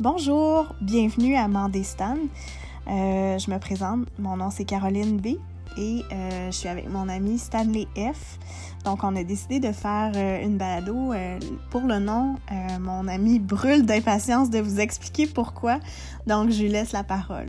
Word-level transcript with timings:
Bonjour, 0.00 0.74
bienvenue 0.80 1.36
à 1.36 1.48
Mandestan. 1.48 2.16
Euh, 2.88 3.38
je 3.38 3.50
me 3.50 3.58
présente, 3.58 4.06
mon 4.18 4.38
nom 4.38 4.48
c'est 4.50 4.64
Caroline 4.64 5.18
B 5.18 5.36
et 5.76 6.02
euh, 6.10 6.46
je 6.46 6.56
suis 6.56 6.68
avec 6.68 6.88
mon 6.88 7.10
ami 7.10 7.38
Stanley 7.38 7.86
F. 7.94 8.38
Donc 8.84 9.04
on 9.04 9.14
a 9.14 9.22
décidé 9.22 9.60
de 9.60 9.70
faire 9.70 10.12
euh, 10.16 10.42
une 10.42 10.56
balado 10.56 11.12
pour 11.70 11.82
le 11.82 11.98
nom. 11.98 12.36
Mon 12.80 13.06
ami 13.06 13.38
brûle 13.38 13.84
d'impatience 13.84 14.48
de 14.48 14.60
vous 14.60 14.80
expliquer 14.80 15.26
pourquoi. 15.26 15.78
Donc 16.26 16.50
je 16.50 16.62
lui 16.62 16.70
laisse 16.70 16.92
la 16.92 17.04
parole. 17.04 17.46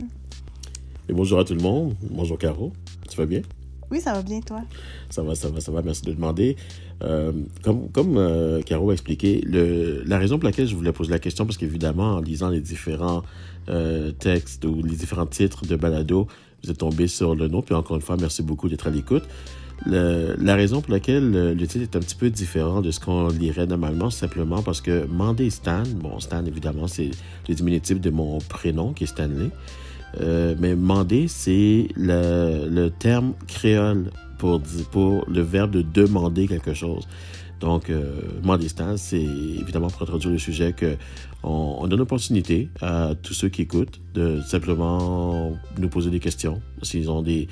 Et 1.08 1.14
bonjour 1.14 1.40
à 1.40 1.44
tout 1.44 1.54
le 1.54 1.62
monde. 1.62 1.96
Bonjour 2.10 2.38
Caro. 2.38 2.72
Tu 3.10 3.16
vas 3.16 3.26
bien? 3.26 3.40
Oui, 3.94 4.00
ça 4.00 4.12
va 4.12 4.22
bien 4.22 4.40
toi? 4.40 4.60
Ça 5.08 5.22
va, 5.22 5.36
ça 5.36 5.48
va, 5.48 5.60
ça 5.60 5.70
va. 5.70 5.80
Merci 5.80 6.02
de 6.02 6.12
demander. 6.12 6.56
Euh, 7.04 7.30
comme 7.62 8.16
euh, 8.16 8.60
Caro 8.62 8.90
a 8.90 8.92
expliqué, 8.92 9.40
la 9.46 10.18
raison 10.18 10.36
pour 10.36 10.46
laquelle 10.46 10.66
je 10.66 10.74
voulais 10.74 10.90
poser 10.90 11.12
la 11.12 11.20
question, 11.20 11.46
parce 11.46 11.56
qu'évidemment, 11.58 12.14
en 12.14 12.20
lisant 12.20 12.48
les 12.48 12.60
différents 12.60 13.22
euh, 13.68 14.10
textes 14.10 14.64
ou 14.64 14.82
les 14.82 14.96
différents 14.96 15.26
titres 15.26 15.64
de 15.64 15.76
balado, 15.76 16.26
vous 16.64 16.72
êtes 16.72 16.78
tombé 16.78 17.06
sur 17.06 17.36
le 17.36 17.46
nom. 17.46 17.62
Puis 17.62 17.76
encore 17.76 17.94
une 17.94 18.02
fois, 18.02 18.16
merci 18.18 18.42
beaucoup 18.42 18.68
d'être 18.68 18.88
à 18.88 18.90
l'écoute. 18.90 19.22
La 19.86 20.56
raison 20.56 20.80
pour 20.80 20.92
laquelle 20.92 21.30
le, 21.30 21.54
le 21.54 21.66
titre 21.68 21.84
est 21.84 21.94
un 21.96 22.00
petit 22.00 22.16
peu 22.16 22.30
différent 22.30 22.82
de 22.82 22.90
ce 22.90 22.98
qu'on 22.98 23.28
lirait 23.28 23.66
normalement, 23.66 24.10
simplement 24.10 24.60
parce 24.60 24.80
que 24.80 25.06
Mandé 25.06 25.50
Stan, 25.50 25.84
bon, 25.94 26.18
Stan, 26.18 26.44
évidemment, 26.44 26.88
c'est 26.88 27.12
le 27.48 27.54
diminutif 27.54 28.00
de 28.00 28.10
mon 28.10 28.38
prénom 28.38 28.92
qui 28.92 29.04
est 29.04 29.06
Stanley. 29.06 29.50
Euh, 30.20 30.54
mais 30.58 30.74
Mandé, 30.74 31.26
c'est 31.28 31.88
le, 31.96 32.68
le 32.68 32.90
terme 32.90 33.34
créole 33.46 34.10
pour, 34.38 34.60
pour 34.90 35.24
le 35.28 35.40
verbe 35.40 35.70
de 35.70 35.82
demander 35.82 36.46
quelque 36.46 36.74
chose. 36.74 37.06
Donc, 37.60 37.88
euh, 37.88 38.20
Mandestan, 38.42 38.96
c'est 38.96 39.22
évidemment 39.22 39.88
pour 39.88 40.02
introduire 40.02 40.32
le 40.32 40.38
sujet 40.38 40.72
que 40.72 40.96
on, 41.44 41.76
on 41.80 41.86
donne 41.86 41.98
l'opportunité 41.98 42.68
à 42.80 43.12
tous 43.22 43.34
ceux 43.34 43.48
qui 43.48 43.62
écoutent 43.62 44.00
de 44.14 44.40
simplement 44.40 45.52
nous 45.78 45.88
poser 45.88 46.10
des 46.10 46.20
questions 46.20 46.60
s'ils 46.82 47.10
ont 47.10 47.22
des, 47.22 47.48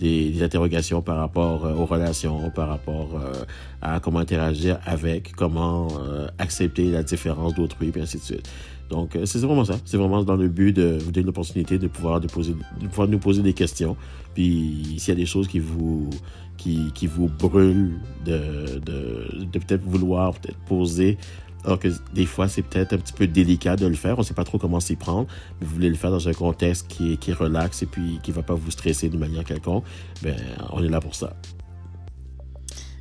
des, 0.00 0.30
des 0.30 0.42
interrogations 0.42 1.02
par 1.02 1.18
rapport 1.18 1.64
euh, 1.64 1.74
aux 1.74 1.86
relations, 1.86 2.50
par 2.50 2.68
rapport 2.68 3.10
euh, 3.14 3.44
à 3.82 4.00
comment 4.00 4.18
interagir 4.18 4.78
avec, 4.84 5.32
comment 5.36 5.88
euh, 6.00 6.26
accepter 6.38 6.90
la 6.90 7.02
différence 7.02 7.54
d'autrui, 7.54 7.92
et 7.94 8.00
ainsi 8.00 8.18
de 8.18 8.22
suite. 8.22 8.50
Donc, 8.88 9.16
c'est 9.24 9.38
vraiment 9.38 9.64
ça. 9.64 9.78
C'est 9.84 9.96
vraiment 9.96 10.24
dans 10.24 10.34
le 10.34 10.48
but 10.48 10.72
de 10.72 10.98
vous 11.00 11.12
donner 11.12 11.26
l'opportunité 11.26 11.78
de 11.78 11.86
pouvoir, 11.86 12.20
de, 12.20 12.26
poser, 12.26 12.56
de 12.80 12.88
pouvoir 12.88 13.06
nous 13.06 13.20
poser 13.20 13.40
des 13.40 13.52
questions. 13.52 13.96
Puis, 14.34 14.96
s'il 14.98 15.14
y 15.14 15.16
a 15.16 15.20
des 15.20 15.26
choses 15.26 15.46
qui 15.46 15.60
vous, 15.60 16.10
qui, 16.56 16.90
qui 16.92 17.06
vous 17.06 17.28
brûlent 17.28 18.00
de, 18.24 18.80
de, 18.80 19.44
de 19.44 19.58
peut-être 19.60 19.84
vouloir 19.84 20.34
peut-être 20.34 20.58
poser, 20.66 21.18
alors 21.64 21.78
que 21.78 21.88
des 22.14 22.26
fois, 22.26 22.48
c'est 22.48 22.62
peut-être 22.62 22.94
un 22.94 22.98
petit 22.98 23.12
peu 23.12 23.26
délicat 23.26 23.76
de 23.76 23.86
le 23.86 23.94
faire. 23.94 24.16
On 24.16 24.22
ne 24.22 24.26
sait 24.26 24.34
pas 24.34 24.44
trop 24.44 24.58
comment 24.58 24.80
s'y 24.80 24.96
prendre. 24.96 25.28
Mais 25.60 25.66
vous 25.66 25.74
voulez 25.74 25.90
le 25.90 25.96
faire 25.96 26.10
dans 26.10 26.28
un 26.28 26.32
contexte 26.32 26.88
qui 26.88 27.18
qui 27.18 27.30
est 27.30 27.34
relax 27.34 27.82
et 27.82 27.86
puis 27.86 28.18
qui 28.22 28.30
ne 28.30 28.36
va 28.36 28.42
pas 28.42 28.54
vous 28.54 28.70
stresser 28.70 29.08
de 29.08 29.18
manière 29.18 29.44
quelconque. 29.44 29.84
Ben, 30.22 30.36
on 30.70 30.82
est 30.82 30.88
là 30.88 31.00
pour 31.00 31.14
ça. 31.14 31.34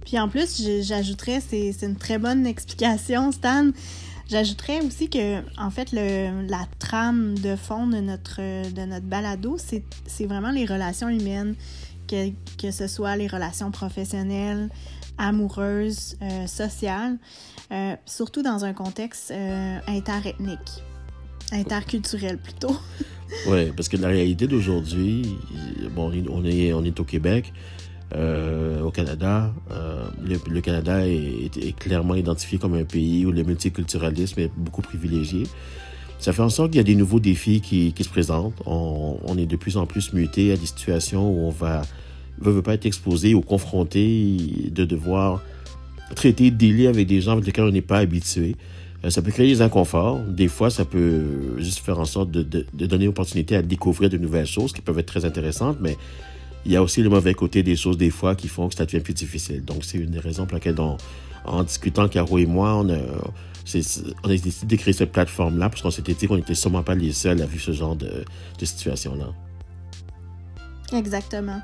Puis 0.06 0.20
en 0.20 0.28
plus, 0.28 0.64
j'ajouterais, 0.82 1.40
c'est 1.40 1.84
une 1.84 1.96
très 1.96 2.18
bonne 2.18 2.48
explication, 2.48 3.32
Stan. 3.32 3.70
J'ajouterais 4.28 4.82
aussi 4.82 5.10
que, 5.10 5.40
en 5.60 5.72
fait, 5.72 5.92
la 5.92 6.68
trame 6.80 7.38
de 7.38 7.56
fond 7.56 7.88
de 7.88 7.98
notre, 7.98 8.40
de 8.72 8.86
notre 8.86 9.06
balado, 9.06 9.58
c'est 9.58 9.84
c'est 10.06 10.26
vraiment 10.26 10.52
les 10.52 10.66
relations 10.66 11.10
humaines, 11.10 11.56
que, 12.08 12.30
que 12.58 12.72
ce 12.72 12.88
soit 12.88 13.16
les 13.16 13.28
relations 13.28 13.72
professionnelles, 13.72 14.70
amoureuses, 15.20 16.18
euh, 16.22 16.48
sociales, 16.48 17.18
euh, 17.72 17.96
surtout 18.06 18.42
dans 18.42 18.66
un 18.66 18.74
contexte 18.74 19.32
euh, 19.32 19.80
interethnique, 19.88 20.84
interculturel 21.52 22.38
plutôt. 22.38 22.76
Oui, 23.48 23.72
parce 23.78 23.90
que 23.90 23.98
la 23.98 24.08
réalité 24.08 24.48
d'aujourd'hui, 24.48 25.38
bon, 25.92 26.12
on 26.32 26.44
est, 26.44 26.74
on 26.74 26.84
est 26.84 27.00
au 27.00 27.04
Québec, 27.04 27.54
euh, 28.16 28.82
au 28.82 28.90
Canada. 28.90 29.54
Euh, 29.72 30.08
le, 30.26 30.62
Canada 30.62 31.06
est, 31.06 31.78
clairement 31.78 32.16
identifié 32.16 32.58
comme 32.58 32.74
un 32.74 32.84
pays 32.84 33.24
où 33.28 33.32
le 33.32 33.44
multiculturalisme 33.44 34.40
est 34.40 34.52
beaucoup 34.58 34.82
privilégié. 34.82 35.44
Ça 36.18 36.34
fait 36.34 36.42
en 36.42 36.50
sorte 36.50 36.72
qu'il 36.72 36.78
y 36.78 36.82
a 36.82 36.84
des 36.84 36.96
nouveaux 36.96 37.20
défis 37.20 37.62
qui, 37.62 37.94
se 37.96 38.10
présentent. 38.10 38.60
On, 38.66 39.20
on 39.24 39.38
est 39.38 39.46
de 39.46 39.56
plus 39.56 39.78
en 39.78 39.86
plus 39.86 40.12
muté 40.12 40.52
à 40.52 40.58
des 40.58 40.66
situations 40.66 41.30
où 41.30 41.46
on 41.46 41.52
va 41.52 41.84
veut, 42.40 42.52
veut 42.52 42.62
pas 42.64 42.74
être 42.74 42.88
exposé 42.88 43.36
ou 43.36 43.42
confronté 43.42 44.38
de 44.72 44.86
devoir 44.86 45.44
traiter, 46.16 46.52
délai 46.52 46.88
avec 46.88 47.08
des 47.08 47.22
gens 47.22 47.34
avec 47.34 47.46
lesquels 47.46 47.66
on 47.66 47.72
n'est 47.72 47.82
pas 47.82 48.00
habitué. 48.00 48.56
Euh, 49.06 49.10
Ça 49.10 49.22
peut 49.22 49.32
créer 49.32 49.48
des 49.48 49.62
inconforts. 49.62 50.20
Des 50.20 50.48
fois, 50.48 50.70
ça 50.70 50.86
peut 50.86 51.58
juste 51.58 51.80
faire 51.80 52.00
en 52.00 52.06
sorte 52.06 52.32
de, 52.32 52.44
de, 52.44 52.66
de 52.74 52.86
donner 52.86 53.06
l'opportunité 53.06 53.56
à 53.56 53.62
découvrir 53.62 54.10
de 54.10 54.18
nouvelles 54.18 54.46
choses 54.48 54.74
qui 54.74 54.82
peuvent 54.82 55.00
être 55.00 55.08
très 55.08 55.26
intéressantes, 55.26 55.78
mais 55.80 55.98
il 56.66 56.72
y 56.72 56.76
a 56.76 56.84
aussi 56.84 57.02
le 57.02 57.10
mauvais 57.10 57.34
côté 57.34 57.64
des 57.64 57.76
choses 57.76 57.98
des 57.98 58.10
fois 58.10 58.36
qui 58.36 58.48
font 58.48 58.68
que 58.68 58.76
ça 58.76 58.86
devient 58.86 59.00
plus 59.00 59.14
difficile. 59.14 59.64
Donc, 59.64 59.84
c'est 59.84 59.98
une 59.98 60.12
des 60.12 60.20
raisons 60.20 60.46
pour 60.46 60.56
laquelle, 60.56 60.76
en 61.46 61.64
discutant, 61.64 62.08
Caro 62.10 62.38
et 62.38 62.46
moi, 62.46 62.76
on 62.76 62.90
a, 62.90 62.98
décidé 64.28 64.76
de 64.76 64.82
créer 64.82 64.94
cette 64.94 65.12
plateforme-là 65.12 65.70
parce 65.70 65.82
qu'on 65.82 65.92
s'était 65.92 66.14
dit 66.14 66.28
qu'on 66.28 66.36
n'était 66.36 66.56
sûrement 66.56 66.84
pas 66.84 66.96
les 66.96 67.14
seuls 67.14 67.42
à 67.42 67.46
vivre 67.46 67.64
ce 67.64 67.72
genre 67.72 67.96
de 67.96 68.26
situation-là. 68.66 69.28
Exactement. 70.94 71.62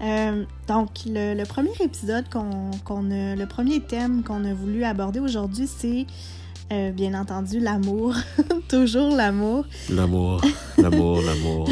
Euh, 0.00 0.44
donc, 0.68 0.90
le, 1.06 1.34
le 1.34 1.44
premier 1.44 1.72
épisode 1.80 2.28
qu'on 2.28 3.10
a, 3.10 3.34
le 3.34 3.46
premier 3.46 3.80
thème 3.80 4.22
qu'on 4.22 4.44
a 4.44 4.54
voulu 4.54 4.84
aborder 4.84 5.20
aujourd'hui, 5.20 5.66
c'est 5.66 6.06
euh, 6.72 6.90
bien 6.90 7.14
entendu 7.14 7.60
l'amour. 7.60 8.14
Toujours 8.68 9.14
l'amour. 9.14 9.64
L'amour, 9.90 10.40
l'amour, 10.78 11.20
l'amour. 11.22 11.68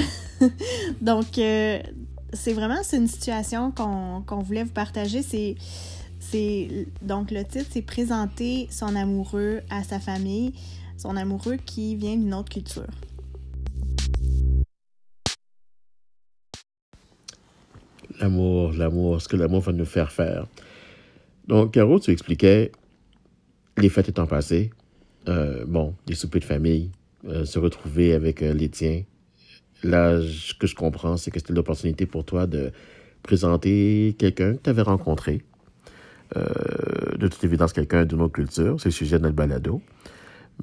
Donc, 1.00 1.38
euh, 1.38 1.78
c'est 2.32 2.52
vraiment 2.52 2.78
c'est 2.82 2.96
une 2.96 3.08
situation 3.08 3.70
qu'on 3.70 4.22
qu'on 4.26 4.40
voulait 4.40 4.64
vous 4.64 4.72
partager. 4.72 5.22
C'est 5.22 5.56
c'est 6.18 6.88
donc 7.02 7.30
le 7.30 7.44
titre, 7.44 7.66
c'est 7.70 7.82
présenter 7.82 8.68
son 8.70 8.96
amoureux 8.96 9.60
à 9.70 9.84
sa 9.84 10.00
famille, 10.00 10.52
son 10.96 11.16
amoureux 11.16 11.56
qui 11.64 11.94
vient 11.94 12.16
d'une 12.16 12.34
autre 12.34 12.48
culture. 12.48 12.90
L'amour, 18.20 18.72
l'amour, 18.72 19.20
ce 19.20 19.28
que 19.28 19.36
l'amour 19.36 19.60
va 19.60 19.72
nous 19.72 19.84
faire 19.84 20.10
faire. 20.10 20.46
Donc, 21.46 21.72
Caro, 21.72 22.00
tu 22.00 22.10
expliquais 22.10 22.72
les 23.76 23.88
fêtes 23.88 24.08
étant 24.08 24.26
passées, 24.26 24.70
euh, 25.28 25.64
bon, 25.66 25.94
des 26.06 26.14
soupers 26.14 26.40
de 26.40 26.44
famille, 26.44 26.90
euh, 27.28 27.44
se 27.44 27.58
retrouver 27.58 28.14
avec 28.14 28.42
euh, 28.42 28.54
les 28.54 28.68
tiens. 28.68 29.02
Là, 29.82 30.20
ce 30.20 30.54
que 30.54 30.66
je 30.66 30.74
comprends, 30.74 31.16
c'est 31.16 31.30
que 31.30 31.38
c'était 31.38 31.52
l'opportunité 31.52 32.06
pour 32.06 32.24
toi 32.24 32.46
de 32.46 32.72
présenter 33.22 34.16
quelqu'un 34.18 34.54
que 34.54 34.62
tu 34.62 34.70
avais 34.70 34.82
rencontré. 34.82 35.42
De 36.34 37.28
toute 37.28 37.44
évidence, 37.44 37.72
quelqu'un 37.72 38.04
d'une 38.04 38.20
autre 38.20 38.32
culture. 38.32 38.80
C'est 38.80 38.88
le 38.88 38.94
sujet 38.94 39.18
de 39.18 39.22
notre 39.22 39.36
balado. 39.36 39.80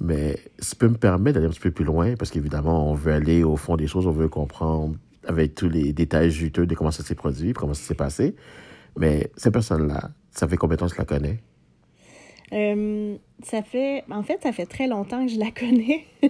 Mais 0.01 0.37
ça 0.59 0.75
peut 0.77 0.89
me 0.89 0.97
permettre 0.97 1.35
d'aller 1.35 1.47
un 1.47 1.51
petit 1.51 1.61
peu 1.61 1.71
plus 1.71 1.85
loin, 1.85 2.15
parce 2.15 2.31
qu'évidemment, 2.31 2.91
on 2.91 2.93
veut 2.93 3.13
aller 3.13 3.43
au 3.43 3.55
fond 3.55 3.77
des 3.77 3.87
choses, 3.87 4.07
on 4.07 4.11
veut 4.11 4.27
comprendre 4.27 4.95
avec 5.27 5.55
tous 5.55 5.69
les 5.69 5.93
détails 5.93 6.31
juteux 6.31 6.65
de 6.65 6.75
comment 6.75 6.91
ça 6.91 7.03
s'est 7.03 7.15
produit, 7.15 7.53
comment 7.53 7.73
ça 7.73 7.83
s'est 7.83 7.95
passé. 7.95 8.35
Mais 8.97 9.31
cette 9.37 9.53
personne-là, 9.53 10.11
ça 10.31 10.47
fait 10.47 10.57
combien 10.57 10.75
de 10.75 10.79
temps 10.79 10.87
que 10.87 10.93
tu 10.93 10.99
la 10.99 11.05
connais? 11.05 11.39
Euh, 12.51 13.17
ça 13.43 13.63
fait, 13.63 14.03
en 14.11 14.21
fait, 14.21 14.39
ça 14.43 14.51
fait 14.51 14.65
très 14.65 14.87
longtemps 14.87 15.25
que 15.25 15.31
je 15.31 15.39
la 15.39 15.51
connais. 15.51 16.05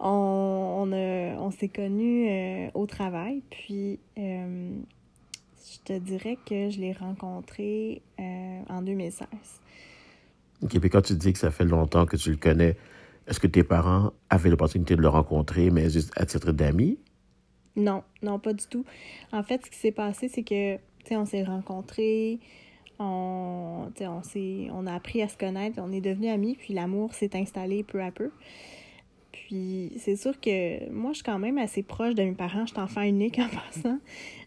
on 0.00 0.70
on, 0.92 1.50
s'est 1.50 1.68
connus 1.68 2.28
euh, 2.28 2.68
au 2.74 2.86
travail, 2.86 3.42
puis 3.50 3.98
euh, 4.18 4.70
je 5.72 5.78
te 5.84 5.98
dirais 5.98 6.38
que 6.46 6.70
je 6.70 6.80
l'ai 6.80 6.92
rencontré 6.92 8.02
euh, 8.18 8.60
en 8.68 8.82
2016. 8.82 9.26
OK, 10.62 10.78
puis 10.78 10.90
quand 10.90 11.02
tu 11.02 11.14
dis 11.14 11.32
que 11.32 11.38
ça 11.38 11.50
fait 11.50 11.64
longtemps 11.64 12.06
que 12.06 12.16
tu 12.16 12.30
le 12.30 12.36
connais, 12.36 12.76
est-ce 13.26 13.40
que 13.40 13.46
tes 13.46 13.64
parents 13.64 14.12
avaient 14.28 14.50
l'opportunité 14.50 14.96
de 14.96 15.02
le 15.02 15.08
rencontrer, 15.08 15.70
mais 15.70 15.90
juste 15.90 16.12
à 16.16 16.26
titre 16.26 16.52
d'amis? 16.52 16.98
Non, 17.76 18.02
non, 18.22 18.38
pas 18.38 18.52
du 18.52 18.66
tout. 18.66 18.84
En 19.32 19.42
fait, 19.42 19.64
ce 19.64 19.70
qui 19.70 19.78
s'est 19.78 19.92
passé, 19.92 20.28
c'est 20.28 20.42
que, 20.42 20.76
tu 20.76 20.80
sais, 21.06 21.16
on 21.16 21.24
s'est 21.24 21.44
rencontrés, 21.44 22.40
on, 22.98 23.90
on 24.00 24.22
on 24.72 24.86
a 24.86 24.94
appris 24.94 25.22
à 25.22 25.28
se 25.28 25.36
connaître, 25.36 25.80
on 25.82 25.92
est 25.92 26.00
devenus 26.00 26.30
amis, 26.30 26.56
puis 26.56 26.74
l'amour 26.74 27.14
s'est 27.14 27.34
installé 27.34 27.82
peu 27.82 28.02
à 28.02 28.10
peu. 28.10 28.30
Puis 29.32 29.92
c'est 29.96 30.16
sûr 30.16 30.38
que 30.40 30.90
moi, 30.90 31.10
je 31.10 31.16
suis 31.16 31.24
quand 31.24 31.38
même 31.38 31.58
assez 31.58 31.82
proche 31.82 32.14
de 32.14 32.22
mes 32.22 32.32
parents. 32.32 32.66
Je 32.66 32.72
suis 32.72 32.80
enfant 32.80 33.02
unique 33.02 33.38
en 33.38 33.48
passant. 33.72 33.98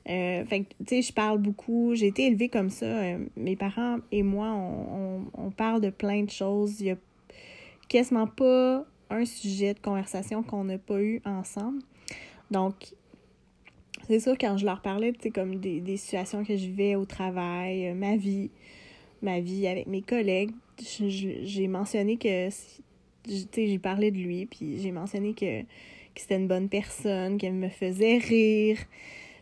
Euh, 0.10 0.46
fait 0.46 0.62
que, 0.62 0.70
tu 0.86 0.96
sais, 0.96 1.02
je 1.02 1.14
parle 1.14 1.40
beaucoup. 1.40 1.94
J'ai 1.96 2.08
été 2.08 2.28
élevée 2.28 2.50
comme 2.50 2.70
ça. 2.70 2.86
Euh, 2.86 3.25
mes 3.36 3.56
parents 3.56 3.98
et 4.12 4.24
moi, 4.24 4.48
on, 4.48 5.22
on, 5.36 5.46
on 5.46 5.52
parle 5.52 5.81
de 5.81 5.90
plein 5.90 6.24
de 6.24 6.30
choses. 6.30 6.80
Il 6.81 6.88
y 6.88 6.92
a 6.92 6.98
quasiment 7.90 8.28
pas 8.28 8.86
un 9.10 9.25
sujet 9.25 9.74
de 9.74 9.80
conversation 9.80 10.44
qu'on 10.44 10.64
n'a 10.66 10.78
pas 10.78 11.02
eu 11.02 11.22
ensemble. 11.25 11.81
Donc, 12.52 12.94
c'est 14.08 14.20
sûr, 14.20 14.38
quand 14.38 14.58
je 14.58 14.66
leur 14.66 14.82
parlais, 14.82 15.14
tu 15.14 15.32
comme 15.32 15.56
des, 15.56 15.80
des 15.80 15.98
situations 15.98 16.44
que 16.44 16.56
je 16.56 16.66
vivais 16.68 16.96
au 16.96 17.06
travail, 17.06 17.88
euh, 17.88 17.94
ma 17.94 18.16
vie, 18.18 18.52
ma 19.22 19.40
vie 19.40 19.68
avec 19.68 19.88
mes 19.88 20.02
collègues, 20.02 20.52
j'ai 20.80 21.68
mentionné 21.68 22.18
que 22.18 22.50
j'ai 23.28 23.80
parlé 23.80 24.12
de 24.12 24.18
lui, 24.18 24.46
puis 24.46 24.80
j'ai 24.80 24.92
mentionné 24.92 25.34
que, 25.34 25.62
que 25.62 25.66
c'était 26.22 26.36
une 26.36 26.48
bonne 26.48 26.70
personne, 26.70 27.38
qu'elle 27.38 27.54
me 27.54 27.70
faisait 27.70 28.18
rire. 28.18 28.78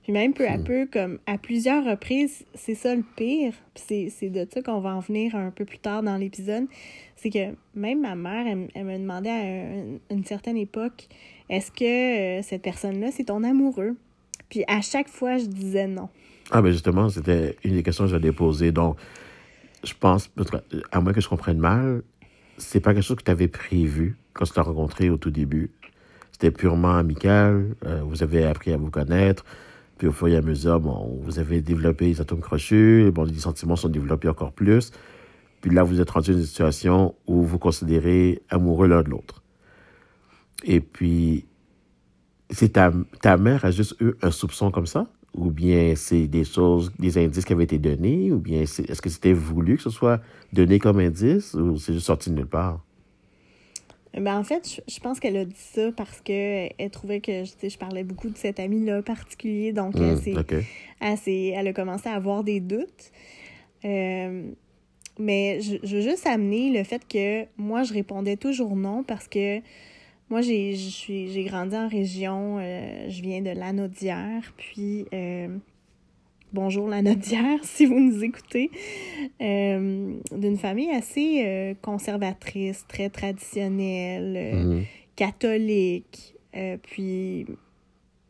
Puis 0.04 0.14
même 0.14 0.34
peu 0.34 0.48
à 0.48 0.58
Hmm. 0.58 0.64
peu, 0.64 0.88
comme 0.88 1.20
à 1.28 1.38
plusieurs 1.38 1.86
reprises, 1.86 2.44
c'est 2.56 2.74
ça 2.74 2.96
le 2.96 3.04
pire. 3.16 3.54
Puis 3.76 4.10
c'est 4.10 4.30
de 4.30 4.48
ça 4.52 4.62
qu'on 4.64 4.80
va 4.80 4.96
en 4.96 5.00
venir 5.00 5.36
un 5.36 5.52
peu 5.52 5.64
plus 5.64 5.78
tard 5.78 6.02
dans 6.02 6.18
l'épisode. 6.18 6.66
C'est 7.16 7.30
que 7.30 7.56
même 7.76 8.02
ma 8.02 8.16
mère, 8.16 8.48
elle, 8.48 8.68
elle 8.74 8.86
me 8.86 8.98
demandait 8.98 9.30
à 9.30 9.36
un- 9.36 10.00
une 10.10 10.24
certaine 10.26 10.58
époque 10.58 11.08
est-ce 11.50 11.72
que 11.72 12.40
euh, 12.40 12.42
cette 12.42 12.62
personne-là, 12.64 13.12
c'est 13.12 13.26
ton 13.26 13.44
amoureux? 13.44 13.96
Puis 14.52 14.66
à 14.68 14.82
chaque 14.82 15.08
fois, 15.08 15.38
je 15.38 15.46
disais 15.46 15.88
non. 15.88 16.10
Ah, 16.52 16.62
ben 16.62 16.72
justement, 16.72 17.08
c'était 17.08 17.56
une 17.64 17.76
des 17.76 17.84
questions 17.84 18.04
que 18.04 18.12
j'allais 18.12 18.34
poser. 18.34 18.74
Donc, 18.74 18.98
je 19.84 19.94
pense, 19.98 20.30
à 20.92 21.00
moins 21.00 21.14
que 21.14 21.22
je 21.22 21.30
comprenne 21.30 21.58
mal, 21.58 22.04
c'est 22.58 22.82
pas 22.82 22.94
quelque 22.94 23.04
chose 23.04 23.16
que 23.16 23.24
tu 23.24 23.32
avais 23.32 23.48
prévu 23.48 24.18
quand 24.34 24.44
tu 24.44 24.52
t'as 24.52 24.62
rencontré 24.62 25.10
au 25.10 25.16
tout 25.16 25.32
début. 25.32 25.72
C'était 26.34 26.52
purement 26.52 26.96
amical. 26.96 27.76
euh, 27.86 28.02
vous 28.04 28.24
avez 28.24 28.44
appris 28.44 28.74
à 28.74 28.78
vous 28.78 28.92
connaître. 28.92 29.46
Puis 29.98 30.10
au 30.10 30.12
fur 30.12 30.28
et 30.28 30.36
à 30.36 30.42
mesure, 30.42 30.82
bon, 30.82 31.22
vous 31.24 31.40
avez 31.40 31.62
développé 31.62 32.08
les 32.08 32.20
atomes 32.20 32.42
crochus. 32.42 33.10
Bon, 33.14 33.24
les 33.24 33.40
sentiments 33.40 33.78
sont 33.78 33.88
développés 33.88 34.28
encore 34.28 34.52
plus. 34.52 34.92
Puis 35.62 35.72
là, 35.72 35.84
vous 35.84 36.02
êtes 36.02 36.10
rendu 36.10 36.32
dans 36.32 36.38
une 36.38 36.44
situation 36.44 37.16
où 37.26 37.44
vous 37.44 37.58
considérez 37.58 38.42
amoureux 38.50 38.88
l'un 38.88 39.02
de 39.02 39.10
l'autre. 39.12 39.44
Et 40.66 40.82
puis, 40.82 41.46
c'est 42.52 42.74
ta, 42.74 42.92
ta 43.22 43.38
mère 43.38 43.66
a 43.66 43.72
juste 43.72 43.96
eu 44.00 44.14
un 44.22 44.32
soupçon 44.32 44.72
comme 44.72 44.86
ça? 44.88 45.08
Ou 45.34 45.50
bien 45.50 45.96
c'est 45.96 46.28
des 46.28 46.44
choses, 46.44 46.92
des 47.00 47.18
indices 47.18 47.46
qui 47.46 47.54
avaient 47.54 47.64
été 47.64 47.80
donnés? 47.80 48.32
Ou 48.32 48.40
bien 48.40 48.62
est-ce 48.62 49.02
que 49.02 49.10
c'était 49.10 49.34
voulu 49.34 49.78
que 49.78 49.84
ce 49.84 49.90
soit 49.90 50.22
donné 50.54 50.80
comme 50.80 51.00
indice? 51.00 51.54
Ou 51.54 51.78
c'est 51.78 51.94
juste 51.94 52.08
sorti 52.08 52.30
de 52.30 52.36
nulle 52.36 52.48
part? 52.48 52.84
Ben, 54.14 54.38
en 54.38 54.44
fait, 54.44 54.68
je, 54.70 54.94
je 54.94 55.00
pense 55.00 55.22
qu'elle 55.22 55.38
a 55.38 55.46
dit 55.46 55.56
ça 55.56 55.92
parce 55.94 56.20
que 56.20 56.68
elle 56.78 56.90
trouvait 56.92 57.22
que 57.22 57.46
sais, 57.46 57.70
je 57.70 57.78
parlais 57.78 58.04
beaucoup 58.04 58.30
de 58.30 58.38
cet 58.38 58.60
ami-là 58.60 59.02
particulier. 59.02 59.72
Donc, 59.72 60.02
elle, 60.02 60.18
Hmm, 60.18 60.20
elle, 61.00 61.68
a 61.68 61.74
commencé 61.74 62.10
à 62.10 62.14
avoir 62.14 62.44
des 62.44 62.60
doutes. 62.60 63.12
Euh, 63.86 64.52
mais 65.18 65.62
je, 65.62 65.78
je 65.84 65.98
veux 65.98 66.02
juste 66.02 66.28
amener 66.28 66.72
le 66.78 66.84
fait 66.84 67.08
que 67.08 67.46
moi, 67.58 67.84
je 67.84 67.94
répondais 67.94 68.36
toujours 68.36 68.76
non 68.76 69.04
parce 69.04 69.30
que 69.30 69.62
moi, 70.32 70.40
j'ai 70.42 70.74
j'ai 70.76 71.44
grandi 71.44 71.76
en 71.76 71.90
région. 71.90 72.58
euh, 72.60 73.10
je 73.10 73.22
viens 73.22 73.42
de 73.42 73.50
Lanaudière. 73.50 74.54
Puis, 74.56 75.06
euh, 75.14 75.50
bonjour 76.54 76.88
Lanaudière, 76.88 77.60
si 77.64 77.86
vous 77.86 78.00
nous 78.00 78.24
écoutez. 78.24 78.72
Euh, 79.42 80.14
D'une 80.32 80.58
famille 80.58 80.90
assez 80.90 81.44
euh, 81.46 81.74
conservatrice, 81.82 82.86
très 82.88 83.10
traditionnelle. 83.10 84.56
Mhm. 84.56 84.84
catholique. 85.18 86.36
Puis, 86.84 87.46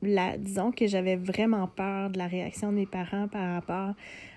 la, 0.01 0.37
disons 0.37 0.71
que 0.71 0.87
j'avais 0.87 1.15
vraiment 1.15 1.67
peur 1.67 2.09
de 2.09 2.17
la 2.17 2.27
réaction 2.27 2.71
de 2.71 2.77
mes 2.77 2.85
parents 2.87 3.27
par 3.27 3.53
rapport 3.53 3.93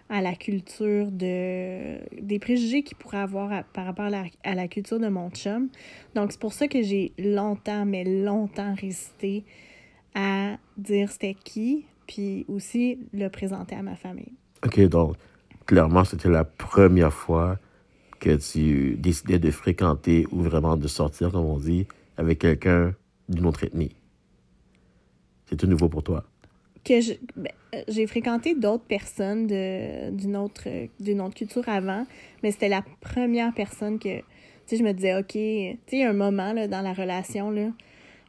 à 0.08 0.20
la 0.20 0.34
culture 0.34 1.10
de 1.10 1.98
des 2.20 2.38
préjugés 2.38 2.82
qu'ils 2.82 2.96
pourraient 2.96 3.18
avoir 3.18 3.64
par 3.72 3.86
rapport 3.86 4.06
à 4.06 4.10
la, 4.10 4.24
à 4.44 4.54
la 4.54 4.68
culture 4.68 5.00
de 5.00 5.08
mon 5.08 5.30
chum. 5.30 5.68
Donc 6.14 6.32
c'est 6.32 6.40
pour 6.40 6.52
ça 6.52 6.68
que 6.68 6.82
j'ai 6.82 7.12
longtemps, 7.18 7.86
mais 7.86 8.04
longtemps 8.04 8.74
résisté 8.74 9.44
à 10.14 10.56
dire 10.76 11.10
c'était 11.10 11.34
qui, 11.34 11.86
puis 12.06 12.44
aussi 12.48 12.98
le 13.12 13.28
présenter 13.28 13.74
à 13.74 13.82
ma 13.82 13.96
famille. 13.96 14.32
OK, 14.64 14.80
donc, 14.88 15.16
clairement, 15.66 16.04
c'était 16.04 16.30
la 16.30 16.44
première 16.44 17.12
fois 17.12 17.58
que 18.20 18.36
tu 18.36 18.96
décidais 18.96 19.38
de 19.38 19.50
fréquenter 19.50 20.26
ou 20.30 20.40
vraiment 20.40 20.76
de 20.76 20.88
sortir, 20.88 21.30
comme 21.30 21.44
on 21.44 21.58
dit, 21.58 21.86
avec 22.16 22.38
quelqu'un 22.38 22.94
d'une 23.28 23.46
autre 23.46 23.64
ethnie. 23.64 23.94
C'est 25.46 25.56
tout 25.56 25.66
nouveau 25.66 25.88
pour 25.88 26.02
toi. 26.02 26.24
Que 26.84 27.00
ben, 27.36 27.50
euh, 27.74 27.82
j'ai 27.88 28.06
fréquenté 28.06 28.54
d'autres 28.54 28.84
personnes 28.84 29.46
d'une 29.46 30.36
autre, 30.36 30.68
d'une 31.00 31.20
autre 31.20 31.34
culture 31.34 31.68
avant, 31.68 32.06
mais 32.42 32.50
c'était 32.50 32.68
la 32.68 32.84
première 33.00 33.52
personne 33.54 33.98
que, 33.98 34.18
tu 34.18 34.24
sais, 34.66 34.76
je 34.76 34.82
me 34.84 34.92
disais, 34.92 35.16
OK, 35.16 35.28
tu 35.32 35.38
sais, 35.38 35.78
il 35.92 35.98
y 36.00 36.04
a 36.04 36.10
un 36.10 36.12
moment 36.12 36.52
là, 36.52 36.68
dans 36.68 36.82
la 36.82 36.92
relation, 36.92 37.50
là, 37.50 37.70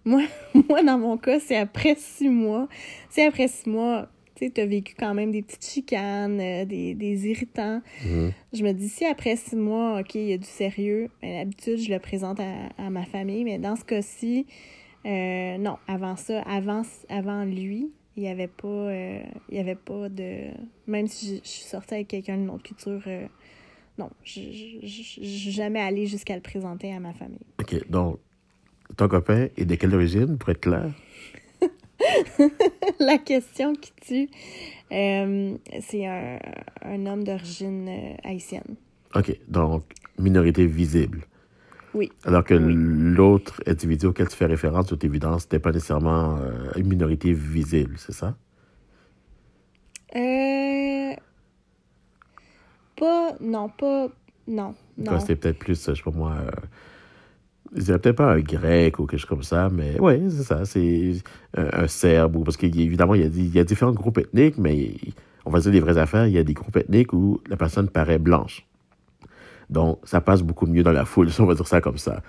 moi, 0.06 0.22
moi, 0.70 0.84
dans 0.84 0.98
mon 0.98 1.18
cas, 1.18 1.40
c'est 1.40 1.58
après 1.58 1.96
six 1.98 2.30
mois. 2.30 2.68
C'est 3.10 3.26
après 3.26 3.48
six 3.48 3.68
mois, 3.68 4.08
tu 4.36 4.46
sais, 4.46 4.52
tu 4.52 4.62
as 4.62 4.66
vécu 4.66 4.96
quand 4.98 5.14
même 5.14 5.32
des 5.32 5.42
petites 5.42 5.66
chicanes, 5.66 6.40
euh, 6.40 6.66
des, 6.66 6.94
des 6.94 7.28
irritants. 7.28 7.82
Mhm. 8.06 8.32
Je 8.54 8.64
me 8.64 8.72
dis, 8.72 8.88
si 8.88 9.06
après 9.06 9.36
six 9.36 9.56
mois, 9.56 10.00
OK, 10.00 10.16
il 10.16 10.28
y 10.28 10.34
a 10.34 10.38
du 10.38 10.48
sérieux, 10.48 11.10
ben, 11.22 11.40
d'habitude, 11.40 11.78
je 11.78 11.92
le 11.92 12.00
présente 12.00 12.40
à, 12.40 12.70
à 12.78 12.90
ma 12.90 13.04
famille, 13.04 13.44
mais 13.44 13.58
dans 13.58 13.76
ce 13.76 13.84
cas-ci, 13.84 14.46
euh, 15.06 15.58
non, 15.58 15.78
avant 15.88 16.16
ça, 16.16 16.42
avant, 16.42 16.82
avant 17.10 17.44
lui, 17.44 17.92
il 18.18 18.24
n'y 18.24 18.30
avait 18.30 18.48
pas 18.48 18.68
euh, 18.68 19.20
il 19.50 19.56
y 19.58 19.60
avait 19.60 19.76
pas 19.76 20.10
de 20.10 20.48
même 20.88 21.08
si 21.08 21.36
je, 21.38 21.42
je 21.44 21.48
suis 21.50 21.64
sortie 21.64 21.96
avec 21.96 22.08
quelqu'un 22.08 22.38
d'une 22.38 22.50
autre 22.50 22.64
culture 22.64 23.02
euh, 23.08 23.28
non 23.98 24.10
je 24.24 24.42
je- 24.42 24.88
je- 24.88 25.22
je 25.22 25.38
suis 25.38 25.52
jamais 25.52 25.80
allée 25.82 26.06
jusqu'à 26.08 26.36
le 26.36 26.42
présenter 26.42 26.94
à 26.94 27.00
ma 27.00 27.14
famille 27.14 27.40
OK, 27.60 27.90
donc, 27.90 28.20
ton 28.98 29.08
copain 29.08 29.48
est 29.58 29.66
de 29.66 29.76
quelle 29.76 29.94
origine, 29.96 30.38
pour 30.38 30.50
être 30.50 30.62
clair? 30.62 30.92
la 33.00 33.18
question 33.18 33.74
qui 33.74 33.92
tue 34.02 34.30
euh, 34.92 35.58
c'est 35.82 36.06
un, 36.06 36.40
un 36.84 37.06
homme 37.06 37.24
d'origine 37.24 37.90
haïtienne 38.24 38.76
OK, 39.16 39.38
donc, 39.48 39.84
minorité 40.20 40.66
visible. 40.68 41.26
Oui 41.96 42.12
Alors 42.26 42.44
que 42.44 42.54
Oui. 42.54 42.74
l'autre 42.76 43.62
individu 43.66 44.06
auquel 44.08 44.28
tu 44.28 44.36
fais 44.36 44.46
référence, 44.46 44.88
toute 44.88 45.04
évidence, 45.04 45.44
n'était 45.46 45.60
pas 45.60 45.72
nécessairement 45.72 46.38
euh, 46.40 46.72
une 46.76 46.88
minorité 46.88 47.34
visible, 47.34 47.96
c'est 47.98 48.14
ça? 48.14 48.36
euh, 50.16 51.14
pas 52.98 53.34
non 53.42 53.70
pas 53.70 54.08
non 54.48 54.76
non 54.98 55.20
C'était 55.20 55.36
peut-être 55.36 55.60
plus, 55.60 55.86
je 55.90 55.94
sais 55.96 56.02
pas 56.04 56.12
moi, 56.12 56.34
euh, 56.40 56.52
je 57.76 57.82
dirais 57.82 58.00
peut-être 58.00 58.16
pas 58.18 58.32
un 58.34 58.40
grec 58.40 59.00
ou 59.00 59.06
quelque 59.06 59.20
chose 59.20 59.30
comme 59.30 59.44
ça, 59.44 59.70
mais 59.70 60.00
ouais, 60.00 60.22
c'est 60.30 60.44
ça, 60.44 60.64
c'est 60.66 61.16
un, 61.58 61.84
un 61.84 61.88
serbe, 61.88 62.36
ou 62.38 62.44
parce 62.44 62.56
qu'évidemment, 62.58 63.16
il 63.16 63.24
il 63.36 63.54
y 63.54 63.60
a 63.60 63.64
différents 63.64 63.92
groupes 63.92 64.20
ethniques, 64.20 64.58
mais 64.58 64.96
on 65.46 65.50
va 65.50 65.60
dire 65.60 65.72
les 65.72 65.80
vraies 65.82 65.98
affaires, 65.98 66.28
il 66.28 66.34
y 66.34 66.38
a 66.38 66.44
des 66.44 66.54
groupes 66.54 66.78
ethniques 66.78 67.12
où 67.14 67.42
la 67.50 67.58
personne 67.58 67.90
paraît 67.90 68.20
blanche. 68.20 68.66
Donc, 69.70 70.00
ça 70.04 70.22
passe 70.22 70.42
beaucoup 70.42 70.66
mieux 70.66 70.84
dans 70.84 70.92
la 70.92 71.06
foule, 71.06 71.30
on 71.40 71.46
va 71.46 71.56
dire 71.56 71.68
ça 71.68 71.82
comme 71.82 71.98
ça. 71.98 72.22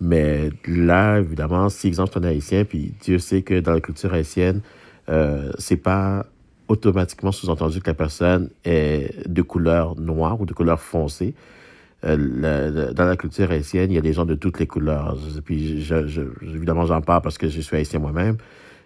Mais 0.00 0.50
là, 0.66 1.20
évidemment, 1.20 1.68
si 1.68 1.86
exemple 1.86 2.18
tu 2.18 2.26
es 2.26 2.28
haïtien, 2.28 2.64
puis 2.64 2.94
Dieu 3.00 3.18
sait 3.18 3.42
que 3.42 3.60
dans 3.60 3.72
la 3.72 3.80
culture 3.80 4.12
haïtienne, 4.12 4.60
euh, 5.08 5.52
c'est 5.58 5.76
pas 5.76 6.26
automatiquement 6.68 7.30
sous-entendu 7.30 7.80
que 7.80 7.88
la 7.90 7.94
personne 7.94 8.50
est 8.64 9.28
de 9.28 9.42
couleur 9.42 9.98
noire 10.00 10.40
ou 10.40 10.46
de 10.46 10.52
couleur 10.52 10.80
foncée. 10.80 11.34
Euh, 12.04 12.92
dans 12.92 13.04
la 13.04 13.16
culture 13.16 13.50
haïtienne, 13.50 13.90
il 13.90 13.94
y 13.94 13.98
a 13.98 14.02
des 14.02 14.12
gens 14.12 14.26
de 14.26 14.34
toutes 14.34 14.58
les 14.58 14.66
couleurs. 14.66 15.16
Puis, 15.44 15.86
évidemment, 16.42 16.86
j'en 16.86 17.00
parle 17.00 17.22
parce 17.22 17.38
que 17.38 17.48
je 17.48 17.60
suis 17.60 17.76
haïtien 17.76 17.98
moi-même. 17.98 18.36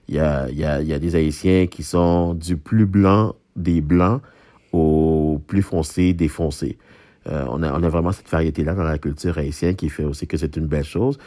Il 0.09 0.15
y 0.17 0.21
a, 0.21 0.49
il 0.51 0.59
y, 0.59 0.65
a, 0.65 0.81
il 0.81 0.89
y 0.89 0.93
a 0.93 0.99
des 0.99 1.17
haïtiens 1.17 1.67
qui 1.67 1.83
sont 1.83 2.35
du 2.35 2.57
plus 2.57 2.87
blanc 2.87 3.35
des 3.57 3.81
blancs 3.81 4.23
au 4.73 5.41
plus 5.47 5.63
foncé 5.63 6.13
des 6.13 6.29
foncés. 6.29 6.79
Euh, 7.29 7.45
on, 7.51 7.63
a, 7.63 7.73
on 7.79 7.83
a 7.83 7.89
vraiment 7.89 8.13
cette 8.13 8.29
variété-là 8.31 8.75
dans 8.75 8.85
la 8.85 8.99
culture 8.99 9.37
haïtienne 9.39 9.75
qui 9.77 9.89
fait 9.89 10.05
aussi 10.05 10.27
que 10.27 10.37
c'est 10.37 10.57
une 10.57 10.67
belle 10.67 10.85
chose. 10.85 11.19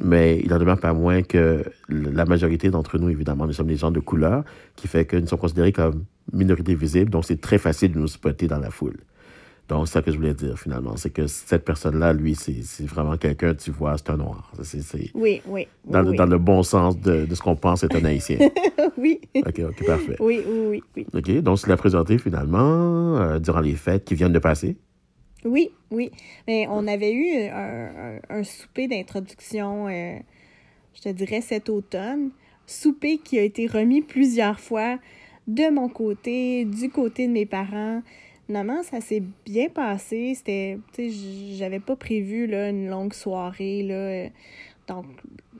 Mais 0.00 0.40
il 0.44 0.52
en 0.52 0.58
demeure 0.58 0.78
pas 0.78 0.92
moins 0.92 1.22
que 1.22 1.64
la 1.88 2.26
majorité 2.26 2.68
d'entre 2.70 2.98
nous, 2.98 3.08
évidemment, 3.08 3.46
nous 3.46 3.54
sommes 3.54 3.68
des 3.68 3.76
gens 3.76 3.90
de 3.90 4.00
couleur, 4.00 4.44
qui 4.76 4.86
fait 4.86 5.06
que 5.06 5.16
nous 5.16 5.26
sommes 5.26 5.38
considérés 5.38 5.72
comme 5.72 6.04
minorité 6.32 6.74
visible. 6.74 7.10
Donc, 7.10 7.24
c'est 7.24 7.40
très 7.40 7.56
facile 7.56 7.92
de 7.92 7.98
nous 7.98 8.06
spotter 8.06 8.46
dans 8.48 8.58
la 8.58 8.70
foule. 8.70 8.98
Donc, 9.70 9.86
c'est 9.88 9.94
ça 9.94 10.02
que 10.02 10.10
je 10.12 10.16
voulais 10.16 10.34
dire, 10.34 10.58
finalement. 10.58 10.96
C'est 10.96 11.08
que 11.10 11.26
cette 11.26 11.64
personne-là, 11.64 12.12
lui, 12.12 12.34
c'est 12.34 12.84
vraiment 12.86 13.16
quelqu'un, 13.16 13.54
tu 13.54 13.70
vois, 13.70 13.96
c'est 13.96 14.10
un 14.10 14.18
noir. 14.18 14.52
C'est 14.62 14.82
c'est 14.82 15.10
oui 15.14 15.40
oui 15.46 15.66
dans, 15.86 16.02
le- 16.02 16.10
oui, 16.10 16.16
dans 16.16 16.26
le 16.26 16.38
bon 16.38 16.62
sens 16.62 16.98
de, 17.00 17.24
de 17.24 17.34
ce 17.34 17.40
qu'on 17.40 17.56
pense 17.56 17.82
être 17.82 17.96
un 17.96 18.04
haïtien. 18.04 18.38
oui 18.98 19.20
OK, 19.36 19.60
OK, 19.70 19.86
parfait. 19.86 20.16
oui 20.20 20.42
oui 20.46 20.60
oui 20.70 20.82
oui 20.96 21.06
OK, 21.14 21.42
donc, 21.42 21.58
tu 21.60 21.68
l'as 21.68 21.76
présenté, 21.78 22.18
finalement, 22.18 23.16
euh, 23.18 23.38
durant 23.38 23.60
les 23.60 23.74
fêtes 23.74 24.04
qui 24.04 24.14
viennent 24.14 24.32
de 24.32 24.38
passer. 24.38 24.76
Oui, 25.44 25.70
oui. 25.90 26.10
Mais 26.46 26.66
on 26.68 26.86
avait 26.86 27.12
eu 27.12 27.48
un, 27.48 28.16
un- 28.16 28.20
un 28.28 28.44
souper 28.44 28.88
d'introduction, 28.88 29.86
euh, 29.88 30.18
je 30.94 31.02
te 31.02 31.08
dirais 31.10 31.40
cet 31.40 31.68
automne. 31.68 32.30
Souper 32.66 33.18
qui 33.18 33.38
a 33.38 33.42
été 33.42 33.66
remis 33.66 34.02
plusieurs 34.02 34.60
fois 34.60 34.98
de 35.46 35.70
mon 35.70 35.88
côté, 35.88 36.64
du 36.64 36.90
côté 36.90 37.26
de 37.26 37.32
mes 37.32 37.46
parents. 37.46 38.02
Finalement, 38.46 38.82
ça 38.82 39.00
s'est 39.00 39.22
bien 39.44 39.68
passé. 39.68 40.34
C'était, 40.34 40.78
tu 40.92 41.10
sais, 41.10 41.56
j'avais 41.56 41.80
pas 41.80 41.96
prévu 41.96 42.46
là, 42.46 42.70
une 42.70 42.88
longue 42.88 43.12
soirée. 43.14 43.82
Là, 43.82 44.28
donc, 44.88 45.06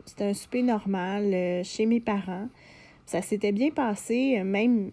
c'était 0.07 0.25
un 0.25 0.35
souper 0.35 0.63
normal 0.63 1.33
euh, 1.33 1.63
chez 1.65 1.87
mes 1.87 2.01
parents. 2.01 2.49
Ça 3.07 3.23
s'était 3.23 3.53
bien 3.53 3.71
passé, 3.71 4.39
euh, 4.39 4.45
même 4.45 4.91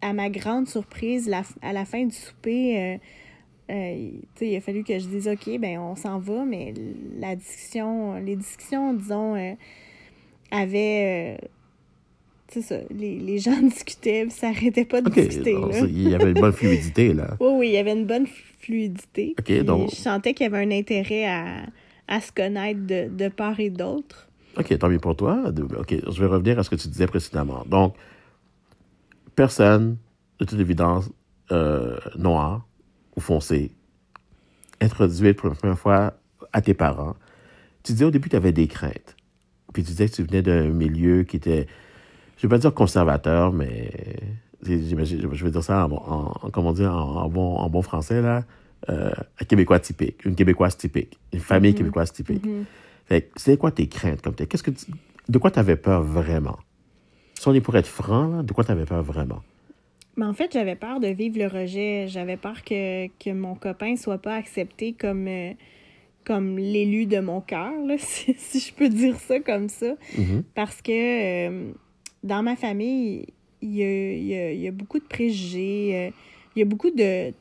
à 0.00 0.12
ma 0.12 0.30
grande 0.30 0.68
surprise, 0.68 1.28
la- 1.28 1.42
à 1.62 1.72
la 1.72 1.84
fin 1.84 2.04
du 2.04 2.14
souper. 2.14 2.78
euh, 2.78 2.98
euh, 3.70 4.10
il 4.40 4.56
a 4.56 4.60
fallu 4.60 4.82
que 4.82 4.98
je 4.98 5.06
dise 5.06 5.28
OK, 5.28 5.58
ben 5.58 5.78
on 5.78 5.94
s'en 5.94 6.18
va, 6.18 6.44
mais 6.44 6.74
la 7.18 7.36
discussion, 7.36 8.16
les 8.18 8.36
discussions, 8.36 8.94
disons, 8.94 9.36
euh, 9.36 9.54
avaient. 10.50 11.38
Euh, 11.38 11.46
c'est 12.48 12.62
ça, 12.62 12.76
les, 12.90 13.18
les, 13.18 13.38
gens 13.38 13.60
discutaient, 13.62 14.26
ça 14.28 14.50
n'arrêtait 14.50 14.84
pas 14.84 15.00
de 15.02 15.10
discuter. 15.10 15.54
il 15.88 16.08
y 16.08 16.14
avait 16.14 16.30
une 16.30 16.40
bonne 16.40 16.52
fluidité, 16.52 17.14
là. 17.14 17.36
oui, 17.40 17.48
oui, 17.52 17.68
il 17.68 17.72
y 17.74 17.78
avait 17.78 17.92
une 17.92 18.06
bonne 18.06 18.26
fluidité. 18.58 19.36
donc... 19.62 19.90
Je 19.90 19.94
sentais 19.94 20.34
qu'il 20.34 20.44
y 20.44 20.52
avait 20.52 20.64
un 20.64 20.76
intérêt 20.76 21.26
à, 21.26 21.66
à 22.08 22.20
se 22.20 22.32
connaître 22.32 22.80
de, 22.84 23.08
de 23.08 23.28
part 23.28 23.60
et 23.60 23.70
d'autre. 23.70 24.28
OK, 24.58 24.76
tant 24.78 24.88
mieux 24.88 24.98
pour 24.98 25.14
toi. 25.14 25.44
OK, 25.78 25.94
je 26.10 26.20
vais 26.20 26.26
revenir 26.26 26.58
à 26.58 26.64
ce 26.64 26.70
que 26.70 26.74
tu 26.74 26.88
disais 26.88 27.06
précédemment. 27.06 27.62
Donc, 27.66 27.94
personne, 29.36 29.96
de 30.40 30.44
toute 30.44 30.58
évidence, 30.58 31.08
euh, 31.52 31.96
noire 32.16 32.66
ou 33.16 33.20
foncée, 33.20 33.72
introduite 34.80 35.36
pour 35.38 35.48
la 35.48 35.54
première 35.54 35.78
fois 35.78 36.14
à 36.52 36.62
tes 36.62 36.74
parents, 36.74 37.16
tu 37.82 37.92
disais 37.92 38.04
au 38.04 38.10
début 38.10 38.28
que 38.28 38.30
tu 38.30 38.36
avais 38.36 38.52
des 38.52 38.66
craintes. 38.66 39.16
Puis 39.72 39.82
tu 39.82 39.90
disais 39.90 40.08
que 40.08 40.14
tu 40.14 40.22
venais 40.22 40.42
d'un 40.42 40.68
milieu 40.68 41.22
qui 41.22 41.36
était, 41.36 41.66
je 42.36 42.46
ne 42.46 42.50
vais 42.50 42.56
pas 42.56 42.58
dire 42.58 42.74
conservateur, 42.74 43.52
mais 43.52 43.90
je 44.62 45.44
vais 45.44 45.50
dire 45.50 45.62
ça 45.62 45.86
en, 45.86 45.92
en 45.92 46.50
comment 46.50 46.72
dire, 46.72 46.94
en, 46.94 47.28
bon, 47.28 47.56
en 47.56 47.70
bon 47.70 47.82
français, 47.82 48.20
là, 48.20 48.44
euh, 48.88 49.10
un 49.40 49.44
Québécois 49.44 49.78
typique, 49.78 50.24
une 50.24 50.34
Québécoise 50.34 50.76
typique, 50.76 51.18
une 51.32 51.40
famille 51.40 51.72
mm-hmm. 51.72 51.76
québécoise 51.76 52.12
typique. 52.12 52.46
Mm-hmm. 52.46 53.24
C'est 53.36 53.56
quoi 53.56 53.70
tes 53.72 53.88
craintes 53.88 54.22
comme 54.22 54.34
Qu'est-ce 54.34 54.62
que 54.62 54.70
de 55.28 55.38
quoi 55.38 55.50
tu 55.50 55.58
avais 55.58 55.76
peur 55.76 56.02
vraiment? 56.02 56.58
Si 57.34 57.48
on 57.48 57.54
est 57.54 57.60
pour 57.60 57.76
être 57.76 57.86
franc, 57.86 58.42
de 58.42 58.52
quoi 58.52 58.64
tu 58.64 58.70
avais 58.70 58.84
peur 58.84 59.02
vraiment? 59.02 59.42
Mais 60.20 60.26
en 60.26 60.34
fait, 60.34 60.52
j'avais 60.52 60.76
peur 60.76 61.00
de 61.00 61.08
vivre 61.08 61.38
le 61.38 61.46
rejet. 61.46 62.06
J'avais 62.08 62.36
peur 62.36 62.62
que, 62.62 63.06
que 63.06 63.30
mon 63.30 63.54
copain 63.54 63.96
soit 63.96 64.18
pas 64.18 64.34
accepté 64.34 64.92
comme, 64.92 65.26
euh, 65.26 65.52
comme 66.24 66.58
l'élu 66.58 67.06
de 67.06 67.20
mon 67.20 67.40
cœur, 67.40 67.72
si, 67.98 68.60
je 68.60 68.72
peux 68.74 68.88
dire 68.88 69.16
ça 69.16 69.40
comme 69.40 69.68
ça. 69.68 69.94
Mm-hmm. 70.16 70.42
Parce 70.54 70.82
que 70.82 71.48
euh, 71.48 71.72
dans 72.22 72.42
ma 72.42 72.56
famille, 72.56 73.26
il 73.62 73.74
y 73.74 73.82
a, 73.82 74.52
y 74.52 74.68
a, 74.68 74.72
beaucoup 74.72 74.98
de 74.98 75.04
préjugés. 75.04 76.12
il 76.54 76.58
y 76.58 76.62
a 76.62 76.66
beaucoup 76.66 76.90
de 76.90 77.32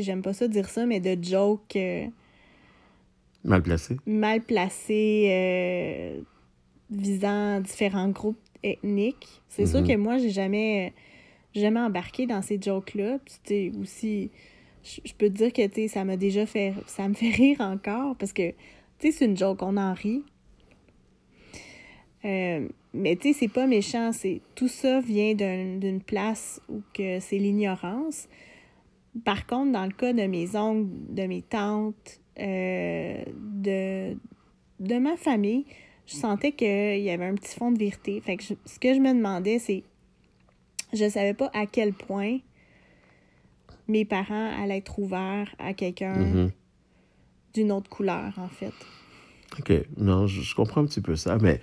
j'aime 0.00 0.22
pas 0.22 0.32
ça 0.32 0.48
dire 0.48 0.68
ça, 0.68 0.86
mais 0.86 1.00
de 1.00 1.22
jokes. 1.22 1.76
Euh, 1.76 2.06
mal 3.44 3.62
placés. 3.62 3.96
Mal 4.06 4.40
placés, 4.42 5.28
euh, 5.30 6.20
visant 6.90 7.60
différents 7.60 8.08
groupes 8.08 8.38
ethniques. 8.62 9.42
C'est 9.48 9.66
sûr 9.66 9.80
mhm. 9.80 9.88
que 9.88 9.96
moi, 9.96 10.18
j'ai 10.18 10.30
jamais, 10.30 10.92
jamais 11.58 11.80
embarqué 11.80 12.26
dans 12.26 12.42
ces 12.42 12.60
jokes-là. 12.60 13.18
Aussi, 13.80 14.30
je 14.82 15.12
peux 15.12 15.28
te 15.28 15.34
dire 15.34 15.52
que, 15.52 15.66
tu 15.66 15.88
ça 15.88 16.04
m'a 16.04 16.16
déjà 16.16 16.46
fait. 16.46 16.74
Ça 16.86 17.08
me 17.08 17.14
fait 17.14 17.30
rire 17.30 17.60
encore 17.60 18.16
parce 18.16 18.32
que, 18.32 18.50
tu 18.50 18.56
sais, 18.98 19.12
c'est 19.12 19.24
une 19.26 19.36
joke, 19.36 19.62
on 19.62 19.76
en 19.76 19.94
rit. 19.94 20.24
Euh, 22.24 22.68
mais 22.94 23.16
tu 23.16 23.28
sais, 23.28 23.40
c'est 23.40 23.48
pas 23.48 23.66
méchant. 23.66 24.12
C'est 24.12 24.40
tout 24.54 24.68
ça 24.68 25.00
vient 25.00 25.34
d'une 25.34 26.00
place 26.00 26.60
où 26.68 26.82
que 26.92 27.20
c'est 27.20 27.38
l'ignorance. 27.38 28.28
Par 29.24 29.46
contre, 29.46 29.72
dans 29.72 29.84
le 29.84 29.92
cas 29.92 30.12
de 30.12 30.26
mes 30.26 30.56
oncles, 30.56 30.90
de 31.10 31.22
mes 31.24 31.42
tantes, 31.42 32.20
euh, 32.38 33.24
de, 33.36 34.16
de 34.80 34.98
ma 34.98 35.16
famille, 35.16 35.64
je 36.06 36.14
sentais 36.14 36.52
qu'il 36.52 37.00
y 37.00 37.10
avait 37.10 37.26
un 37.26 37.34
petit 37.34 37.54
fond 37.54 37.70
de 37.70 37.78
vérité. 37.78 38.20
Fait 38.20 38.38
ce 38.40 38.78
que 38.78 38.94
je 38.94 39.00
me 39.00 39.12
demandais, 39.12 39.58
c'est 39.58 39.82
je 40.92 41.08
savais 41.08 41.34
pas 41.34 41.50
à 41.54 41.66
quel 41.66 41.92
point 41.92 42.38
mes 43.88 44.04
parents 44.04 44.50
allaient 44.62 44.78
être 44.78 44.98
ouverts 44.98 45.54
à 45.58 45.72
quelqu'un 45.72 46.18
mm-hmm. 46.18 46.50
d'une 47.54 47.72
autre 47.72 47.88
couleur, 47.88 48.32
en 48.36 48.48
fait. 48.48 48.74
OK. 49.58 49.72
Non, 49.96 50.26
je, 50.26 50.54
comprends 50.54 50.82
un 50.82 50.86
petit 50.86 51.00
peu 51.00 51.16
ça, 51.16 51.38
mais 51.38 51.60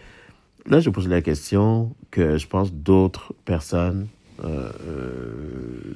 là, 0.65 0.79
je 0.79 0.89
pose 0.89 1.08
la 1.08 1.22
question 1.22 1.96
que 2.12 2.38
je 2.38 2.48
pense 2.48 2.74
d'autres 2.74 3.34
personnes 3.46 4.08
euh, 4.44 4.72
euh, 4.88 5.94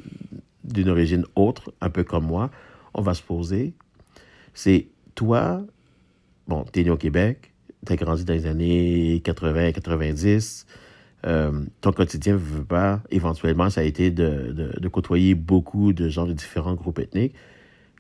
d'une 0.64 0.90
origine 0.90 1.26
autre, 1.36 1.74
un 1.82 1.90
peu 1.90 2.04
comme 2.04 2.26
moi, 2.26 2.52
on 2.94 3.02
va 3.02 3.14
se 3.14 3.24
poser, 3.24 3.74
c'est 4.54 4.88
toi, 5.16 5.62
bon, 6.48 6.64
t'es 6.64 6.84
né 6.84 6.90
au 6.90 6.98
Québec, 6.98 7.52
t'as 7.86 7.96
grandi 7.96 8.24
dans 8.24 8.34
les 8.34 8.46
années 8.46 9.22
80, 9.24 9.72
90, 9.74 10.66
euh, 11.26 11.66
ton 11.82 11.92
quotidien 11.92 12.34
ne 12.34 12.38
veut 12.38 12.64
pas, 12.64 13.02
éventuellement, 13.12 13.70
ça 13.70 13.82
a 13.82 13.84
été 13.84 14.10
de, 14.12 14.76
de, 14.80 14.88
côtoyer 14.88 15.36
beaucoup 15.36 15.92
de 15.92 16.08
gens 16.08 16.26
de 16.26 16.34
différents 16.34 16.76
groupes 16.76 17.00
ethniques. 17.00 17.36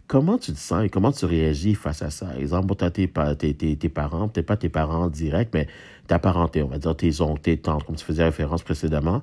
Comment 0.07 0.37
tu 0.37 0.53
te 0.53 0.57
sens 0.57 0.83
et 0.85 0.89
comment 0.89 1.11
tu 1.11 1.25
réagis 1.25 1.75
face 1.75 2.01
à 2.01 2.09
ça? 2.09 2.27
Par 2.27 2.37
exemple, 2.37 2.75
tu 2.75 2.83
as 2.83 3.35
tes, 3.35 3.53
tes, 3.53 3.75
tes, 3.75 3.89
parents, 3.89 4.27
peut-être 4.27 4.47
pas 4.47 4.57
tes 4.57 4.69
parents 4.69 5.07
directs, 5.09 5.49
mais 5.53 5.67
ta 6.07 6.17
parenté, 6.17 6.63
on 6.63 6.67
va 6.67 6.79
dire 6.79 6.95
tes 6.95 7.21
oncles, 7.21 7.41
tes 7.41 7.57
tantes, 7.57 7.83
comme 7.83 7.95
tu 7.95 8.05
faisais 8.05 8.23
référence 8.23 8.63
précédemment. 8.63 9.21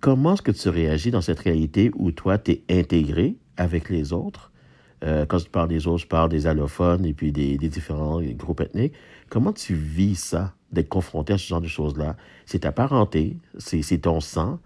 Comment 0.00 0.34
est-ce 0.34 0.42
que 0.42 0.52
tu 0.52 0.68
réagis 0.68 1.10
dans 1.10 1.20
cette 1.20 1.40
réalité 1.40 1.90
où 1.96 2.12
toi, 2.12 2.38
tu 2.38 2.52
es 2.52 2.62
intégré 2.70 3.36
avec 3.56 3.88
les 3.90 4.12
autres? 4.12 4.49
Euh, 5.02 5.24
quand 5.26 5.38
je 5.38 5.46
parle 5.48 5.68
des 5.68 5.86
autres, 5.86 6.02
je 6.02 6.06
parle 6.06 6.28
des 6.28 6.46
allophones 6.46 7.04
et 7.06 7.14
puis 7.14 7.32
des, 7.32 7.56
différents 7.56 8.20
groupes 8.20 8.60
ethniques. 8.60 8.92
Comment 9.28 9.52
tu 9.52 9.74
vis 9.74 10.16
ça, 10.16 10.54
d'être 10.72 10.88
confronté 10.88 11.32
à 11.32 11.38
ce 11.38 11.46
genre 11.46 11.60
de 11.60 11.68
choses-là? 11.68 12.16
C'est 12.46 12.60
ta 12.60 12.72
parenté, 12.72 13.36
c'est 13.58 13.98
ton 13.98 14.20
sang, 14.20 14.58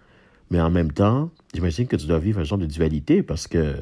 mais 0.49 0.59
en 0.59 0.69
même 0.69 0.91
temps, 0.91 1.29
j'imagine 1.53 1.87
que 1.87 1.95
tu 1.95 2.07
dois 2.07 2.19
vivre 2.19 2.39
un 2.39 2.43
genre 2.43 2.57
de 2.57 2.65
dualité 2.65 3.23
parce 3.23 3.47
que 3.47 3.75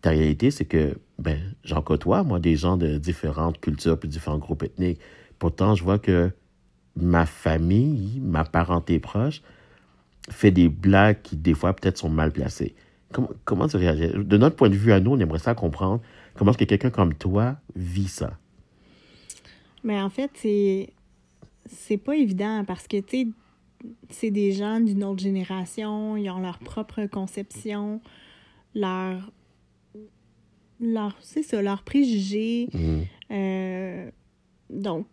ta 0.00 0.10
réalité, 0.10 0.50
c'est 0.50 0.64
que, 0.64 0.96
ben, 1.18 1.38
j'en 1.64 1.82
côtoie, 1.82 2.24
moi, 2.24 2.38
des 2.38 2.56
gens 2.56 2.76
de 2.76 2.98
différentes 2.98 3.60
cultures 3.60 3.98
puis 3.98 4.08
différents 4.08 4.38
groupes 4.38 4.62
ethniques. 4.62 5.00
Pourtant, 5.38 5.74
je 5.74 5.84
vois 5.84 5.98
que 5.98 6.30
ma 6.96 7.26
famille, 7.26 8.20
ma 8.20 8.44
parenté 8.44 8.98
proche, 8.98 9.42
fait 10.30 10.50
des 10.50 10.68
blagues 10.68 11.20
qui, 11.22 11.36
des 11.36 11.54
fois, 11.54 11.74
peut-être 11.74 11.98
sont 11.98 12.08
mal 12.08 12.32
placées. 12.32 12.74
Comment, 13.12 13.30
comment 13.44 13.68
tu 13.68 13.76
réagis? 13.76 14.08
De 14.14 14.36
notre 14.36 14.56
point 14.56 14.68
de 14.68 14.76
vue 14.76 14.92
à 14.92 15.00
nous, 15.00 15.12
on 15.12 15.18
aimerait 15.18 15.38
ça 15.38 15.54
comprendre. 15.54 16.00
Comment 16.34 16.52
est-ce 16.52 16.58
que 16.58 16.64
quelqu'un 16.64 16.90
comme 16.90 17.14
toi 17.14 17.56
vit 17.74 18.08
ça? 18.08 18.38
Mais 19.82 20.00
en 20.00 20.10
fait, 20.10 20.30
c'est 20.34 20.90
c'est 21.66 21.98
pas 21.98 22.16
évident 22.16 22.64
parce 22.66 22.88
que, 22.88 22.98
tu 22.98 23.22
sais, 23.24 23.28
c'est 24.08 24.30
des 24.30 24.52
gens 24.52 24.80
d'une 24.80 25.04
autre 25.04 25.22
génération, 25.22 26.16
ils 26.16 26.30
ont 26.30 26.40
leur 26.40 26.58
propre 26.58 27.06
conception, 27.06 28.00
leur. 28.74 29.32
leur 30.80 31.16
c'est 31.20 31.42
ça, 31.42 31.62
leurs 31.62 31.82
préjugés. 31.82 32.68
Mm-hmm. 32.72 33.06
Euh, 33.32 34.10
donc, 34.68 35.06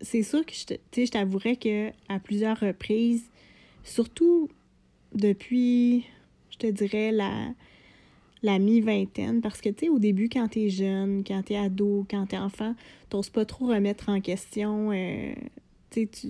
c'est 0.00 0.22
sûr 0.22 0.44
que 0.44 0.52
je 0.52 1.10
t'avouerais 1.10 1.56
que 1.56 1.90
à 2.08 2.18
plusieurs 2.18 2.58
reprises, 2.58 3.24
surtout 3.84 4.48
depuis, 5.14 6.00
je 6.00 6.19
te 6.66 6.66
dirais, 6.66 7.12
la, 7.12 7.48
la 8.42 8.58
mi-vingtaine. 8.58 9.40
Parce 9.40 9.60
que, 9.60 9.68
tu 9.68 9.86
sais, 9.86 9.88
au 9.88 9.98
début, 9.98 10.28
quand 10.28 10.48
t'es 10.48 10.68
jeune, 10.68 11.22
quand 11.26 11.42
t'es 11.44 11.56
ado, 11.56 12.06
quand 12.10 12.26
t'es 12.26 12.38
enfant, 12.38 12.74
t'oses 13.08 13.30
pas 13.30 13.44
trop 13.44 13.66
remettre 13.66 14.08
en 14.08 14.20
question. 14.20 14.90
Euh, 14.92 15.32
tu 15.90 16.06
tu, 16.08 16.28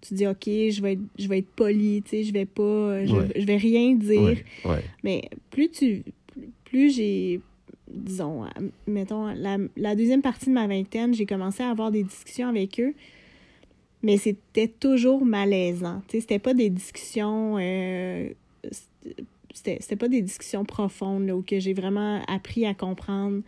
tu 0.00 0.14
dis, 0.14 0.26
OK, 0.26 0.44
je 0.44 0.80
vais 0.82 0.92
être, 0.94 1.02
je 1.18 1.28
vais 1.28 1.38
être 1.38 1.50
poli, 1.54 2.02
tu 2.02 2.10
sais, 2.10 2.24
je 2.24 2.32
vais 2.32 2.46
pas, 2.46 3.04
je, 3.04 3.44
vais 3.44 3.56
rien 3.56 3.94
dire. 3.94 4.38
Mais 5.02 5.28
plus 5.50 5.70
tu, 5.70 6.04
plus 6.64 6.94
j'ai, 6.94 7.40
disons, 7.88 8.44
mettons, 8.86 9.26
la, 9.34 9.58
la 9.76 9.94
deuxième 9.94 10.22
partie 10.22 10.46
de 10.46 10.54
ma 10.54 10.66
vingtaine, 10.66 11.14
j'ai 11.14 11.26
commencé 11.26 11.62
à 11.62 11.70
avoir 11.70 11.90
des 11.90 12.02
discussions 12.02 12.48
avec 12.48 12.80
eux 12.80 12.94
mais 14.06 14.18
c'était 14.18 14.68
toujours 14.68 15.24
malaisant. 15.24 16.00
Tu 16.06 16.12
sais, 16.12 16.20
c'était 16.20 16.38
pas 16.38 16.54
des 16.54 16.70
discussions. 16.70 17.56
Euh, 17.58 18.30
c'était 19.56 19.96
pas 19.96 20.08
des 20.08 20.22
discussions 20.22 20.64
profondes 20.64 21.26
là, 21.26 21.36
où 21.36 21.42
que 21.42 21.58
j'ai 21.58 21.72
vraiment 21.72 22.22
appris 22.26 22.66
à 22.66 22.74
comprendre 22.74 23.42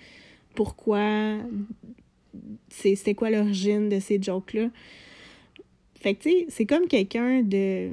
pourquoi. 0.55 1.37
C'était 2.69 3.15
quoi 3.15 3.31
l'origine 3.31 3.89
de 3.89 4.01
ces 4.01 4.21
jokes-là. 4.21 4.71
Fait 5.95 6.15
que, 6.15 6.23
tu 6.23 6.31
sais, 6.31 6.47
c'est 6.49 6.67
comme 6.67 6.87
quelqu'un 6.87 7.43
de. 7.43 7.91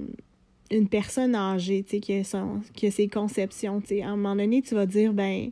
Une 0.72 0.88
personne 0.88 1.36
âgée, 1.36 1.84
tu 1.84 1.92
sais, 1.92 2.00
qui, 2.00 2.14
a 2.14 2.24
son, 2.24 2.60
qui 2.74 2.88
a 2.88 2.92
ses 2.92 3.08
conceptions. 3.08 3.82
Tu 3.82 3.88
sais, 3.88 4.02
à 4.02 4.10
un 4.10 4.16
moment 4.16 4.36
donné, 4.36 4.64
tu 4.64 4.74
vas 4.74 4.88
dire, 4.88 5.14
ben, 5.14 5.52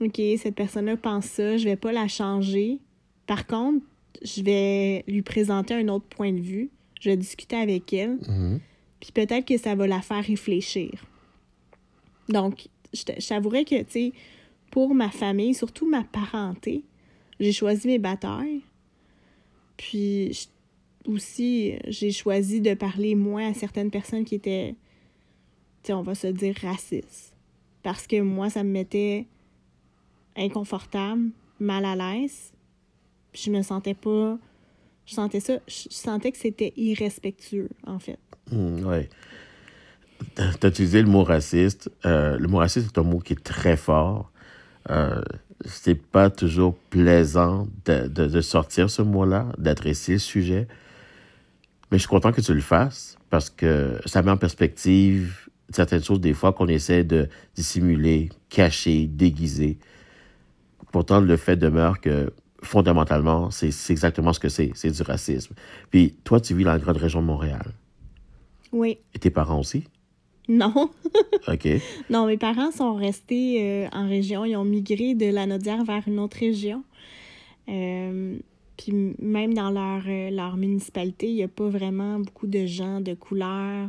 OK, 0.00 0.20
cette 0.38 0.54
personne-là 0.54 0.96
pense 0.96 1.26
ça, 1.26 1.56
je 1.56 1.64
vais 1.64 1.74
pas 1.76 1.90
la 1.90 2.06
changer. 2.06 2.78
Par 3.26 3.44
contre, 3.46 3.84
je 4.22 4.42
vais 4.42 5.04
lui 5.08 5.22
présenter 5.22 5.74
un 5.74 5.88
autre 5.88 6.06
point 6.06 6.32
de 6.32 6.40
vue, 6.40 6.70
je 7.00 7.10
vais 7.10 7.16
discuter 7.16 7.56
avec 7.56 7.92
elle, 7.92 8.18
mhm. 8.28 8.60
puis 9.00 9.10
peut-être 9.12 9.46
que 9.46 9.58
ça 9.58 9.74
va 9.74 9.86
la 9.86 10.00
faire 10.00 10.24
réfléchir. 10.24 10.90
Donc, 12.28 12.68
je 12.92 13.04
t'avouerais 13.04 13.64
que, 13.64 13.82
tu 13.82 13.90
sais, 13.90 14.12
pour 14.70 14.94
ma 14.94 15.10
famille, 15.10 15.54
surtout 15.54 15.88
ma 15.88 16.04
parenté, 16.04 16.84
j'ai 17.40 17.52
choisi 17.52 17.86
mes 17.86 17.98
batailles. 17.98 18.62
Puis 19.76 20.48
aussi, 21.06 21.74
j'ai 21.86 22.10
choisi 22.10 22.60
de 22.60 22.74
parler 22.74 23.14
moins 23.14 23.50
à 23.50 23.54
certaines 23.54 23.90
personnes 23.90 24.24
qui 24.24 24.36
étaient, 24.36 24.74
tu 25.82 25.88
sais, 25.88 25.92
on 25.92 26.02
va 26.02 26.14
se 26.14 26.28
dire 26.28 26.54
racistes. 26.62 27.34
Parce 27.82 28.06
que 28.06 28.20
moi, 28.20 28.48
ça 28.50 28.64
me 28.64 28.70
mettait 28.70 29.26
inconfortable, 30.36 31.30
mal 31.60 31.84
à 31.84 31.94
l'aise. 31.94 32.52
Je 33.34 33.50
me 33.50 33.62
sentais 33.62 33.94
pas. 33.94 34.38
Je 35.06 35.14
sentais 35.14 35.40
ça. 35.40 35.58
Je 35.66 35.88
sentais 35.90 36.32
que 36.32 36.38
c'était 36.38 36.72
irrespectueux, 36.76 37.68
en 37.86 37.98
fait. 37.98 38.18
Hmm, 38.50 38.84
ouais. 38.86 39.08
Tu 40.36 40.66
as 40.66 40.68
utilisé 40.68 41.02
le 41.02 41.08
mot 41.08 41.24
raciste. 41.24 41.90
Euh, 42.04 42.38
le 42.38 42.48
mot 42.48 42.58
raciste 42.58 42.94
est 42.94 42.98
un 42.98 43.02
mot 43.02 43.18
qui 43.18 43.32
est 43.32 43.42
très 43.42 43.76
fort. 43.76 44.30
Euh, 44.90 45.22
c'est 45.64 45.94
pas 45.94 46.30
toujours 46.30 46.76
plaisant 46.90 47.68
de, 47.84 48.08
de, 48.08 48.26
de 48.26 48.40
sortir 48.40 48.90
ce 48.90 49.02
mot-là, 49.02 49.48
d'adresser 49.58 50.14
le 50.14 50.18
sujet. 50.18 50.68
Mais 51.90 51.98
je 51.98 52.02
suis 52.02 52.08
content 52.08 52.32
que 52.32 52.40
tu 52.40 52.52
le 52.52 52.60
fasses 52.60 53.16
parce 53.30 53.50
que 53.50 54.00
ça 54.06 54.22
met 54.22 54.30
en 54.30 54.36
perspective 54.36 55.48
certaines 55.70 56.02
choses 56.02 56.20
des 56.20 56.34
fois 56.34 56.52
qu'on 56.52 56.68
essaie 56.68 57.04
de 57.04 57.28
dissimuler, 57.54 58.30
cacher, 58.48 59.06
déguiser. 59.06 59.78
Pourtant, 60.92 61.20
le 61.20 61.36
fait 61.36 61.56
demeure 61.56 62.00
que 62.00 62.32
fondamentalement, 62.62 63.50
c'est 63.50 63.72
exactement 63.90 64.32
ce 64.32 64.40
que 64.40 64.48
c'est. 64.48 64.72
C'est 64.74 64.90
du 64.90 65.02
racisme. 65.02 65.54
Puis 65.90 66.16
toi, 66.24 66.40
tu 66.40 66.54
vis 66.54 66.64
dans 66.64 66.72
la 66.72 66.78
grande 66.78 66.96
région 66.96 67.20
de 67.20 67.26
Montréal. 67.26 67.72
Oui. 68.72 68.98
Et 69.14 69.18
tes 69.18 69.30
parents 69.30 69.60
aussi? 69.60 69.84
Non. 70.48 70.90
OK. 71.48 71.68
Non, 72.10 72.26
mes 72.26 72.36
parents 72.36 72.70
sont 72.70 72.94
restés 72.94 73.62
euh, 73.62 73.88
en 73.92 74.08
région. 74.08 74.44
Ils 74.44 74.56
ont 74.56 74.64
migré 74.64 75.14
de 75.14 75.26
la 75.26 75.46
Nodière 75.46 75.84
vers 75.84 76.02
une 76.06 76.18
autre 76.18 76.38
région. 76.38 76.84
Euh, 77.68 78.36
puis 78.76 79.14
même 79.18 79.54
dans 79.54 79.70
leur, 79.70 80.02
euh, 80.06 80.30
leur 80.30 80.56
municipalité, 80.56 81.28
il 81.28 81.36
n'y 81.36 81.42
a 81.42 81.48
pas 81.48 81.68
vraiment 81.68 82.18
beaucoup 82.18 82.46
de 82.46 82.66
gens 82.66 83.00
de 83.00 83.14
couleur 83.14 83.88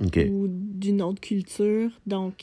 ou 0.00 0.46
d'une 0.48 1.02
autre 1.02 1.20
culture. 1.20 1.90
Donc, 2.06 2.34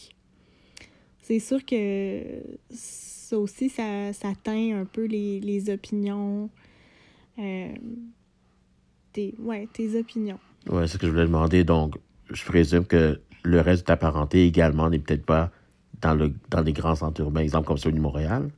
c'est 1.22 1.40
sûr 1.40 1.64
que 1.66 2.22
ça 2.70 3.38
aussi, 3.38 3.70
ça, 3.70 4.14
ça 4.14 4.30
teint 4.42 4.80
un 4.80 4.86
peu 4.86 5.06
les, 5.06 5.40
les 5.40 5.70
opinions. 5.70 6.50
Euh, 7.40 7.74
tes, 9.14 9.36
ouais, 9.40 9.68
tes 9.74 10.00
opinions. 10.00 10.40
Ouais, 10.70 10.88
c'est 10.88 10.94
ce 10.94 10.98
que 10.98 11.08
je 11.08 11.12
voulais 11.12 11.26
demander. 11.26 11.64
Donc, 11.64 11.96
je 12.34 12.46
présume 12.46 12.86
que 12.86 13.20
le 13.44 13.62
reste 13.62 13.84
de 13.84 13.88
ta 13.88 13.98
parenté 13.98 14.46
également 14.46 14.90
n'est 14.90 15.00
peut-être 15.00 15.26
pas 15.26 15.52
dans, 16.02 16.14
le, 16.14 16.34
dans 16.50 16.62
les 16.62 16.74
grands 16.74 16.96
centres 16.96 17.22
urbains, 17.22 17.42
exemple 17.42 17.68
comme 17.68 17.78
celui 17.78 17.96
de 17.96 18.02
Montréal? 18.02 18.50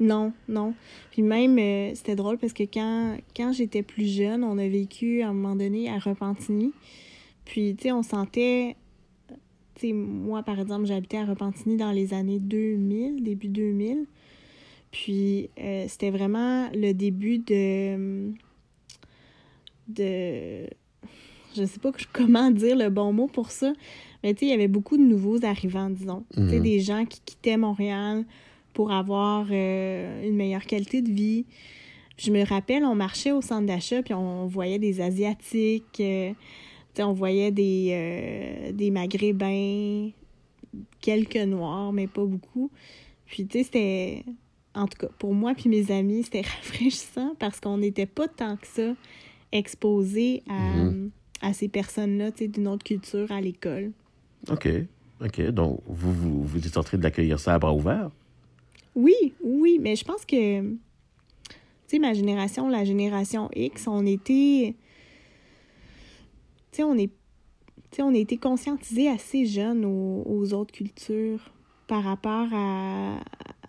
Non, 0.00 0.32
non. 0.48 0.74
Puis 1.10 1.22
même, 1.22 1.58
euh, 1.58 1.94
c'était 1.94 2.16
drôle 2.16 2.38
parce 2.38 2.52
que 2.52 2.64
quand, 2.64 3.16
quand 3.36 3.52
j'étais 3.52 3.82
plus 3.82 4.06
jeune, 4.06 4.42
on 4.42 4.58
a 4.58 4.66
vécu 4.66 5.22
à 5.22 5.28
un 5.28 5.32
moment 5.32 5.54
donné 5.54 5.88
à 5.90 5.98
Repentigny. 5.98 6.72
Puis, 7.44 7.76
tu 7.76 7.84
sais, 7.84 7.92
on 7.92 8.02
sentait. 8.02 8.76
Tu 9.74 9.88
sais, 9.88 9.92
moi, 9.92 10.42
par 10.42 10.58
exemple, 10.58 10.86
j'habitais 10.86 11.18
à 11.18 11.24
Repentigny 11.24 11.76
dans 11.76 11.92
les 11.92 12.14
années 12.14 12.40
2000, 12.40 13.22
début 13.22 13.48
2000. 13.48 14.06
Puis, 14.90 15.50
euh, 15.60 15.84
c'était 15.88 16.10
vraiment 16.10 16.68
le 16.74 16.92
début 16.92 17.38
de. 17.38 18.32
de. 19.88 20.66
Je 21.56 21.64
sais 21.64 21.78
pas 21.80 21.90
comment 22.12 22.50
dire 22.50 22.76
le 22.76 22.88
bon 22.88 23.12
mot 23.12 23.26
pour 23.28 23.50
ça. 23.50 23.72
Mais 24.22 24.34
tu 24.34 24.40
sais, 24.40 24.46
il 24.46 24.50
y 24.50 24.54
avait 24.54 24.68
beaucoup 24.68 24.96
de 24.96 25.02
nouveaux 25.02 25.44
arrivants, 25.44 25.90
disons. 25.90 26.24
Tu 26.32 26.40
sais, 26.48 26.56
Mhm. 26.58 26.62
des 26.62 26.80
gens 26.80 27.04
qui 27.04 27.20
quittaient 27.24 27.56
Montréal 27.56 28.24
pour 28.72 28.92
avoir 28.92 29.46
euh, 29.50 30.26
une 30.28 30.36
meilleure 30.36 30.64
qualité 30.64 31.02
de 31.02 31.10
vie. 31.10 31.44
Je 32.18 32.30
me 32.30 32.44
rappelle, 32.44 32.84
on 32.84 32.94
marchait 32.94 33.32
au 33.32 33.42
centre 33.42 33.66
d'achat, 33.66 34.02
puis 34.02 34.14
on 34.14 34.46
voyait 34.46 34.78
des 34.78 35.00
Asiatiques, 35.00 35.98
euh, 36.00 36.30
tu 36.30 36.36
sais, 36.94 37.02
on 37.02 37.12
voyait 37.12 37.50
des, 37.50 37.88
euh, 37.90 38.72
des 38.72 38.90
Maghrébins, 38.90 40.10
quelques 41.00 41.36
Noirs, 41.36 41.92
mais 41.92 42.06
pas 42.06 42.24
beaucoup. 42.24 42.70
Puis, 43.26 43.46
tu 43.46 43.58
sais, 43.58 43.64
c'était... 43.64 44.24
En 44.74 44.86
tout 44.86 44.96
cas, 44.98 45.08
pour 45.18 45.34
moi 45.34 45.52
puis 45.54 45.68
mes 45.68 45.90
amis, 45.90 46.22
c'était 46.22 46.40
rafraîchissant 46.62 47.34
parce 47.38 47.60
qu'on 47.60 47.76
n'était 47.78 48.06
pas 48.06 48.26
tant 48.28 48.56
que 48.56 48.66
ça 48.66 48.94
exposés 49.52 50.42
à, 50.48 50.54
Mhm. 50.54 51.10
À 51.42 51.52
ces 51.52 51.68
personnes-là, 51.68 52.32
tu 52.32 52.38
sais, 52.38 52.48
d'une 52.48 52.68
autre 52.68 52.84
culture 52.84 53.30
à 53.30 53.40
l'école. 53.40 53.92
OK. 54.50 54.68
OK. 55.20 55.40
Donc, 55.50 55.80
vous, 55.86 56.12
vous, 56.12 56.42
vous 56.44 56.66
êtes 56.66 56.76
en 56.76 56.82
train 56.82 56.98
d'accueillir 56.98 57.38
ça 57.38 57.54
à 57.54 57.58
bras 57.58 57.74
ouverts? 57.74 58.10
Oui, 58.94 59.34
oui, 59.42 59.78
mais 59.80 59.96
je 59.96 60.04
pense 60.04 60.24
que, 60.24 60.62
tu 60.62 60.76
sais, 61.86 61.98
ma 61.98 62.14
génération, 62.14 62.68
la 62.68 62.84
génération 62.84 63.50
X, 63.54 63.86
on 63.88 64.06
était, 64.06 64.74
tu 66.70 66.76
sais, 66.76 66.82
on 66.82 66.94
est, 66.94 67.10
tu 67.90 67.96
sais, 67.96 68.02
on 68.02 68.14
a 68.14 68.18
été 68.18 68.36
conscientisés 68.36 69.08
assez 69.08 69.46
jeunes 69.46 69.84
aux, 69.84 70.22
aux 70.26 70.52
autres 70.54 70.72
cultures 70.72 71.50
par 71.86 72.04
rapport 72.04 72.48
à, 72.52 73.18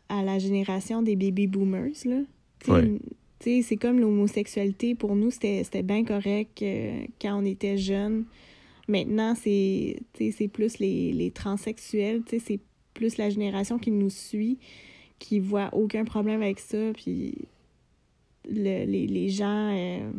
à 0.09 0.23
la 0.23 0.39
génération 0.39 1.01
des 1.01 1.15
baby 1.15 1.47
boomers, 1.47 2.05
là. 2.05 2.21
Ouais. 2.67 2.99
C'est 3.43 3.77
comme 3.77 3.99
l'homosexualité, 3.99 4.95
pour 4.95 5.15
nous, 5.15 5.31
c'était 5.31 5.83
bien 5.83 6.03
correct 6.03 6.61
euh, 6.61 7.05
quand 7.21 7.39
on 7.41 7.45
était 7.45 7.77
jeunes. 7.77 8.25
Maintenant, 8.87 9.33
c'est 9.35 9.99
plus 10.51 10.79
les, 10.79 11.13
les 11.13 11.31
transsexuels, 11.31 12.21
c'est 12.27 12.59
plus 12.93 13.17
la 13.17 13.29
génération 13.29 13.79
qui 13.79 13.91
nous 13.91 14.09
suit, 14.09 14.57
qui 15.19 15.39
voit 15.39 15.69
aucun 15.73 16.03
problème 16.05 16.41
avec 16.41 16.59
ça, 16.59 16.91
puis 16.93 17.33
le- 18.49 18.85
les, 18.85 19.07
les 19.07 19.29
gens 19.29 19.75
euh, 19.75 20.11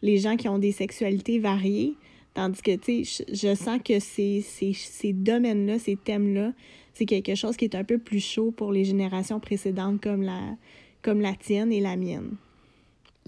les 0.00 0.18
gens 0.18 0.36
qui 0.36 0.48
ont 0.48 0.58
des 0.58 0.72
sexualités 0.72 1.38
variées, 1.38 1.94
tandis 2.34 2.60
que, 2.60 2.74
tu 2.76 3.04
sais, 3.04 3.24
je, 3.30 3.48
je 3.48 3.54
sens 3.54 3.78
que 3.84 4.00
ces, 4.00 4.40
ces, 4.40 4.72
ces 4.72 5.12
domaines-là, 5.12 5.78
ces 5.78 5.96
thèmes-là, 5.96 6.54
c'est 6.94 7.06
quelque 7.06 7.34
chose 7.34 7.56
qui 7.56 7.66
est 7.66 7.74
un 7.76 7.84
peu 7.84 7.98
plus 7.98 8.20
chaud 8.20 8.50
pour 8.50 8.72
les 8.72 8.84
générations 8.84 9.38
précédentes 9.38 10.02
comme 10.02 10.22
la, 10.22 10.56
comme 11.02 11.20
la 11.20 11.34
tienne 11.34 11.72
et 11.72 11.80
la 11.80 11.96
mienne. 11.96 12.36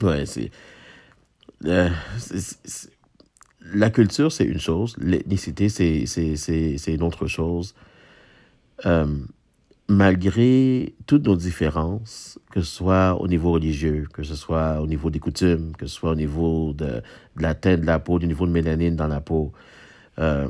Ouais, 0.03 0.27
c'est. 0.27 0.51
euh, 1.67 1.91
la 3.73 3.91
culture, 3.91 4.31
c'est 4.33 4.45
une 4.45 4.61
chose. 4.61 4.97
L'ethnicité, 4.99 5.69
c'est 5.69 6.95
une 6.95 7.03
autre 7.03 7.27
chose. 7.27 7.75
Euh, 8.87 9.07
malgré 9.89 10.95
toutes 11.07 11.25
nos 11.27 11.37
différences, 11.37 12.39
que 12.51 12.61
ce 12.61 12.67
soit 12.67 13.21
au 13.21 13.29
niveau 13.29 13.53
religieux, 13.53 14.07
que 14.13 14.23
ce 14.23 14.35
soit 14.35 14.81
au 14.81 14.87
niveau 14.87 15.11
des 15.11 15.19
coutumes, 15.19 15.73
que 15.77 15.87
ce 15.87 15.95
soit 15.95 16.11
au 16.13 16.15
niveau 16.15 16.73
de, 16.73 16.87
de 17.37 17.43
la 17.43 17.55
teinte 17.55 17.81
de 17.83 17.87
la 17.87 17.99
peau, 17.99 18.19
du 18.19 18.27
niveau 18.27 18.47
de 18.47 18.53
mélanine 18.53 18.97
dans 18.97 19.07
la 19.09 19.21
peau, 19.21 19.53
euh, 20.19 20.49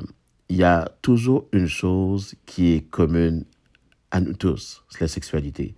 il 0.48 0.56
y 0.56 0.64
a 0.64 0.88
toujours 1.02 1.48
une 1.52 1.66
chose 1.66 2.34
qui 2.46 2.72
est 2.74 2.80
commune 2.82 3.44
à 4.10 4.20
nous 4.20 4.34
tous, 4.34 4.84
c'est 4.88 5.00
la 5.00 5.08
sexualité. 5.08 5.74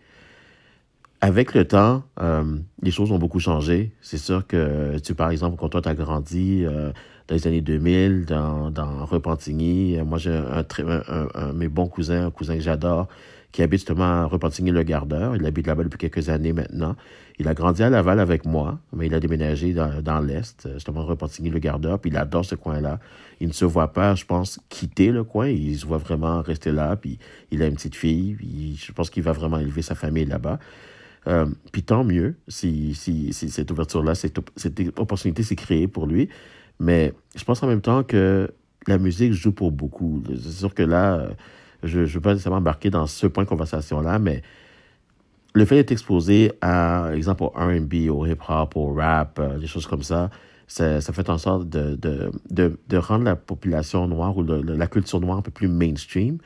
Avec 1.23 1.55
le 1.55 1.67
temps, 1.67 2.03
euh, 2.21 2.59
les 2.83 2.91
choses 2.91 3.11
ont 3.11 3.19
beaucoup 3.19 3.41
changé. 3.41 3.93
C'est 4.03 4.19
sûr 4.19 4.47
que, 4.47 4.99
tu 4.99 5.15
par 5.15 5.31
exemple, 5.31 5.57
quand 5.59 5.71
toi, 5.71 5.81
tu 5.81 5.89
as 5.89 5.95
grandi 5.95 6.65
euh, 6.65 6.93
dans 7.27 7.35
les 7.35 7.47
années 7.47 7.63
2000, 7.63 8.27
dans, 8.27 8.71
Repentigny, 9.07 9.99
euh, 9.99 10.05
moi, 10.05 10.19
j'ai 10.19 10.31
un, 10.31 10.59
un, 10.59 11.03
un- 11.09 11.29
un- 11.35 11.53
mes 11.55 11.69
bons 11.69 11.89
cousins, 11.89 12.27
un 12.27 12.31
cousin 12.31 12.55
que 12.57 12.61
j'adore, 12.63 13.09
qui 13.51 13.63
habite 13.63 13.81
justement 13.81 14.05
à 14.05 14.25
Repentigny-le-Gardeur. 14.27 15.37
Il 15.37 15.47
habite 15.47 15.67
là-bas 15.67 15.85
depuis 15.85 15.97
quelques 15.99 16.29
années 16.29 16.53
maintenant. 16.53 16.97
Il 17.39 17.49
a 17.49 17.55
grandi 17.55 17.83
à 17.83 17.89
Laval 17.91 18.21
avec 18.21 18.45
moi, 18.45 18.79
mais 18.95 19.07
il 19.07 19.15
a 19.15 19.21
déménagé 19.21 19.73
dans, 19.73 20.03
dans 20.03 20.21
l'Est, 20.21 20.69
justement 20.75 21.05
Repentigny-le-Gardeur, 21.07 21.99
puis 21.99 22.11
il 22.11 22.17
adore 22.19 22.45
ce 22.45 22.55
coin-là. 22.57 22.99
Il 23.41 23.49
ne 23.49 23.53
se 23.55 23.65
voit 23.65 23.93
pas, 23.93 24.15
je 24.15 24.25
pense, 24.27 24.61
quitter 24.69 25.13
le 25.13 25.25
coin. 25.25 25.49
Il 25.49 25.79
se 25.79 25.87
voit 25.87 25.99
vraiment 25.99 26.43
rester 26.43 26.73
là, 26.73 26.95
puis 26.97 27.19
il 27.51 27.63
a 27.63 27.67
une 27.67 27.75
petite 27.75 27.95
fille, 27.97 28.35
puis 28.35 28.77
je 28.77 28.93
pense 28.93 29.09
qu'il 29.09 29.23
va 29.23 29.33
vraiment 29.33 29.59
élever 29.59 29.81
sa 29.83 29.95
famille 29.95 30.27
là-bas. 30.27 30.59
Euh, 31.29 31.47
puis 31.73 31.83
tant 31.83 32.05
mieux 32.05 32.37
si, 32.47 32.95
si, 32.95 33.33
cette 33.33 33.71
ouverture-là, 33.71 34.15
cette, 34.15 34.39
op- 34.39 34.51
cette 34.57 34.81
opportunité 34.99 35.43
s'est 35.43 35.57
créée 35.57 35.89
pour 35.89 36.07
lui. 36.07 36.29
Mais 36.79 37.15
je 37.35 37.45
pense 37.45 37.63
en 37.63 37.67
même 37.67 37.81
temps 37.81 38.03
que 38.03 38.51
la 38.87 38.99
musique 38.99 39.33
joue 39.33 39.53
pour 39.53 39.73
beaucoup. 39.73 40.23
C'est 40.29 40.53
sûr 40.53 40.75
que 40.75 40.83
là, 40.83 41.17
euh, 41.17 41.31
je 41.83 42.01
ne 42.01 42.07
veux 42.07 42.21
pas 42.21 42.33
nécessairement 42.33 42.59
embarquer 42.59 42.91
dans 42.91 43.07
ce 43.07 43.27
point 43.27 43.45
de 43.45 43.49
conversation-là, 43.49 44.19
mais 44.19 44.43
le 45.55 45.65
fait 45.65 45.77
d'être 45.77 45.93
exposé 45.93 46.53
à, 46.61 47.11
exemple, 47.15 47.45
au 47.45 47.49
R&B, 47.49 48.11
au 48.11 48.27
hip-hop, 48.27 48.77
au 48.77 48.93
rap, 48.93 49.39
euh, 49.39 49.59
des 49.59 49.67
choses 49.67 49.87
comme 49.87 50.03
ça, 50.03 50.31
ça, 50.69 51.01
fait 51.01 51.31
en 51.31 51.39
sorte 51.39 51.69
de, 51.69 51.95
de, 51.97 52.79
de, 52.89 52.97
rendre 52.97 53.25
la 53.25 53.37
population 53.37 54.07
noire 54.09 54.37
ou 54.37 54.43
la 54.43 54.87
culture 54.87 55.21
noire 55.21 55.39
un 55.39 55.43
peu 55.43 55.53
plus 55.53 55.69
mainstream. 55.69 56.39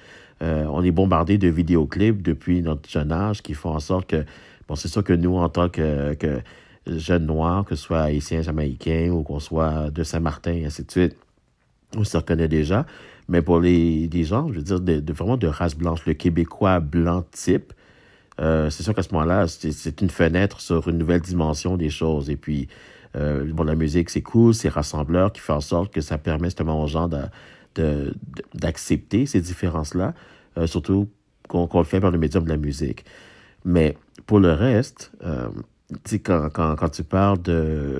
Euh, 0.43 0.64
on 0.71 0.83
est 0.83 0.90
bombardé 0.90 1.38
de 1.38 1.49
vidéoclips 1.49 2.23
depuis 2.23 2.62
notre 2.62 2.88
jeune 2.88 3.12
âge 3.12 3.43
qui 3.43 3.55
font 3.55 3.71
en 3.71 3.81
sorte 3.81 4.09
que, 4.09 4.25
bon, 4.70 4.76
c'est 4.76 4.87
sûr 4.88 5.02
que 5.02 5.12
nous, 5.12 5.37
en 5.37 5.48
tant 5.48 5.68
que, 5.68 6.14
que 6.14 6.40
jeunes 6.87 7.26
noirs, 7.26 7.64
que 7.64 7.74
ce 7.74 7.83
soit 7.83 8.02
haïtiens, 8.02 8.40
jamaïcains 8.40 9.11
ou 9.11 9.24
qu'on 9.24 9.40
soit 9.40 9.90
de 9.90 10.04
Saint-Martin 10.04 10.52
et 10.52 10.64
ainsi 10.64 10.85
de 10.85 10.90
suite, 10.90 11.16
on 11.96 12.04
se 12.04 12.16
reconnaît 12.16 12.46
déjà. 12.46 12.87
Mais 13.28 13.42
pour 13.42 13.59
les, 13.61 14.06
les 14.06 14.24
gens, 14.24 14.46
je 14.48 14.54
veux 14.54 14.62
dire, 14.62 14.80
de, 14.80 15.12
vraiment 15.12 15.37
de 15.37 15.48
race 15.48 15.76
blanche, 15.76 16.06
le 16.06 16.14
Québécois 16.14 16.78
blanc 16.78 17.24
type, 17.33 17.72
euh, 18.40 18.70
c'est 18.70 18.85
sûr 18.85 18.94
qu'à 18.94 19.02
ce 19.02 19.12
moment-là, 19.12 19.48
c'est 19.48 20.00
une 20.00 20.09
fenêtre 20.11 20.61
sur 20.61 20.88
une 20.88 20.98
nouvelle 20.98 21.20
dimension 21.20 21.76
des 21.76 21.90
choses. 21.90 22.30
Et 22.30 22.37
puis, 22.37 22.68
euh, 23.16 23.52
bon, 23.52 23.64
la 23.64 23.74
musique, 23.74 24.09
c'est 24.09 24.22
cool, 24.22 24.54
c'est 24.54 24.68
rassembleur 24.68 25.33
qui 25.33 25.40
fait 25.40 25.52
en 25.52 25.61
sorte 25.61 25.92
que 25.92 26.00
ça 26.00 26.16
permet 26.16 26.46
justement 26.46 26.80
aux 26.80 26.87
gens 26.87 27.09
de- 27.09 27.18
de- 27.74 28.14
de- 28.37 28.44
d'accepter 28.54 29.26
ces 29.26 29.40
différences-là. 29.40 30.14
Euh, 30.59 30.68
surtout 30.68 31.09
qu'on 31.48 31.68
le 31.74 31.85
fait 31.85 32.00
par 32.00 32.12
le 32.12 32.18
médium 32.18 32.44
de 32.44 32.48
la 32.50 32.56
musique. 32.56 33.04
Mais 33.64 33.96
pour 34.27 34.40
le 34.40 34.53
reste, 34.53 35.12
euh, 35.25 35.49
quand, 36.25 36.51
quand, 36.53 36.77
quand, 36.77 36.88
tu 36.88 37.05
parles 37.05 37.42
de, 37.42 37.99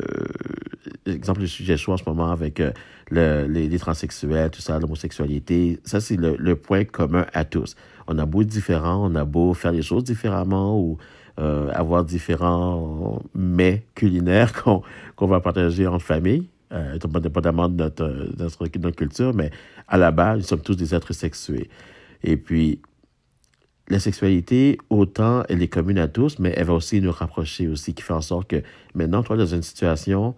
exemple, 1.07 1.41
le 1.41 1.47
sujet 1.47 1.77
chaud 1.77 1.93
en 1.93 1.97
ce 1.97 2.05
moment 2.07 2.31
avec 2.31 2.61
euh, 2.61 2.73
le, 3.11 3.47
les, 3.47 3.79
transsexuels, 3.79 4.51
tout 4.51 4.61
ça, 4.61 4.79
l'homosexualité, 4.79 5.81
ça, 5.85 6.01
c'est 6.01 6.17
le, 6.17 6.37
le, 6.39 6.57
point 6.57 6.85
commun 6.85 7.27
à 7.33 7.45
tous. 7.45 7.77
On 8.07 8.19
a 8.19 8.27
beau 8.27 8.43
être 8.43 8.49
différents, 8.49 9.11
on 9.11 9.15
a 9.15 9.25
beau 9.25 9.55
faire 9.55 9.73
les 9.73 9.83
choses 9.83 10.05
différemment 10.05 10.79
ou 10.79 10.99
euh, 11.39 11.71
avoir 11.73 12.05
différents 12.05 13.23
mets 13.35 13.85
culinaires 13.95 14.53
qu'on 14.63 14.83
qu'on 15.17 15.27
va 15.27 15.41
partager 15.41 15.87
en 15.87 15.99
famille, 15.99 16.49
euh, 16.73 16.99
indépendamment 17.15 17.69
de 17.69 17.77
notre, 17.85 18.05
notre, 18.39 18.79
notre, 18.79 18.97
culture, 18.97 19.35
mais 19.35 19.51
à 19.89 19.97
la 19.97 20.11
base, 20.11 20.39
nous 20.39 20.45
sommes 20.45 20.61
tous 20.61 20.77
des 20.77 20.95
êtres 20.95 21.13
sexués. 21.13 21.71
Et 22.23 22.37
puis, 22.37 22.81
la 23.91 23.99
sexualité, 23.99 24.79
autant 24.89 25.43
elle 25.49 25.63
est 25.63 25.69
commune 25.69 25.99
à 25.99 26.09
tous, 26.09 26.39
mais 26.39 26.55
elle 26.57 26.67
va 26.67 26.75
aussi 26.75 27.01
nous 27.01 27.11
rapprocher 27.11 27.69
aussi, 27.69 27.93
qui 27.93 28.03
fait 28.03 28.13
en 28.13 28.21
sorte 28.21 28.49
que 28.49 28.63
maintenant, 28.95 29.23
toi, 29.23 29.37
dans 29.37 29.47
une 29.47 29.63
situation, 29.63 30.35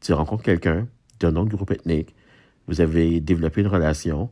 tu 0.00 0.12
rencontres 0.12 0.42
quelqu'un 0.42 0.88
d'un 1.20 1.36
autre 1.36 1.50
groupe 1.50 1.70
ethnique, 1.70 2.14
vous 2.66 2.80
avez 2.80 3.20
développé 3.20 3.60
une 3.60 3.68
relation, 3.68 4.28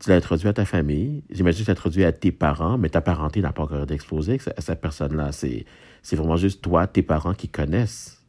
tu 0.00 0.10
l'as 0.10 0.16
introduit 0.16 0.48
à 0.48 0.52
ta 0.52 0.64
famille, 0.64 1.22
j'imagine 1.30 1.60
que 1.60 1.64
tu 1.64 1.70
l'as 1.70 1.72
introduit 1.72 2.04
à 2.04 2.12
tes 2.12 2.32
parents, 2.32 2.76
mais 2.78 2.88
ta 2.88 3.00
parenté 3.00 3.40
n'a 3.40 3.52
pas 3.52 3.62
encore 3.62 3.86
d'exposé 3.86 4.38
à 4.56 4.60
cette 4.60 4.80
personne-là. 4.80 5.30
C'est, 5.32 5.64
c'est 6.02 6.16
vraiment 6.16 6.36
juste 6.36 6.62
toi, 6.62 6.86
tes 6.86 7.02
parents 7.02 7.34
qui 7.34 7.48
connaissent 7.48 8.24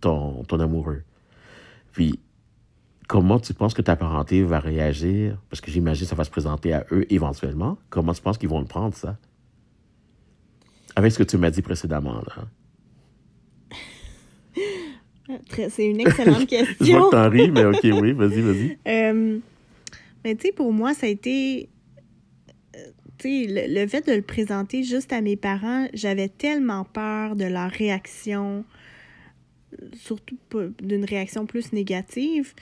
ton, 0.00 0.44
ton 0.44 0.58
amoureux. 0.60 1.02
Puis, 1.92 2.20
comment 3.10 3.40
tu 3.40 3.54
penses 3.54 3.74
que 3.74 3.82
ta 3.82 3.96
parenté 3.96 4.44
va 4.44 4.60
réagir? 4.60 5.36
Parce 5.50 5.60
que 5.60 5.72
j'imagine 5.72 6.04
que 6.04 6.10
ça 6.10 6.14
va 6.14 6.22
se 6.22 6.30
présenter 6.30 6.72
à 6.72 6.86
eux 6.92 7.12
éventuellement. 7.12 7.76
Comment 7.88 8.12
tu 8.12 8.22
penses 8.22 8.38
qu'ils 8.38 8.48
vont 8.48 8.60
le 8.60 8.66
prendre, 8.66 8.94
ça? 8.94 9.18
Avec 10.94 11.10
ce 11.10 11.18
que 11.18 11.24
tu 11.24 11.36
m'as 11.36 11.50
dit 11.50 11.60
précédemment, 11.60 12.22
là. 12.22 12.46
C'est 15.70 15.86
une 15.86 16.00
excellente 16.00 16.46
question. 16.48 16.86
Je 16.86 16.92
vois 16.92 17.06
que 17.06 17.10
t'en 17.10 17.30
ris, 17.30 17.50
mais 17.50 17.64
OK, 17.64 17.80
oui, 17.82 18.12
vas-y, 18.12 18.40
vas-y. 18.42 18.78
Euh, 18.86 19.38
mais 20.24 20.36
tu 20.36 20.46
sais, 20.46 20.52
pour 20.52 20.72
moi, 20.72 20.94
ça 20.94 21.06
a 21.06 21.08
été... 21.08 21.68
Euh, 22.76 22.78
tu 23.18 23.48
sais, 23.48 23.66
le, 23.68 23.86
fait 23.88 24.06
de 24.06 24.12
le 24.12 24.22
présenter 24.22 24.84
juste 24.84 25.12
à 25.12 25.20
mes 25.20 25.36
parents, 25.36 25.88
j'avais 25.94 26.28
tellement 26.28 26.84
peur 26.84 27.34
de 27.34 27.44
leur 27.44 27.70
réaction, 27.70 28.64
surtout 29.94 30.36
d'une 30.80 31.04
réaction 31.04 31.46
plus 31.46 31.72
négative, 31.72 32.54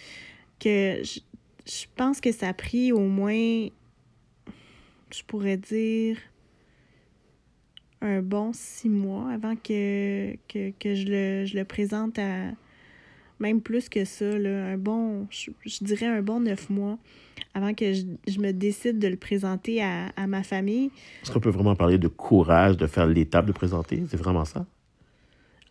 que 0.59 1.03
je, 1.03 1.21
je 1.67 1.87
pense 1.97 2.21
que 2.21 2.33
ça 2.33 2.49
a 2.49 2.55
pris 2.55 2.93
au 2.93 3.01
moins, 3.01 3.69
je 5.11 5.23
pourrais 5.27 5.57
dire, 5.57 6.17
un 8.01 8.23
bon 8.23 8.53
six 8.53 8.89
mois 8.89 9.31
avant 9.33 9.57
que, 9.57 10.35
que, 10.49 10.71
que 10.79 10.95
je, 10.95 11.07
le, 11.07 11.45
je, 11.47 11.57
le, 11.57 11.65
présente 11.65 12.19
à 12.19 12.53
même 13.41 13.61
plus 13.61 13.89
que 13.89 14.05
ça, 14.05 14.37
là, 14.39 14.67
un 14.67 14.79
bon, 14.79 15.27
je, 15.31 15.51
dirais 15.85 16.07
un 16.07 16.23
bon 16.23 16.41
neuf 16.41 16.71
mois 16.71 16.99
avant 17.55 17.73
que 17.73 17.93
je, 17.93 18.03
je, 18.27 18.41
me 18.41 18.53
décide 18.53 18.99
de 18.99 19.09
le 19.09 19.17
présenter 19.17 19.83
à, 19.83 20.09
à 20.17 20.27
ma 20.27 20.43
famille. 20.43 20.91
Est-ce 21.23 21.31
qu'on 21.33 21.41
peut 21.41 21.51
vraiment 21.51 21.77
parler 21.77 21.99
de 21.99 22.09
courage 22.09 22.77
de 22.77 22.87
faire 22.87 23.07
l'étape 23.07 23.47
de 23.47 23.53
présenter? 23.53 24.03
C'est 24.09 24.17
vraiment 24.17 24.45
ça? 24.45 24.67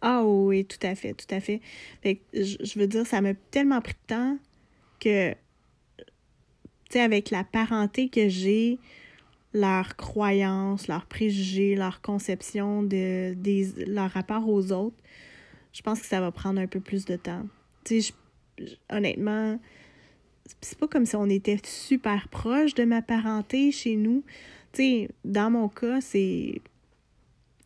Ah 0.02 0.23
oui, 0.23 0.63
tout 0.63 0.78
à 0.86 0.95
fait, 0.95 1.13
tout 1.13 1.34
à 1.34 1.39
fait. 1.39 1.60
fait 2.02 2.21
je, 2.34 2.58
je 2.63 2.80
veux 2.80 2.88
dire, 2.88 3.06
ça 3.06 3.19
m'a 3.19 3.34
tellement 3.34 3.82
pris 3.82 3.93
de 3.93 4.15
temps 4.15 4.38
que, 5.00 5.32
tu 5.32 5.36
sais, 6.92 7.02
avec 7.02 7.30
la 7.30 7.44
parenté 7.44 8.10
que 8.10 8.30
j'ai, 8.30 8.80
leurs 9.54 9.96
croyances, 9.96 10.88
leurs 10.88 11.06
préjugés, 11.06 11.76
leur 11.76 12.02
conception 12.02 12.84
de 12.84 13.34
des, 13.36 13.72
leur 13.86 14.12
rapport 14.12 14.48
aux 14.48 14.72
autres, 14.72 14.98
je 15.74 15.82
pense 15.82 16.00
que 16.00 16.06
ça 16.06 16.22
va 16.22 16.32
prendre 16.32 16.60
un 16.60 16.68
peu 16.68 16.80
plus 16.80 17.06
de 17.06 17.16
temps. 17.16 17.46
Tu 17.84 18.02
sais, 18.02 18.14
honnêtement, 18.92 19.60
c'est 20.62 20.78
pas 20.78 20.88
comme 20.88 21.06
si 21.06 21.16
on 21.16 21.30
était 21.30 21.60
super 21.64 22.28
proche 22.30 22.74
de 22.74 22.84
ma 22.84 23.02
parenté 23.02 23.72
chez 23.72 23.96
nous. 23.96 24.24
Tu 24.74 24.82
sais, 24.82 25.10
dans 25.26 25.52
mon 25.52 25.70
cas, 25.70 26.02
c'est 26.02 26.62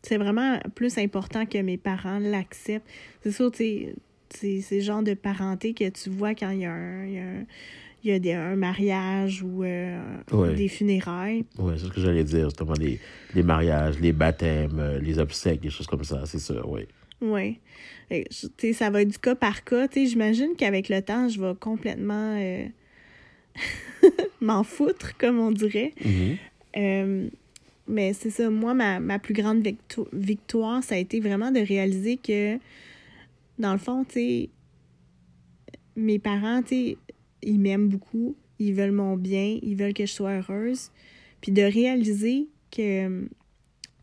c'est 0.02 0.16
vraiment 0.16 0.58
plus 0.74 0.98
important 0.98 1.46
que 1.46 1.58
mes 1.58 1.76
parents 1.76 2.18
l'acceptent. 2.18 2.88
C'est 3.22 3.30
sûr, 3.30 3.52
tu 3.52 3.58
sais, 3.58 3.94
c'est 4.34 4.64
le 4.70 4.80
genre 4.80 5.02
de 5.02 5.14
parenté 5.14 5.74
que 5.74 5.88
tu 5.88 6.10
vois 6.10 6.34
quand 6.34 6.50
il 6.50 6.60
y 6.60 6.64
a 6.64 6.72
un, 6.72 7.06
il 7.06 7.12
y 7.12 7.18
a 7.18 7.22
un 7.22 7.44
il 8.04 8.10
y 8.10 8.14
a 8.14 8.18
des, 8.18 8.32
un 8.32 8.56
mariage 8.56 9.42
ou 9.42 9.62
euh, 9.62 10.00
des 10.56 10.68
funérailles. 10.68 11.44
Oui, 11.58 11.74
c'est 11.76 11.86
ce 11.86 11.90
que 11.90 12.00
j'allais 12.00 12.24
dire, 12.24 12.46
justement, 12.46 12.74
les, 12.74 12.98
les 13.34 13.42
mariages, 13.42 13.98
les 14.00 14.12
baptêmes, 14.12 14.78
euh, 14.78 14.98
les 14.98 15.18
obsèques, 15.18 15.60
des 15.60 15.70
choses 15.70 15.86
comme 15.86 16.02
ça, 16.02 16.22
c'est 16.26 16.40
ça, 16.40 16.66
oui. 16.66 16.82
Oui. 17.20 17.58
Ça 18.72 18.90
va 18.90 19.02
être 19.02 19.08
du 19.08 19.18
cas 19.18 19.36
par 19.36 19.62
cas. 19.62 19.86
J'imagine 19.94 20.56
qu'avec 20.58 20.88
le 20.88 21.00
temps, 21.00 21.28
je 21.28 21.40
vais 21.40 21.54
complètement 21.58 22.36
euh, 22.36 22.66
m'en 24.40 24.64
foutre, 24.64 25.16
comme 25.16 25.38
on 25.38 25.52
dirait. 25.52 25.94
Mm-hmm. 26.04 27.30
mais 27.86 28.12
c'est 28.14 28.30
ça, 28.30 28.50
moi, 28.50 28.74
ma, 28.74 28.98
ma 28.98 29.20
plus 29.20 29.34
grande 29.34 29.64
victoire, 30.12 30.82
ça 30.82 30.96
a 30.96 30.98
été 30.98 31.20
vraiment 31.20 31.52
de 31.52 31.60
réaliser 31.60 32.16
que, 32.16 32.58
dans 33.62 33.72
le 33.72 33.78
fond, 33.78 34.04
tu 34.04 34.14
sais, 34.14 34.50
mes 35.96 36.18
parents, 36.18 36.62
tu 36.62 36.68
sais, 36.68 36.98
ils 37.42 37.58
m'aiment 37.58 37.88
beaucoup, 37.88 38.36
ils 38.58 38.74
veulent 38.74 38.92
mon 38.92 39.16
bien, 39.16 39.58
ils 39.62 39.76
veulent 39.76 39.94
que 39.94 40.06
je 40.06 40.12
sois 40.12 40.32
heureuse. 40.32 40.90
Puis 41.40 41.52
de 41.52 41.62
réaliser 41.62 42.48
que, 42.70 43.28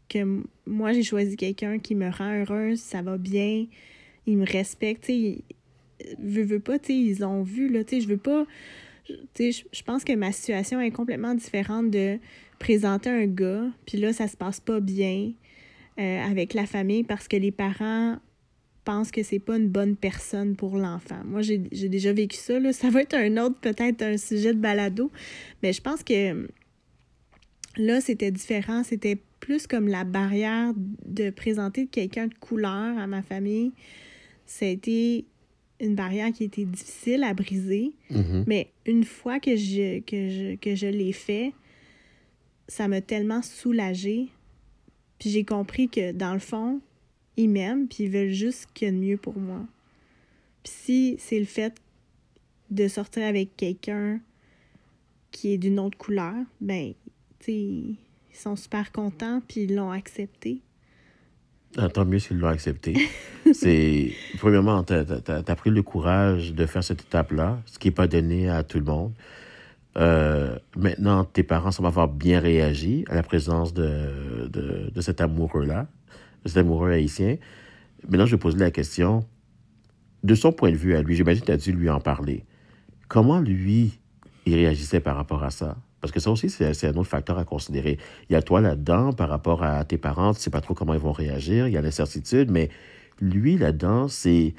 que 0.08 0.44
moi, 0.66 0.94
j'ai 0.94 1.04
choisi 1.04 1.36
quelqu'un 1.36 1.80
qui 1.80 1.96
me 1.96 2.10
rend 2.10 2.42
heureuse, 2.42 2.80
ça 2.80 3.02
va 3.02 3.18
bien, 3.18 3.66
ils 4.26 4.38
me 4.38 4.46
respectent, 4.46 5.06
tu 5.06 5.44
veux, 6.18 6.60
pas, 6.60 6.80
tu 6.80 6.88
sais, 6.88 6.98
ils 6.98 7.26
ont 7.26 7.44
vu, 7.44 7.70
là, 7.70 7.84
tu 7.84 7.96
sais, 7.96 8.02
je 8.02 8.08
veux 8.08 8.18
pas, 8.18 8.46
je 9.08 9.84
pense 9.84 10.04
que 10.04 10.14
ma 10.14 10.32
situation 10.32 10.80
est 10.80 10.92
complètement 10.92 11.36
différente 11.36 11.90
de 11.92 12.20
présenter 12.60 13.10
un 13.10 13.26
gars, 13.26 13.68
puis 13.86 13.98
là, 13.98 14.14
ça 14.14 14.28
se 14.28 14.38
passe 14.38 14.60
pas 14.60 14.80
bien 14.80 15.32
euh, 16.00 16.22
avec 16.24 16.54
la 16.54 16.66
famille 16.66 17.04
parce 17.04 17.28
que 17.28 17.38
les 17.38 17.52
parents 17.52 18.18
pense 18.90 19.12
que 19.12 19.22
c'est 19.22 19.38
pas 19.38 19.58
une 19.58 19.68
bonne 19.68 19.96
personne 19.96 20.56
pour 20.56 20.76
l'enfant. 20.76 21.22
Moi, 21.24 21.44
j'ai 21.44 21.60
déjà 21.90 22.12
vécu 22.12 22.38
ça. 22.38 22.60
Là. 22.60 22.74
Ça 22.74 22.90
va 22.90 23.04
être 23.04 23.14
un 23.14 23.38
autre, 23.38 23.56
peut-être 23.62 24.02
un 24.02 24.18
sujet 24.18 24.52
de 24.52 24.60
balado. 24.60 25.12
Mais 25.62 25.74
je 25.74 25.82
pense 25.82 26.02
que 26.02 26.48
là, 27.78 28.02
c'était 28.02 28.32
différent. 28.32 28.84
C'était 28.84 29.20
plus 29.42 29.68
comme 29.68 29.88
la 29.88 30.06
barrière 30.06 30.74
de 31.06 31.30
présenter 31.30 31.86
quelqu'un 31.86 32.26
de 32.26 32.34
couleur 32.34 32.98
à 32.98 33.06
ma 33.06 33.22
famille. 33.22 33.74
Ça 34.48 34.66
a 34.66 34.70
été 34.70 35.26
une 35.80 35.94
barrière 35.94 36.32
qui 36.32 36.46
était 36.46 36.66
difficile 36.66 37.24
à 37.24 37.36
briser. 37.36 37.92
Mm-hmm. 38.10 38.44
Mais 38.48 38.72
une 38.88 39.04
fois 39.04 39.40
que 39.40 39.56
je, 39.56 40.00
que 40.00 40.30
je, 40.30 40.56
que 40.56 40.74
je 40.74 40.88
l'ai 40.88 41.14
fait, 41.14 41.54
ça 42.68 42.88
m'a 42.88 43.02
tellement 43.02 43.44
soulagée. 43.44 44.30
Puis 45.20 45.30
j'ai 45.30 45.46
compris 45.46 45.90
que 45.90 46.12
dans 46.12 46.34
le 46.34 46.40
fond, 46.40 46.82
ils 47.40 47.50
m'aiment, 47.50 47.88
puis 47.88 48.06
ils 48.06 48.10
veulent 48.10 48.32
juste 48.32 48.62
ce 48.62 48.68
qu'il 48.74 48.88
y 48.88 48.92
a 48.92 48.94
de 48.94 48.98
mieux 48.98 49.18
pour 49.18 49.38
moi. 49.38 49.62
Puis 50.64 50.74
si 50.76 51.16
c'est 51.20 51.40
le 51.40 51.46
fait 51.46 51.74
de 52.70 52.88
sortir 52.88 53.26
avec 53.26 53.56
quelqu'un 53.56 54.20
qui 55.32 55.54
est 55.54 55.58
d'une 55.58 55.80
autre 55.80 55.98
couleur, 55.98 56.36
ben, 56.60 56.94
tu 57.40 57.46
sais, 57.46 57.54
ils 57.54 57.98
sont 58.34 58.56
super 58.56 58.92
contents, 58.92 59.42
puis 59.48 59.62
ils 59.62 59.76
l'ont 59.76 59.92
accepté. 59.92 60.62
Ah, 61.78 61.88
tant 61.88 62.04
mieux 62.04 62.20
s'ils 62.20 62.40
l'ont 62.40 62.48
accepté. 62.48 62.98
c'est 63.54 64.12
premièrement, 64.38 64.84
tu 64.84 64.94
pris 65.56 65.70
le 65.70 65.82
courage 65.82 66.54
de 66.54 66.66
faire 66.66 66.84
cette 66.84 67.02
étape-là, 67.02 67.62
ce 67.66 67.80
qui 67.80 67.88
n'est 67.88 67.94
pas 67.94 68.08
donné 68.08 68.50
à 68.50 68.64
tout 68.64 68.80
le 68.80 68.86
monde. 68.86 69.14
Euh, 69.98 70.58
maintenant, 70.76 71.24
tes 71.24 71.44
parents 71.44 71.72
semblent 71.72 71.88
avoir 71.88 72.08
bien 72.08 72.40
réagi 72.40 73.06
à 73.08 73.16
la 73.16 73.24
présence 73.24 73.74
de, 73.74 74.50
de, 74.52 74.92
de 74.94 75.02
cet 75.02 75.22
amoureux-là 75.22 75.88
cet 76.46 76.58
amoureux 76.58 76.92
haïtien. 76.92 77.38
Maintenant, 78.08 78.26
je 78.26 78.36
poser 78.36 78.58
la 78.58 78.72
question, 78.72 79.26
de 80.24 80.36
son 80.36 80.52
point 80.52 80.72
de 80.72 80.76
vue 80.76 80.96
à 80.96 81.02
lui, 81.02 81.16
j'imagine 81.16 81.42
que 81.42 81.48
tu 81.48 81.52
as 81.52 81.58
dû 81.58 81.72
lui 81.72 81.90
en 81.90 82.00
parler. 82.00 82.46
Comment 83.08 83.40
lui, 83.40 84.00
il 84.46 84.56
réagissait 84.56 85.00
par 85.00 85.16
rapport 85.16 85.44
à 85.44 85.50
ça? 85.50 85.78
Parce 86.02 86.14
que 86.14 86.20
ça 86.20 86.32
aussi, 86.32 86.50
c'est 86.50 86.88
un 86.88 86.96
autre 86.96 87.10
facteur 87.10 87.38
à 87.38 87.44
considérer. 87.44 87.98
Il 88.30 88.34
y 88.34 88.36
a 88.36 88.42
toi 88.42 88.62
là-dedans, 88.62 89.12
par 89.12 89.30
rapport 89.30 89.64
à 89.64 89.84
tes 89.84 89.98
parents, 89.98 90.34
tu 90.34 90.40
ne 90.40 90.44
sais 90.44 90.50
pas 90.50 90.62
trop 90.62 90.74
comment 90.74 90.94
ils 90.94 91.00
vont 91.00 91.12
réagir, 91.12 91.68
il 91.68 91.74
y 91.74 91.78
a 91.78 91.82
l'incertitude, 91.82 92.50
mais 92.52 92.70
lui 93.20 93.58
là-dedans, 93.58 94.08
c'est, 94.08 94.54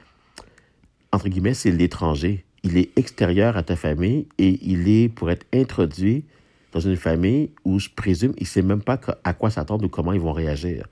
entre 1.12 1.28
guillemets, 1.28 1.54
c'est 1.54 1.70
l'étranger. 1.70 2.44
Il 2.62 2.76
est 2.76 2.90
extérieur 2.98 3.56
à 3.56 3.62
ta 3.62 3.74
famille 3.74 4.28
et 4.36 4.58
il 4.62 4.88
est 4.88 5.08
pour 5.08 5.30
être 5.30 5.46
introduit 5.54 6.24
dans 6.72 6.80
une 6.80 6.96
famille 6.96 7.50
où 7.64 7.78
je 7.78 7.88
présume 7.88 8.32
il 8.36 8.42
ne 8.42 8.46
sait 8.46 8.62
même 8.62 8.82
pas 8.82 9.00
à 9.24 9.32
quoi 9.32 9.50
s'attendre 9.50 9.84
ou 9.86 9.88
comment 9.88 10.12
ils 10.12 10.20
vont 10.20 10.32
réagir. 10.32 10.86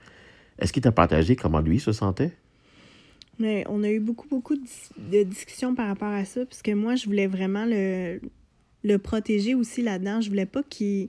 Est-ce 0.59 0.73
qu'il 0.73 0.81
t'a 0.81 0.91
partagé 0.91 1.35
comment 1.35 1.59
lui 1.61 1.79
se 1.79 1.91
sentait? 1.91 2.31
Mais 3.39 3.63
on 3.69 3.83
a 3.83 3.89
eu 3.89 3.99
beaucoup, 3.99 4.27
beaucoup 4.27 4.55
de, 4.55 5.23
discussions 5.23 5.73
par 5.73 5.87
rapport 5.87 6.09
à 6.11 6.25
ça, 6.25 6.45
parce 6.45 6.61
que 6.61 6.71
moi, 6.71 6.95
je 6.95 7.05
voulais 7.05 7.27
vraiment 7.27 7.65
le, 7.65 8.19
le 8.83 8.97
protéger 8.97 9.55
aussi 9.55 9.81
là-dedans. 9.81 10.19
Je 10.19 10.29
voulais 10.29 10.45
pas 10.45 10.61
qu'il 10.63 11.07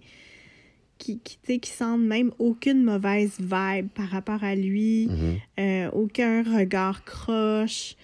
qui, 0.98 1.18
qui, 1.18 1.58
qui 1.60 1.70
sentent 1.70 2.02
même 2.02 2.30
aucune 2.38 2.84
mauvaise 2.84 3.38
vibe 3.40 3.88
par 3.88 4.08
rapport 4.10 4.44
à 4.44 4.54
lui, 4.54 5.08
Mhm. 5.08 5.36
euh, 5.58 5.90
aucun 5.92 6.42
regard 6.42 7.04
croche. 7.04 7.96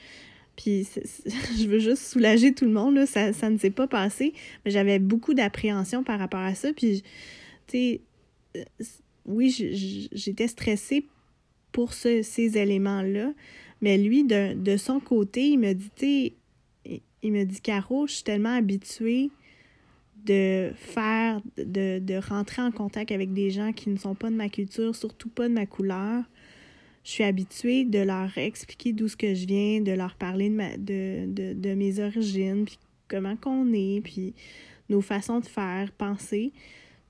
Puis 0.57 0.89
je 1.59 1.67
veux 1.69 1.79
juste 1.79 2.03
soulager 2.07 2.53
tout 2.55 2.65
le 2.65 2.73
monde, 2.73 2.95
là. 2.97 3.07
Ça, 3.07 3.33
ça 3.33 3.51
ne 3.51 3.59
s'est 3.59 3.71
pas 3.71 3.87
passé, 3.87 4.33
mais 4.65 4.71
j'avais 4.71 4.99
beaucoup 4.99 5.35
d'appréhension 5.35 6.03
par 6.03 6.19
rapport 6.19 6.41
à 6.41 6.55
ça. 6.55 6.73
Puis, 6.73 7.03
tu 7.67 7.79
sais, 7.79 8.01
euh, 8.57 8.85
oui, 9.27 9.51
j'étais 10.13 10.49
stressée 10.49 11.05
pour 11.77 11.93
ce- 11.93 12.23
ces 12.23 12.57
éléments-là, 12.57 13.35
mais 13.83 13.99
lui, 13.99 14.25
de, 14.25 14.55
de 14.55 14.79
son 14.79 14.99
côté, 14.99 15.49
il 15.49 15.59
me 15.59 15.75
dit, 15.75 15.91
tu 15.95 16.33
il- 17.23 17.33
me 17.33 17.45
dit, 17.45 17.61
Caro, 17.61 18.07
je 18.07 18.15
suis 18.15 18.25
tellement 18.25 18.55
habituée 18.57 19.29
de 20.25 20.71
faire, 20.75 21.43
de, 21.59 22.19
rentrer 22.31 22.63
en 22.63 22.71
contact 22.71 23.13
avec 23.13 23.35
des 23.35 23.51
gens 23.51 23.75
qui 23.75 23.91
ne 23.91 23.99
sont 23.99 24.15
pas 24.15 24.31
de 24.31 24.37
ma 24.37 24.49
culture, 24.49 24.97
surtout 24.97 25.29
pas 25.29 25.49
de 25.51 25.53
ma 25.53 25.67
couleur. 25.67 26.23
Je 27.05 27.11
suis 27.11 27.25
habituée 27.25 27.85
de 27.85 27.99
leur 27.99 28.39
expliquer 28.39 28.95
d'où 28.95 29.07
ce 29.07 29.17
que 29.19 29.35
je 29.35 29.47
viens, 29.47 29.83
de 29.83 29.93
leur 29.93 30.15
parler 30.15 30.49
de, 30.49 30.55
ma, 30.55 30.79
de 30.79 31.75
mes 31.75 32.01
origines, 32.01 32.65
puis 32.65 32.79
comment 33.07 33.37
qu'on 33.37 33.71
est, 33.75 34.01
puis 34.03 34.33
nos 34.89 35.03
façons 35.03 35.41
de 35.41 35.47
faire, 35.47 35.93
penser. 35.93 36.53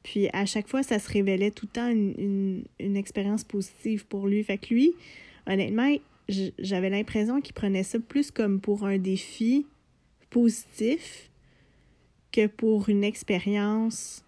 Puis 0.06 0.28
à 0.32 0.46
chaque 0.46 0.68
fois, 0.68 0.84
ça 0.84 1.00
se 1.00 1.10
révélait 1.10 1.50
tout 1.50 1.66
le 1.66 1.72
temps 1.72 1.88
une, 1.88 2.14
une, 2.16 2.64
une 2.78 2.96
expérience 2.96 3.42
positive 3.42 4.06
pour 4.06 4.28
lui. 4.28 4.44
Fait 4.44 4.56
que 4.56 4.72
lui, 4.72 4.92
honnêtement, 5.48 5.92
j'avais 6.60 6.90
l'impression 6.90 7.40
qu'il 7.40 7.54
prenait 7.54 7.82
ça 7.82 7.98
plus 7.98 8.30
comme 8.30 8.60
pour 8.60 8.86
un 8.86 8.98
défi 8.98 9.66
positif 10.30 11.28
que 12.30 12.46
pour 12.46 12.88
une 12.88 13.02
expérience 13.02 14.24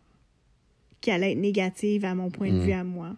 qui 1.00 1.12
allait 1.12 1.30
être 1.32 1.38
négative 1.38 2.04
à 2.04 2.16
mon 2.16 2.28
point 2.28 2.48
de 2.50 2.58
Mm. 2.58 2.64
vue 2.64 2.72
à 2.72 2.82
moi. 2.82 3.14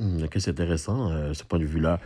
Hmm, 0.00 0.22
ok, 0.24 0.32
c'est 0.38 0.48
intéressant, 0.52 1.10
euh, 1.10 1.34
ce 1.34 1.44
point 1.44 1.58
de 1.58 1.66
vue-là. 1.66 2.00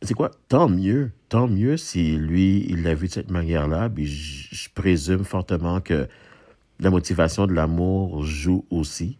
C'est 0.00 0.14
quoi? 0.14 0.30
Tant 0.48 0.70
mieux. 0.70 1.10
Tant 1.28 1.46
mieux 1.46 1.76
si 1.76 2.16
lui, 2.16 2.64
il 2.70 2.82
l'a 2.84 2.94
vu 2.94 3.08
de 3.08 3.12
cette 3.12 3.30
manière-là. 3.30 3.90
Puis 3.90 4.06
je 4.06 4.70
présume 4.70 5.24
fortement 5.24 5.82
que 5.82 6.08
la 6.84 6.90
motivation 6.90 7.46
de 7.46 7.52
l'amour 7.52 8.24
joue 8.24 8.64
aussi. 8.70 9.18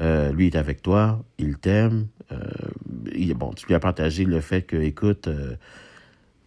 Euh, 0.00 0.32
lui 0.32 0.46
est 0.46 0.56
avec 0.56 0.82
toi, 0.82 1.22
il 1.38 1.56
t'aime. 1.58 2.08
Euh, 2.32 2.38
bon, 3.36 3.52
tu 3.52 3.66
lui 3.66 3.74
as 3.74 3.80
partagé 3.80 4.24
le 4.24 4.40
fait 4.40 4.62
que, 4.62 4.76
écoute, 4.76 5.28
euh, 5.28 5.54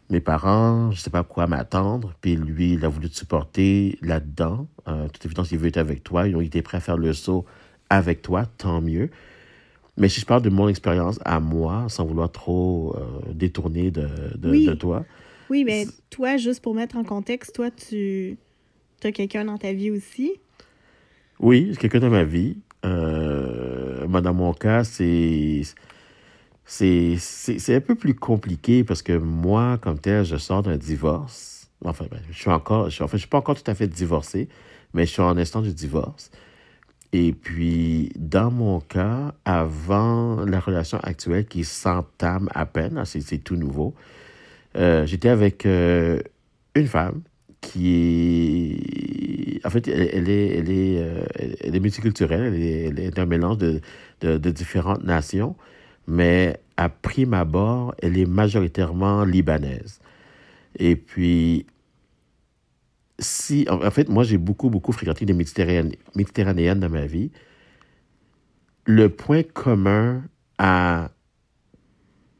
mes 0.10 0.20
parents, 0.20 0.92
je 0.92 1.00
sais 1.00 1.10
pas 1.10 1.24
quoi 1.24 1.48
m'attendre. 1.48 2.14
Puis 2.20 2.36
lui, 2.36 2.74
il 2.74 2.84
a 2.84 2.90
voulu 2.90 3.10
te 3.10 3.16
supporter 3.16 3.98
là-dedans. 4.02 4.68
Euh, 4.88 5.08
toute 5.08 5.26
évidence, 5.26 5.52
il 5.52 5.60
veut 5.60 5.68
être 5.68 5.78
avec 5.78 6.04
toi. 6.04 6.28
Ils 6.28 6.36
ont 6.36 6.42
été 6.42 6.62
prêts 6.62 6.78
à 6.78 6.82
faire 6.82 6.98
le 6.98 7.14
saut 7.14 7.46
avec 7.90 8.22
toi, 8.22 8.46
tant 8.58 8.82
mieux. 8.82 9.10
Mais 9.96 10.10
si 10.10 10.20
je 10.20 10.26
parle 10.26 10.42
de 10.42 10.50
mon 10.50 10.68
expérience 10.68 11.20
à 11.24 11.40
moi, 11.40 11.86
sans 11.88 12.06
vouloir 12.06 12.32
trop 12.32 12.96
détourner 13.34 13.90
de, 13.92 14.08
de, 14.36 14.52
Oui. 14.52 14.66
de 14.66 14.74
toi, 14.74 15.06
Oui, 15.50 15.64
mais 15.64 15.86
toi, 16.10 16.38
juste 16.38 16.62
pour 16.62 16.76
mettre 16.76 16.98
en 16.98 17.04
contexte, 17.04 17.56
toi, 17.56 17.72
tu 17.72 18.38
as 19.04 19.12
quelqu'un 19.12 19.46
dans 19.46 19.58
ta 19.58 19.74
vie 19.74 19.90
aussi. 19.90 20.34
Oui, 21.40 21.70
c'est 21.72 21.80
quelqu'un 21.80 22.00
dans 22.00 22.10
ma 22.10 22.24
vie. 22.24 22.58
Euh, 22.86 24.08
mon 24.08 24.54
cas, 24.54 24.84
c'est 24.84 25.64
c'est 26.66 27.76
un 27.76 27.82
peu 27.82 27.96
plus 27.96 28.14
compliqué 28.14 28.84
parce 28.84 29.02
que 29.02 29.14
moi, 29.14 29.78
comme 29.82 30.00
tel, 30.00 30.26
je 30.26 30.38
sors 30.38 30.64
d'un 30.64 30.78
divorce. 30.78 31.70
Enfin, 31.86 32.06
ben, 32.10 32.20
je 32.32 32.38
suis 32.38 32.50
encore, 32.50 32.90
je 32.90 32.96
suis, 32.96 33.04
enfin, 33.04 33.18
je 33.18 33.22
suis 33.22 33.30
pas 33.30 33.38
encore 33.38 33.62
tout 33.62 33.70
à 33.70 33.76
fait 33.76 33.88
divorcé, 33.88 34.50
mais 34.94 35.06
je 35.06 35.12
suis 35.12 35.22
en 35.22 35.38
instant 35.38 35.62
du 35.62 35.74
divorce. 35.74 36.32
Et 37.14 37.32
puis, 37.34 38.12
dans 38.18 38.52
mon 38.52 38.80
cas, 38.82 39.34
avant 39.46 40.44
la 40.46 40.60
relation 40.60 41.00
actuelle 41.00 41.46
qui 41.46 41.64
s'entame 41.64 42.50
à 42.54 42.66
peine, 42.66 42.98
hein, 42.98 43.06
c'est 43.06 43.22
c'est 43.22 43.38
tout 43.38 43.56
nouveau, 43.56 43.94
euh, 44.78 45.06
j'étais 45.06 45.30
avec 45.30 45.66
euh, 45.66 46.22
une 46.76 46.88
femme 46.88 47.22
qui 47.62 48.80
est... 49.56 49.66
En 49.66 49.70
fait, 49.70 49.88
elle, 49.88 50.30
est, 50.30 50.58
elle, 50.58 50.70
est, 50.70 51.02
euh, 51.02 51.26
elle 51.62 51.76
est 51.76 51.80
multiculturelle, 51.80 52.54
elle 52.54 53.00
est, 53.00 53.06
elle 53.06 53.20
un 53.20 53.26
mélange 53.26 53.58
de, 53.58 53.82
de, 54.22 54.52
différentes 54.52 55.04
nations, 55.04 55.56
mais 56.08 56.60
à 56.78 56.90
prime 56.90 57.34
abord, 57.34 57.96
elle 58.02 58.18
est 58.18 58.26
majoritairement 58.26 59.24
libanaise. 59.26 60.00
Et 60.78 60.96
puis, 60.96 61.66
si... 63.20 63.66
En 63.70 63.92
fait, 63.92 64.10
moi, 64.10 64.24
j'ai 64.24 64.38
beaucoup, 64.38 64.70
beaucoup 64.70 64.92
fréquenté 64.92 65.26
des 65.26 65.34
Méditerranéennes, 65.34 65.94
Méditerranéennes 66.16 66.80
dans 66.80 66.90
ma 66.90 67.06
vie. 67.06 67.32
Le 68.86 69.10
point 69.10 69.44
commun 69.44 70.24
à 70.60 71.12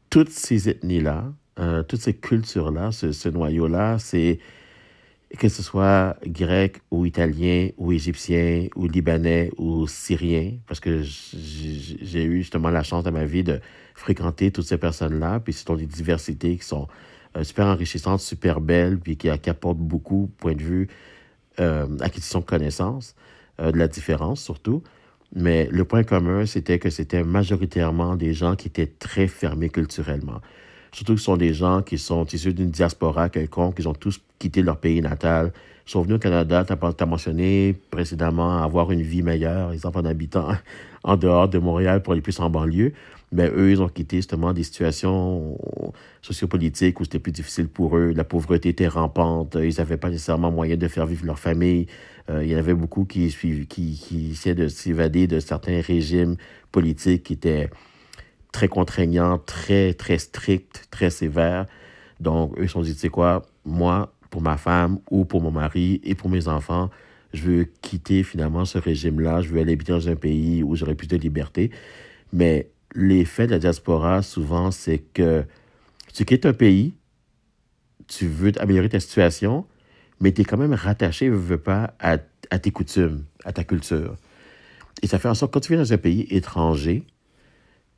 toutes 0.08 0.30
ces 0.30 0.68
ethnies-là, 0.68 1.32
euh, 1.58 1.82
toutes 1.82 2.00
ces 2.00 2.14
cultures-là, 2.14 2.92
ce 2.92 3.28
noyau-là, 3.28 3.98
c'est 3.98 4.38
que 5.36 5.48
ce 5.48 5.62
soit 5.62 6.16
grec 6.26 6.80
ou 6.90 7.04
italien 7.04 7.68
ou 7.76 7.92
égyptien 7.92 8.68
ou 8.74 8.86
libanais 8.86 9.50
ou 9.58 9.86
syrien, 9.86 10.54
parce 10.66 10.80
que 10.80 11.02
j'ai 11.02 12.24
eu 12.24 12.38
justement 12.38 12.70
la 12.70 12.82
chance 12.82 13.04
dans 13.04 13.12
ma 13.12 13.24
vie 13.24 13.44
de 13.44 13.60
fréquenter 13.94 14.50
toutes 14.50 14.66
ces 14.66 14.78
personnes-là, 14.78 15.40
puis 15.40 15.52
c'est 15.52 15.70
des 15.74 15.86
diversités 15.86 16.56
qui 16.56 16.64
sont 16.64 16.88
euh, 17.36 17.44
super 17.44 17.66
enrichissantes, 17.66 18.20
super 18.20 18.60
belles, 18.60 18.98
puis 18.98 19.16
qui, 19.16 19.28
qui 19.38 19.50
apportent 19.50 19.78
beaucoup, 19.78 20.30
point 20.38 20.54
de 20.54 20.62
vue 20.62 20.88
euh, 21.60 21.86
acquisition 22.00 22.40
de 22.40 22.44
connaissances, 22.44 23.14
euh, 23.60 23.70
de 23.70 23.78
la 23.78 23.88
différence 23.88 24.42
surtout. 24.42 24.82
Mais 25.34 25.68
le 25.70 25.84
point 25.84 26.04
commun, 26.04 26.46
c'était 26.46 26.78
que 26.78 26.88
c'était 26.88 27.22
majoritairement 27.22 28.16
des 28.16 28.32
gens 28.32 28.56
qui 28.56 28.68
étaient 28.68 28.86
très 28.86 29.26
fermés 29.26 29.68
culturellement. 29.68 30.40
Surtout 30.92 31.14
que 31.14 31.20
ce 31.20 31.26
sont 31.26 31.36
des 31.36 31.54
gens 31.54 31.82
qui 31.82 31.98
sont 31.98 32.24
issus 32.26 32.54
d'une 32.54 32.70
diaspora 32.70 33.28
quelconque, 33.28 33.76
ils 33.78 33.88
ont 33.88 33.94
tous 33.94 34.20
quitté 34.38 34.62
leur 34.62 34.78
pays 34.78 35.00
natal, 35.00 35.52
sont 35.86 36.02
venus 36.02 36.16
au 36.16 36.18
Canada, 36.18 36.64
tu 36.64 36.72
as, 36.72 37.06
mentionné 37.06 37.74
précédemment 37.90 38.62
avoir 38.62 38.92
une 38.92 39.02
vie 39.02 39.22
meilleure, 39.22 39.72
exemple 39.72 39.98
en 39.98 40.04
habitant 40.04 40.48
en 41.04 41.16
dehors 41.16 41.48
de 41.48 41.58
Montréal 41.58 42.02
pour 42.02 42.12
aller 42.12 42.22
plus 42.22 42.38
en 42.40 42.50
banlieue. 42.50 42.92
Mais 43.30 43.50
eux, 43.50 43.70
ils 43.70 43.82
ont 43.82 43.88
quitté 43.88 44.16
justement 44.16 44.52
des 44.52 44.62
situations 44.62 45.58
sociopolitiques 46.22 46.98
où 47.00 47.04
c'était 47.04 47.18
plus 47.18 47.32
difficile 47.32 47.68
pour 47.68 47.96
eux. 47.96 48.12
La 48.14 48.24
pauvreté 48.24 48.70
était 48.70 48.88
rampante. 48.88 49.56
Ils 49.60 49.74
n'avaient 49.78 49.98
pas 49.98 50.08
nécessairement 50.08 50.50
moyen 50.50 50.76
de 50.76 50.88
faire 50.88 51.06
vivre 51.06 51.26
leur 51.26 51.38
famille. 51.38 51.86
Euh, 52.30 52.42
il 52.42 52.50
y 52.50 52.54
en 52.54 52.58
avait 52.58 52.74
beaucoup 52.74 53.04
qui 53.04 53.26
essayaient 53.26 54.54
de 54.54 54.68
s'évader 54.68 55.26
de 55.26 55.40
certains 55.40 55.80
régimes 55.82 56.36
politiques 56.72 57.24
qui 57.24 57.34
étaient 57.34 57.68
très 58.52 58.68
contraignants, 58.68 59.38
très, 59.38 59.94
très 59.94 60.18
stricts, 60.18 60.86
très 60.90 61.10
sévères. 61.10 61.66
Donc, 62.20 62.58
eux 62.58 62.66
se 62.66 62.72
sont 62.72 62.82
dit, 62.82 62.94
tu 62.94 63.00
sais 63.00 63.08
quoi, 63.08 63.42
moi, 63.64 64.12
pour 64.30 64.42
ma 64.42 64.56
femme 64.56 64.98
ou 65.10 65.24
pour 65.24 65.40
mon 65.42 65.50
mari 65.50 66.00
et 66.04 66.14
pour 66.14 66.30
mes 66.30 66.48
enfants, 66.48 66.90
je 67.32 67.42
veux 67.42 67.64
quitter 67.82 68.22
finalement 68.22 68.64
ce 68.64 68.78
régime-là. 68.78 69.42
Je 69.42 69.48
veux 69.48 69.60
aller 69.60 69.72
habiter 69.72 69.92
dans 69.92 70.08
un 70.08 70.16
pays 70.16 70.62
où 70.62 70.76
j'aurai 70.76 70.94
plus 70.94 71.08
de 71.08 71.16
liberté. 71.16 71.70
Mais 72.32 72.70
l'effet 72.94 73.46
de 73.46 73.52
la 73.52 73.58
diaspora, 73.58 74.22
souvent, 74.22 74.70
c'est 74.70 74.98
que 74.98 75.44
tu 76.12 76.24
quittes 76.24 76.46
un 76.46 76.52
pays, 76.52 76.94
tu 78.06 78.26
veux 78.26 78.52
améliorer 78.60 78.88
ta 78.88 79.00
situation, 79.00 79.66
mais 80.20 80.32
tu 80.32 80.40
es 80.40 80.44
quand 80.44 80.56
même 80.56 80.74
rattaché, 80.74 81.28
veux, 81.28 81.36
veux 81.36 81.58
pas, 81.58 81.94
à, 82.00 82.18
tes 82.58 82.70
coutumes, 82.70 83.24
à 83.44 83.52
ta 83.52 83.64
culture. 83.64 84.16
Et 85.02 85.06
ça 85.06 85.18
fait 85.18 85.28
en 85.28 85.34
sorte 85.34 85.52
que 85.52 85.58
quand 85.58 85.60
tu 85.60 85.72
viens 85.72 85.82
dans 85.82 85.92
un 85.92 85.98
pays 85.98 86.26
étranger, 86.30 87.04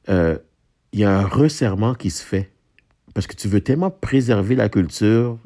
il 0.08 0.14
euh, 0.14 0.38
y 0.92 1.04
a 1.04 1.18
un 1.18 1.26
resserrement 1.26 1.94
qui 1.94 2.10
se 2.10 2.22
fait. 2.22 2.50
Parce 3.14 3.26
que 3.26 3.34
tu 3.34 3.48
veux 3.48 3.60
tellement 3.60 3.90
préserver 3.90 4.54
la 4.54 4.68
culture 4.68 5.38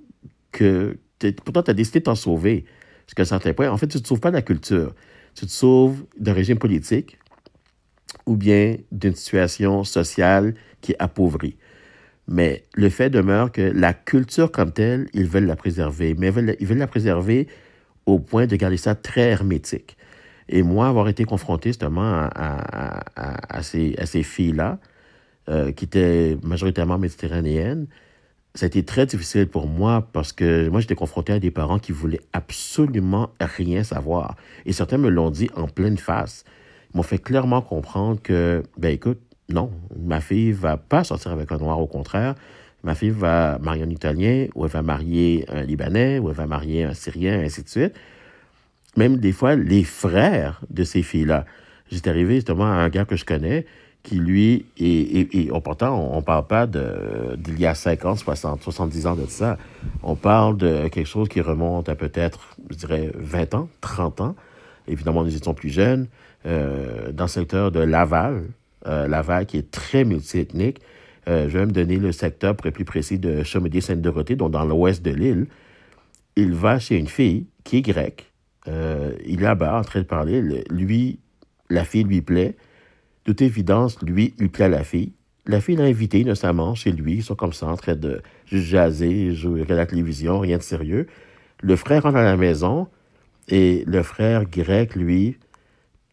que 0.52 0.98
pourtant 1.44 1.62
tu 1.62 1.70
as 1.70 1.74
décidé 1.74 2.00
de 2.00 2.04
t'en 2.04 2.14
sauver. 2.14 2.64
Parce 3.06 3.14
qu'à 3.14 3.22
un 3.22 3.38
certain 3.38 3.52
point, 3.52 3.70
en 3.70 3.76
fait, 3.76 3.88
tu 3.88 3.98
ne 3.98 4.02
te 4.02 4.08
sauves 4.08 4.20
pas 4.20 4.30
de 4.30 4.36
la 4.36 4.42
culture. 4.42 4.94
Tu 5.34 5.46
te 5.46 5.50
sauves 5.50 6.04
d'un 6.18 6.32
régime 6.32 6.58
politique 6.58 7.18
ou 8.26 8.36
bien 8.36 8.76
d'une 8.92 9.14
situation 9.14 9.84
sociale 9.84 10.54
qui 10.80 10.92
est 10.92 10.96
appauvrie. 10.98 11.56
Mais 12.26 12.64
le 12.74 12.88
fait 12.88 13.10
demeure 13.10 13.52
que 13.52 13.60
la 13.60 13.92
culture 13.92 14.50
comme 14.50 14.72
telle, 14.72 15.08
ils 15.12 15.26
veulent 15.26 15.46
la 15.46 15.56
préserver. 15.56 16.14
Mais 16.16 16.28
ils 16.60 16.66
veulent 16.66 16.78
la 16.78 16.86
préserver 16.86 17.48
au 18.06 18.18
point 18.18 18.46
de 18.46 18.56
garder 18.56 18.76
ça 18.76 18.94
très 18.94 19.22
hermétique. 19.22 19.96
Et 20.48 20.62
moi, 20.62 20.88
avoir 20.88 21.08
été 21.08 21.24
confronté 21.24 21.70
justement 21.70 22.28
à, 22.34 23.62
ces 23.62 24.22
filles-là, 24.22 24.78
euh, 25.48 25.72
qui 25.72 25.84
étaient 25.84 26.38
majoritairement 26.42 26.98
méditerranéennes, 26.98 27.86
ça 28.54 28.66
a 28.66 28.68
été 28.68 28.84
très 28.84 29.04
difficile 29.04 29.48
pour 29.48 29.66
moi 29.66 30.08
parce 30.12 30.32
que 30.32 30.68
moi, 30.68 30.80
j'étais 30.80 30.94
confronté 30.94 31.32
à 31.32 31.38
des 31.40 31.50
parents 31.50 31.78
qui 31.78 31.92
voulaient 31.92 32.20
absolument 32.32 33.30
rien 33.40 33.82
savoir. 33.82 34.36
Et 34.64 34.72
certains 34.72 34.96
me 34.96 35.08
l'ont 35.08 35.30
dit 35.30 35.50
en 35.56 35.66
pleine 35.66 35.98
face. 35.98 36.44
Ils 36.92 36.98
m'ont 36.98 37.02
fait 37.02 37.18
clairement 37.18 37.62
comprendre 37.62 38.22
que, 38.22 38.62
ben 38.78 38.92
écoute, 38.92 39.18
non, 39.48 39.70
ma 39.98 40.20
fille 40.20 40.52
va 40.52 40.76
pas 40.76 41.04
sortir 41.04 41.32
avec 41.32 41.50
un 41.52 41.58
noir, 41.58 41.80
au 41.80 41.86
contraire. 41.86 42.36
Ma 42.84 42.94
fille 42.94 43.10
va 43.10 43.58
marier 43.58 43.82
un 43.82 43.90
Italien, 43.90 44.46
ou 44.54 44.64
elle 44.64 44.70
va 44.70 44.82
marier 44.82 45.44
un 45.48 45.62
Libanais, 45.62 46.18
ou 46.18 46.28
elle 46.28 46.36
va 46.36 46.46
marier 46.46 46.84
un 46.84 46.94
Syrien, 46.94 47.40
ainsi 47.40 47.62
de 47.62 47.68
suite. 47.68 47.94
Même 48.96 49.16
des 49.16 49.32
fois, 49.32 49.56
les 49.56 49.84
frères 49.84 50.60
de 50.70 50.84
ces 50.84 51.02
filles-là. 51.02 51.44
j'étais 51.90 52.10
arrivé 52.10 52.36
justement 52.36 52.64
à 52.64 52.76
un 52.76 52.88
gars 52.88 53.04
que 53.04 53.16
je 53.16 53.24
connais 53.24 53.66
qui, 54.04 54.16
lui, 54.16 54.66
et, 54.76 55.46
et, 55.46 55.50
pourtant, 55.64 55.98
on 55.98 56.16
ne 56.16 56.20
parle 56.20 56.46
pas 56.46 56.66
d'il 56.66 57.58
y 57.58 57.64
a 57.64 57.74
50, 57.74 58.18
60, 58.18 58.62
70 58.62 59.06
ans 59.06 59.16
de 59.16 59.24
ça. 59.26 59.56
On 60.02 60.14
parle 60.14 60.58
de 60.58 60.88
quelque 60.88 61.06
chose 61.06 61.26
qui 61.28 61.40
remonte 61.40 61.88
à 61.88 61.94
peut-être, 61.94 62.54
je 62.70 62.76
dirais, 62.76 63.10
20 63.14 63.54
ans, 63.54 63.68
30 63.80 64.20
ans. 64.20 64.36
Évidemment, 64.86 65.24
nous 65.24 65.34
étions 65.34 65.54
plus 65.54 65.70
jeunes. 65.70 66.06
Euh, 66.44 67.10
dans 67.12 67.24
le 67.24 67.28
secteur 67.28 67.72
de 67.72 67.80
Laval, 67.80 68.44
euh, 68.86 69.08
Laval 69.08 69.46
qui 69.46 69.56
est 69.56 69.70
très 69.70 70.04
multiethnique. 70.04 70.80
Euh, 71.26 71.48
je 71.48 71.56
vais 71.56 71.64
me 71.64 71.72
donner 71.72 71.96
le 71.96 72.12
secteur, 72.12 72.54
pour 72.54 72.66
être 72.66 72.74
plus 72.74 72.84
précis, 72.84 73.18
de 73.18 73.42
Chaumédier-Sainte-Dorothée, 73.42 74.36
donc 74.36 74.50
dans 74.50 74.66
l'ouest 74.66 75.02
de 75.02 75.12
l'île. 75.12 75.46
Il 76.36 76.52
va 76.52 76.78
chez 76.78 76.98
une 76.98 77.06
fille 77.06 77.46
qui 77.64 77.78
est 77.78 77.82
grecque. 77.82 78.33
Il 78.66 78.72
est 78.72 79.42
là-bas 79.42 79.78
en 79.78 79.82
train 79.82 80.00
de 80.00 80.06
parler. 80.06 80.40
Lui, 80.70 81.18
la 81.70 81.84
fille 81.84 82.04
lui 82.04 82.22
plaît. 82.22 82.56
De 83.24 83.32
toute 83.32 83.42
évidence, 83.42 84.00
lui, 84.02 84.34
il 84.38 84.50
plaît 84.50 84.66
à 84.66 84.68
la 84.68 84.84
fille. 84.84 85.12
La 85.46 85.60
fille 85.60 85.76
l'a 85.76 85.84
invité 85.84 86.20
innocemment 86.20 86.74
chez 86.74 86.92
lui. 86.92 87.16
Ils 87.16 87.22
sont 87.22 87.34
comme 87.34 87.52
ça 87.52 87.66
en 87.66 87.76
train 87.76 87.96
de 87.96 88.22
jaser, 88.46 89.32
jouer 89.32 89.64
à 89.68 89.74
la 89.74 89.86
télévision, 89.86 90.40
rien 90.40 90.58
de 90.58 90.62
sérieux. 90.62 91.06
Le 91.62 91.76
frère 91.76 92.02
rentre 92.04 92.16
à 92.16 92.22
la 92.22 92.36
maison 92.36 92.88
et 93.48 93.84
le 93.86 94.02
frère 94.02 94.46
grec, 94.46 94.94
lui, 94.94 95.36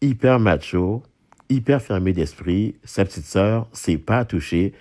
hyper 0.02 0.38
macho, 0.38 1.02
hyper 1.48 1.80
fermé 1.80 2.12
d'esprit. 2.12 2.76
Sa 2.84 3.04
petite 3.04 3.24
sœur, 3.24 3.68
c'est 3.72 3.98
pas 3.98 4.24
touché. 4.24 4.74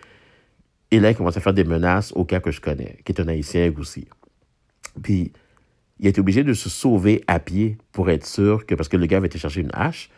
Et 0.92 1.00
là, 1.00 1.12
il 1.12 1.16
commence 1.16 1.38
à 1.38 1.40
faire 1.40 1.54
des 1.54 1.64
menaces 1.64 2.12
au 2.14 2.26
cas 2.26 2.42
que 2.42 2.52
je 2.52 2.60
connais, 2.60 2.98
qui 3.06 3.14
est 3.14 3.22
un 3.22 3.28
haïtien 3.30 3.72
aussi. 3.78 4.08
Puis, 5.02 5.32
il 6.02 6.08
été 6.08 6.20
obligé 6.20 6.44
de 6.44 6.54
se 6.54 6.68
sauver 6.68 7.24
à 7.28 7.40
pied 7.40 7.78
pour 7.92 8.10
être 8.10 8.26
sûr 8.26 8.66
que, 8.66 8.74
parce 8.74 8.90
que 8.90 8.98
le 8.98 9.06
gars 9.06 9.18
avait 9.18 9.28
été 9.28 9.38
chercher 9.38 9.62
une 9.62 9.70
hache. 9.74 10.10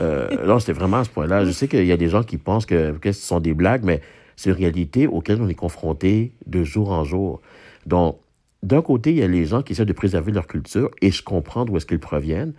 Euh, 0.00 0.28
non, 0.44 0.58
c'était 0.58 0.72
vraiment 0.72 0.98
à 0.98 1.04
ce 1.04 1.10
point-là. 1.10 1.44
Je 1.44 1.52
sais 1.52 1.68
qu'il 1.68 1.86
y 1.86 1.92
a 1.92 1.96
des 1.96 2.08
gens 2.08 2.24
qui 2.24 2.36
pensent 2.38 2.66
que, 2.66 2.90
que 2.98 3.12
ce 3.12 3.24
sont 3.24 3.38
des 3.38 3.54
blagues, 3.54 3.84
mais 3.84 4.00
c'est 4.34 4.50
une 4.50 4.56
réalité 4.56 5.06
auquel 5.06 5.40
on 5.40 5.48
est 5.48 5.54
confronté 5.54 6.32
de 6.46 6.64
jour 6.64 6.90
en 6.90 7.04
jour. 7.04 7.40
Donc, 7.86 8.18
d'un 8.64 8.82
côté, 8.82 9.10
il 9.10 9.18
y 9.18 9.22
a 9.22 9.28
les 9.28 9.44
gens 9.44 9.62
qui 9.62 9.72
essaient 9.72 9.84
de 9.84 9.92
préserver 9.92 10.32
leur 10.32 10.48
culture, 10.48 10.90
et 11.00 11.12
je 11.12 11.22
comprends 11.22 11.64
d'où 11.64 11.76
est-ce 11.76 11.86
qu'ils 11.86 12.00
proviennent. 12.00 12.52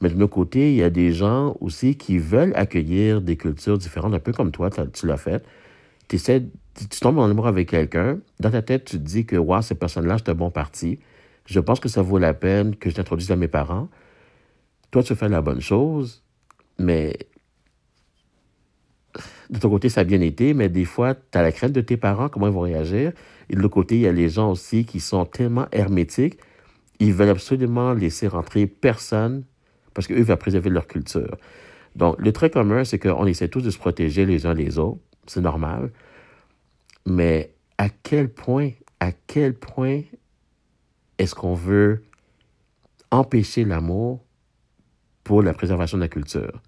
Mais 0.00 0.08
de 0.08 0.18
l'autre 0.18 0.34
côté, 0.34 0.70
il 0.70 0.76
y 0.76 0.82
a 0.82 0.90
des 0.90 1.12
gens 1.12 1.56
aussi 1.60 1.96
qui 1.96 2.16
veulent 2.16 2.52
accueillir 2.54 3.20
des 3.20 3.36
cultures 3.36 3.76
différentes, 3.76 4.14
un 4.14 4.18
peu 4.18 4.32
comme 4.32 4.52
toi, 4.52 4.70
tu 4.70 5.06
l'as 5.06 5.16
fait. 5.18 5.44
tu 6.08 7.00
tombes 7.00 7.18
en 7.18 7.30
amour 7.30 7.46
avec 7.46 7.68
quelqu'un, 7.68 8.18
dans 8.40 8.50
ta 8.50 8.62
tête, 8.62 8.86
tu 8.86 8.96
te 8.96 9.02
dis 9.02 9.26
que, 9.26 9.36
wow, 9.36 9.60
cette 9.60 9.78
personne-là, 9.78 10.16
c'est 10.18 10.30
un 10.30 10.34
bon 10.34 10.50
parti. 10.50 10.98
Je 11.46 11.60
pense 11.60 11.80
que 11.80 11.88
ça 11.88 12.02
vaut 12.02 12.18
la 12.18 12.34
peine 12.34 12.76
que 12.76 12.90
je 12.90 12.94
t'introduise 12.94 13.30
à 13.30 13.36
mes 13.36 13.48
parents. 13.48 13.88
Toi, 14.90 15.02
tu 15.02 15.14
fais 15.14 15.28
la 15.28 15.42
bonne 15.42 15.60
chose, 15.60 16.22
mais 16.78 17.16
de 19.50 19.58
ton 19.58 19.70
côté, 19.70 19.88
ça 19.88 20.00
a 20.02 20.04
bien 20.04 20.20
été, 20.20 20.54
mais 20.54 20.68
des 20.68 20.84
fois, 20.84 21.14
tu 21.14 21.38
as 21.38 21.42
la 21.42 21.52
crainte 21.52 21.72
de 21.72 21.80
tes 21.80 21.96
parents, 21.96 22.28
comment 22.28 22.48
ils 22.48 22.52
vont 22.52 22.60
réagir. 22.60 23.12
Et 23.48 23.56
de 23.56 23.60
l'autre 23.60 23.74
côté, 23.74 23.96
il 23.96 24.00
y 24.02 24.06
a 24.06 24.12
les 24.12 24.28
gens 24.28 24.50
aussi 24.50 24.84
qui 24.84 25.00
sont 25.00 25.24
tellement 25.24 25.66
hermétiques, 25.72 26.38
ils 26.98 27.12
veulent 27.12 27.30
absolument 27.30 27.92
laisser 27.92 28.26
rentrer 28.26 28.66
personne 28.66 29.44
parce 29.94 30.06
qu'eux 30.06 30.22
veulent 30.22 30.36
préserver 30.36 30.70
leur 30.70 30.86
culture. 30.86 31.36
Donc, 31.94 32.16
le 32.18 32.32
trait 32.32 32.50
commun, 32.50 32.84
c'est 32.84 32.98
qu'on 32.98 33.26
essaie 33.26 33.48
tous 33.48 33.62
de 33.62 33.70
se 33.70 33.78
protéger 33.78 34.26
les 34.26 34.46
uns 34.46 34.54
les 34.54 34.78
autres. 34.78 35.00
C'est 35.26 35.40
normal. 35.40 35.90
Mais 37.06 37.54
à 37.78 37.88
quel 37.88 38.28
point, 38.28 38.70
à 39.00 39.12
quel 39.12 39.54
point 39.54 40.02
est-ce 41.18 41.34
qu'on 41.34 41.54
veut 41.54 42.02
empêcher 43.10 43.64
l'amour 43.64 44.24
pour 45.24 45.42
la 45.42 45.52
préservation 45.54 45.98
de 45.98 46.02
la 46.02 46.08
culture? 46.08 46.60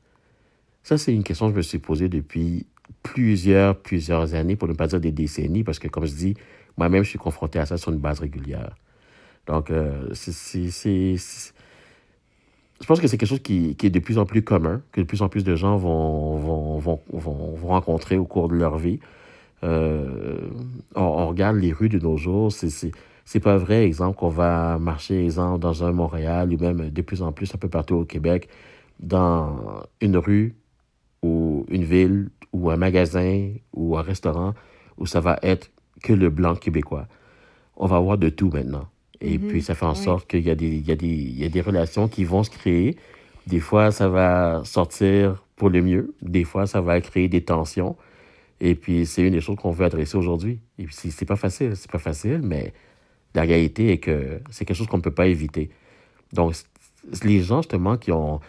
Ça, 0.83 0.97
c'est 0.99 1.15
une 1.15 1.25
question 1.25 1.47
que 1.47 1.53
je 1.53 1.57
me 1.57 1.63
suis 1.63 1.79
posée 1.79 2.09
depuis 2.09 2.67
plusieurs, 3.03 3.79
plusieurs 3.79 4.35
années, 4.35 4.57
pour 4.57 4.69
ne 4.69 4.73
pas 4.73 4.87
dire 4.87 5.01
des 5.01 5.13
décennies, 5.13 5.65
parce 5.65 5.79
que, 5.79 5.89
comme 5.89 6.07
je 6.07 6.15
dis, 6.15 6.35
moi-même, 6.77 7.05
je 7.05 7.11
suis 7.11 7.19
confronté 7.19 7.59
à 7.59 7.67
ça 7.67 7.77
sur 7.77 7.93
une 7.93 7.99
base 7.99 8.21
régulière. 8.21 8.75
Donc, 9.47 9.71
euh, 9.71 10.09
c'est 10.13 11.17
je 12.81 12.87
pense 12.87 13.01
que 13.01 13.09
c'est 13.09 13.19
quelque 13.19 13.29
chose 13.29 13.43
qui, 13.43 13.77
est 13.83 13.91
de 13.91 13.99
plus 13.99 14.19
en 14.19 14.25
plus 14.25 14.43
commun, 14.43 14.83
que 14.93 15.01
de 15.01 15.07
plus 15.07 15.23
en 15.23 15.29
plus 15.29 15.43
de 15.43 15.57
gens 15.57 15.77
vont, 15.77 16.37
vont, 16.37 16.79
vont, 16.79 17.01
vont, 17.13 17.67
rencontrer 17.67 18.17
au 18.17 18.25
cours 18.25 18.49
de 18.49 18.55
leur 18.55 18.79
vie. 18.79 19.01
Euh, 19.65 20.49
on, 20.95 21.27
regarde 21.27 21.57
les 21.57 21.73
rues 21.73 21.89
de 21.89 21.99
nos 21.99 22.17
jours, 22.17 22.53
c'est, 22.53 22.93
c'est, 23.29 23.41
pas 23.41 23.59
vrai, 23.59 23.85
exemple, 23.85 24.17
qu'on 24.17 24.31
va 24.31 24.79
marcher, 24.79 25.23
exemple, 25.23 25.61
dans 25.61 25.85
un 25.85 25.93
Montréal 25.93 26.51
ou 26.51 26.57
même 26.57 26.89
de 26.89 27.03
plus 27.03 27.21
en 27.21 27.31
plus 27.31 27.55
un 27.55 27.59
peu 27.59 27.69
partout 27.69 27.97
au 27.97 28.05
Québec, 28.07 28.49
dans 29.01 29.83
une 30.01 30.17
rue 30.17 30.55
ou 31.23 31.67
une 31.69 31.85
ville 31.85 32.31
ou 32.55 32.71
un 32.71 32.79
magasin 32.79 33.51
ou 33.75 33.99
un 33.99 34.03
restaurant 34.03 34.55
où 34.97 35.05
ça 35.05 35.21
va 35.21 35.39
être 35.43 35.71
que 36.03 36.15
le 36.15 36.31
blanc 36.31 36.55
québécois. 36.55 37.07
On 37.77 37.87
va 37.87 37.97
avoir 37.97 38.17
de 38.17 38.31
tout 38.31 38.49
maintenant. 38.51 38.89
Et 39.21 39.37
mhm. 39.37 39.49
puis, 39.49 39.63
ça 39.63 39.75
fait 39.75 39.85
en 39.85 39.95
sorte 39.95 40.27
qu'il 40.27 40.41
y, 40.41 40.51
a 40.51 40.55
des, 40.55 40.69
il 40.69 40.89
y, 40.89 40.93
a 40.93 40.97
des, 40.97 41.07
il 41.07 41.39
y 41.39 41.45
a 41.45 41.51
des 41.51 41.61
relations 41.61 42.09
qui 42.09 42.25
vont 42.25 42.45
se 42.45 42.51
créer. 42.51 42.97
Des 43.47 43.61
fois, 43.61 43.91
ça 43.91 44.09
va 44.09 44.63
sortir 44.65 45.45
pour 45.55 45.69
le 45.69 45.83
mieux. 45.83 46.15
Des 46.23 46.45
fois, 46.45 46.67
ça 46.67 46.81
va 46.81 46.99
créer 47.03 47.29
des 47.29 47.43
tensions. 47.43 47.95
Et 48.59 48.75
puis, 48.75 49.05
c'est 49.05 49.21
une 49.21 49.35
des 49.35 49.43
choses 49.43 49.57
qu'on 49.57 49.71
veut 49.71 49.85
adresser 49.85 50.17
aujourd'hui. 50.17 50.61
Et 50.79 50.85
puis, 50.85 50.95
c'est 50.95 51.27
pas 51.27 51.37
facile. 51.37 51.77
C'est 51.77 51.91
pas 51.91 51.99
facile, 51.99 52.41
mais 52.43 52.73
la 53.35 53.43
réalité 53.43 53.93
est 53.93 53.99
que 53.99 54.41
c'est 54.51 54.65
quelque 54.65 54.77
chose 54.77 54.87
qu'on 54.87 54.99
ne 54.99 55.03
peut 55.03 55.15
pas 55.15 55.27
éviter. 55.27 55.71
Donc, 56.33 56.55
les 57.23 57.41
gens, 57.43 57.63
justement, 57.63 57.97
qui 57.97 58.13
ont, 58.13 58.41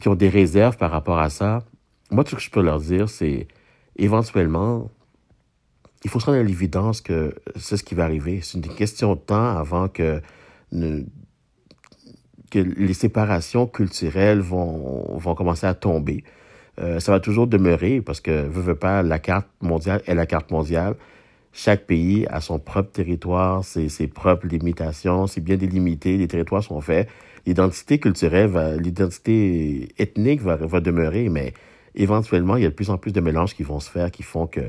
qui 0.00 0.08
ont 0.08 0.14
des 0.14 0.28
réserves 0.28 0.76
par 0.76 0.90
rapport 0.90 1.18
à 1.18 1.30
ça, 1.30 1.62
moi, 2.10 2.24
tout 2.24 2.30
ce 2.30 2.36
que 2.36 2.42
je 2.42 2.50
peux 2.50 2.62
leur 2.62 2.80
dire, 2.80 3.08
c'est 3.08 3.46
éventuellement, 3.96 4.90
il 6.04 6.10
faut 6.10 6.20
se 6.20 6.26
rendre 6.26 6.38
à 6.38 6.42
l'évidence 6.42 7.00
que 7.00 7.34
c'est 7.56 7.76
ce 7.76 7.84
qui 7.84 7.94
va 7.94 8.04
arriver. 8.04 8.40
C'est 8.42 8.58
une 8.58 8.74
question 8.74 9.14
de 9.14 9.20
temps 9.20 9.56
avant 9.56 9.88
que, 9.88 10.20
que 10.70 12.58
les 12.58 12.94
séparations 12.94 13.66
culturelles 13.66 14.40
vont, 14.40 15.16
vont 15.18 15.34
commencer 15.34 15.66
à 15.66 15.74
tomber. 15.74 16.24
Euh, 16.80 17.00
ça 17.00 17.12
va 17.12 17.20
toujours 17.20 17.46
demeurer 17.46 18.00
parce 18.00 18.20
que, 18.20 18.30
veut, 18.30 18.62
veut 18.62 18.74
pas, 18.74 19.02
la 19.02 19.18
carte 19.18 19.46
mondiale 19.60 20.02
est 20.06 20.14
la 20.14 20.26
carte 20.26 20.50
mondiale. 20.50 20.96
Chaque 21.52 21.86
pays 21.86 22.26
a 22.28 22.40
son 22.40 22.58
propre 22.58 22.90
territoire, 22.90 23.62
ses, 23.64 23.88
ses 23.88 24.08
propres 24.08 24.46
limitations, 24.46 25.26
c'est 25.26 25.42
bien 25.42 25.56
délimité, 25.56 26.16
les 26.16 26.28
territoires 26.28 26.62
sont 26.62 26.80
faits. 26.80 27.08
L'identité 27.44 27.98
culturelle, 27.98 28.78
l'identité 28.80 29.88
ethnique 29.98 30.40
va, 30.40 30.56
va 30.56 30.80
demeurer, 30.80 31.28
mais 31.28 31.52
éventuellement, 31.94 32.56
il 32.56 32.62
y 32.62 32.66
a 32.66 32.70
de 32.70 32.74
plus 32.74 32.90
en 32.90 32.98
plus 32.98 33.12
de 33.12 33.20
mélanges 33.20 33.54
qui 33.54 33.64
vont 33.64 33.80
se 33.80 33.90
faire, 33.90 34.10
qui 34.10 34.22
font 34.22 34.46
que 34.46 34.60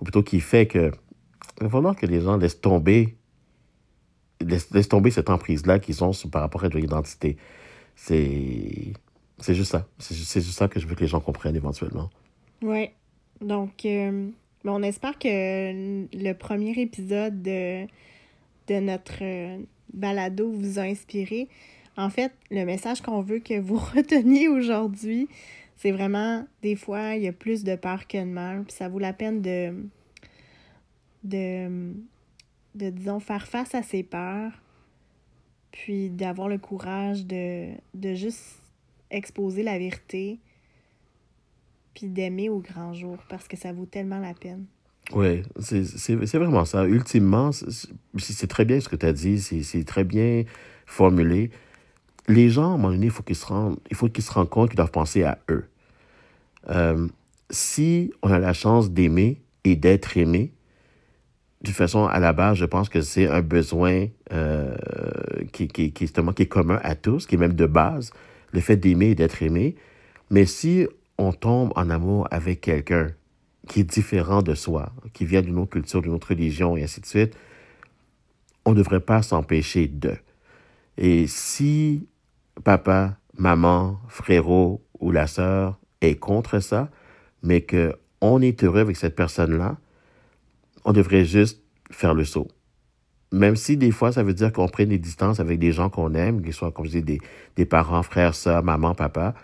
ou 0.00 0.04
plutôt 0.04 0.22
qui 0.22 0.40
fait 0.40 0.66
que 0.66 0.90
il 1.60 1.64
va 1.64 1.68
falloir 1.68 1.96
que 1.96 2.06
les 2.06 2.20
gens 2.20 2.36
laissent 2.36 2.60
tomber 2.60 3.16
laissent, 4.40 4.88
tomber 4.88 5.10
cette 5.10 5.30
emprise-là 5.30 5.78
qu'ils 5.78 6.02
ont 6.02 6.10
par 6.30 6.42
rapport 6.42 6.64
à 6.64 6.68
leur 6.68 6.82
identité. 6.82 7.36
C'est 7.94 8.92
c'est 9.38 9.54
juste 9.54 9.72
ça. 9.72 9.86
C'est 9.98 10.14
juste, 10.14 10.50
ça 10.50 10.68
que 10.68 10.80
je 10.80 10.86
veux 10.86 10.94
que 10.94 11.00
les 11.00 11.06
gens 11.06 11.20
comprennent 11.20 11.56
éventuellement. 11.56 12.10
Oui. 12.62 12.90
Donc, 13.40 13.84
euh, 13.84 14.28
on 14.72 14.82
espère 14.82 15.18
que 15.18 16.06
le 16.16 16.32
premier 16.32 16.72
épisode 16.80 17.42
de, 17.42 17.86
de 18.68 18.80
notre 18.80 19.22
euh, 19.22 19.58
balado 19.92 20.50
vous 20.50 20.78
a 20.78 20.82
inspiré. 20.82 21.48
En 21.96 22.10
fait, 22.10 22.32
le 22.50 22.64
message 22.64 23.02
qu'on 23.02 23.20
veut 23.20 23.38
que 23.38 23.58
vous 23.60 23.76
reteniez 23.94 24.48
aujourd'hui, 24.48 25.28
c'est 25.76 25.92
vraiment, 25.92 26.46
des 26.62 26.76
fois, 26.76 27.14
il 27.14 27.22
y 27.22 27.28
a 27.28 27.32
plus 27.32 27.64
de 27.64 27.76
peur 27.76 28.06
que 28.06 28.18
de 28.18 28.24
mal. 28.24 28.64
Puis 28.64 28.72
ça 28.72 28.88
vaut 28.88 28.98
la 28.98 29.12
peine 29.12 29.42
de, 29.42 29.74
de, 31.24 31.92
de, 32.74 32.90
disons, 32.90 33.20
faire 33.20 33.46
face 33.46 33.74
à 33.74 33.82
ses 33.82 34.02
peurs. 34.02 34.52
Puis 35.72 36.08
d'avoir 36.08 36.48
le 36.48 36.58
courage 36.58 37.26
de, 37.26 37.72
de 37.94 38.14
juste 38.14 38.60
exposer 39.10 39.62
la 39.62 39.78
vérité. 39.78 40.38
Puis 41.94 42.08
d'aimer 42.08 42.48
au 42.48 42.58
grand 42.58 42.92
jour 42.92 43.18
parce 43.28 43.46
que 43.48 43.56
ça 43.56 43.72
vaut 43.72 43.86
tellement 43.86 44.18
la 44.18 44.34
peine. 44.34 44.64
Oui, 45.12 45.42
c'est 45.60 46.14
vraiment 46.14 46.64
ça. 46.64 46.86
Ultimement, 46.86 47.50
c'est 47.52 48.46
très 48.46 48.64
bien 48.64 48.80
ce 48.80 48.88
que 48.88 48.96
tu 48.96 49.06
as 49.06 49.12
dit, 49.12 49.38
c'est 49.40 49.84
très 49.84 50.04
bien 50.04 50.44
formulé 50.86 51.50
les 52.28 52.48
gens, 52.48 52.62
à 52.62 52.74
un 52.74 52.76
moment 52.76 52.90
donné, 52.90 53.06
il 53.06 53.12
faut 53.12 53.22
qu'ils 53.22 53.36
se 53.36 53.46
rendent, 53.46 53.78
il 53.90 53.96
faut 53.96 54.08
qu'ils 54.08 54.24
se 54.24 54.32
rendent 54.32 54.48
compte 54.48 54.70
qu'ils 54.70 54.76
doivent 54.76 54.90
penser 54.90 55.24
à 55.24 55.38
eux. 55.50 55.64
Euh, 56.70 57.06
si 57.50 58.12
on 58.22 58.30
a 58.30 58.38
la 58.38 58.52
chance 58.52 58.90
d'aimer 58.90 59.40
et 59.64 59.76
d'être 59.76 60.16
aimé, 60.16 60.52
de 61.62 61.70
façon, 61.70 62.06
à 62.06 62.18
la 62.20 62.32
base, 62.32 62.58
je 62.58 62.64
pense 62.64 62.88
que 62.88 63.00
c'est 63.00 63.26
un 63.28 63.40
besoin 63.40 64.06
euh, 64.32 64.74
qui, 65.52 65.68
qui, 65.68 65.92
qui, 65.92 66.08
qui 66.08 66.42
est 66.42 66.46
commun 66.46 66.80
à 66.82 66.94
tous, 66.94 67.26
qui 67.26 67.36
est 67.36 67.38
même 67.38 67.54
de 67.54 67.66
base, 67.66 68.12
le 68.52 68.60
fait 68.60 68.76
d'aimer 68.76 69.10
et 69.10 69.14
d'être 69.14 69.42
aimé. 69.42 69.76
Mais 70.30 70.46
si 70.46 70.86
on 71.18 71.32
tombe 71.32 71.72
en 71.76 71.90
amour 71.90 72.28
avec 72.30 72.60
quelqu'un 72.60 73.08
qui 73.68 73.80
est 73.80 73.84
différent 73.84 74.42
de 74.42 74.54
soi, 74.54 74.92
qui 75.12 75.24
vient 75.24 75.42
d'une 75.42 75.58
autre 75.58 75.70
culture, 75.70 76.02
d'une 76.02 76.12
autre 76.12 76.28
religion, 76.28 76.76
et 76.76 76.82
ainsi 76.82 77.00
de 77.00 77.06
suite, 77.06 77.36
on 78.64 78.72
ne 78.72 78.76
devrait 78.76 79.00
pas 79.00 79.22
s'empêcher 79.22 79.88
de. 79.88 80.14
Et 80.96 81.26
si 81.26 82.06
papa, 82.62 83.16
maman, 83.36 83.98
frérot 84.08 84.82
ou 85.00 85.10
la 85.10 85.26
sœur 85.26 85.78
est 86.00 86.16
contre 86.16 86.60
ça, 86.60 86.90
mais 87.42 87.62
que 87.62 87.94
on 88.20 88.40
est 88.40 88.64
heureux 88.64 88.80
avec 88.80 88.96
cette 88.96 89.16
personne-là, 89.16 89.76
on 90.84 90.92
devrait 90.92 91.24
juste 91.24 91.62
faire 91.90 92.14
le 92.14 92.24
saut. 92.24 92.48
Même 93.32 93.56
si 93.56 93.76
des 93.76 93.90
fois, 93.90 94.12
ça 94.12 94.22
veut 94.22 94.34
dire 94.34 94.52
qu'on 94.52 94.68
prenne 94.68 94.90
des 94.90 94.98
distances 94.98 95.40
avec 95.40 95.58
des 95.58 95.72
gens 95.72 95.90
qu'on 95.90 96.14
aime, 96.14 96.42
qu'ils 96.42 96.52
soient, 96.52 96.70
comme 96.70 96.86
je 96.86 96.92
dis, 96.92 97.02
des, 97.02 97.20
des 97.56 97.66
parents, 97.66 98.02
frères, 98.02 98.34
sœurs, 98.34 98.62
maman, 98.62 98.94
papa. 98.94 99.34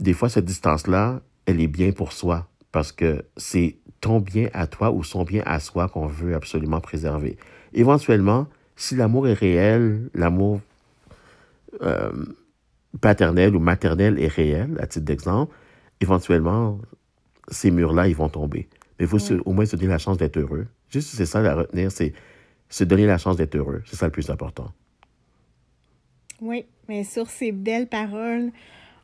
Des 0.00 0.12
fois, 0.12 0.28
cette 0.28 0.44
distance-là, 0.44 1.20
elle 1.46 1.60
est 1.60 1.68
bien 1.68 1.92
pour 1.92 2.12
soi 2.12 2.48
parce 2.72 2.92
que 2.92 3.24
c'est 3.36 3.76
ton 4.00 4.20
bien 4.20 4.50
à 4.52 4.66
toi 4.66 4.90
ou 4.90 5.02
son 5.02 5.24
bien 5.24 5.42
à 5.46 5.60
soi 5.60 5.88
qu'on 5.88 6.06
veut 6.06 6.34
absolument 6.34 6.80
préserver. 6.80 7.38
Éventuellement, 7.72 8.46
si 8.76 8.94
l'amour 8.94 9.28
est 9.28 9.34
réel, 9.34 10.10
l'amour 10.14 10.60
euh, 11.82 12.12
paternel 13.00 13.56
ou 13.56 13.60
maternel 13.60 14.20
est 14.20 14.28
réel, 14.28 14.76
à 14.80 14.86
titre 14.86 15.06
d'exemple, 15.06 15.54
éventuellement, 16.00 16.78
ces 17.48 17.70
murs-là, 17.70 18.08
ils 18.08 18.16
vont 18.16 18.28
tomber. 18.28 18.68
Mais 18.98 19.06
il 19.06 19.08
faut 19.08 19.18
au 19.44 19.52
moins 19.52 19.66
se 19.66 19.76
donner 19.76 19.88
la 19.88 19.98
chance 19.98 20.18
d'être 20.18 20.36
heureux. 20.36 20.66
Juste, 20.90 21.10
c'est 21.14 21.26
ça 21.26 21.40
à 21.40 21.54
retenir, 21.54 21.90
c'est 21.90 22.12
se 22.68 22.84
donner 22.84 23.06
la 23.06 23.18
chance 23.18 23.36
d'être 23.36 23.54
heureux. 23.54 23.82
C'est 23.86 23.96
ça 23.96 24.06
le 24.06 24.12
plus 24.12 24.30
important. 24.30 24.72
Oui, 26.40 26.66
mais 26.88 27.04
sur 27.04 27.28
ces 27.28 27.52
belles 27.52 27.88
paroles, 27.88 28.50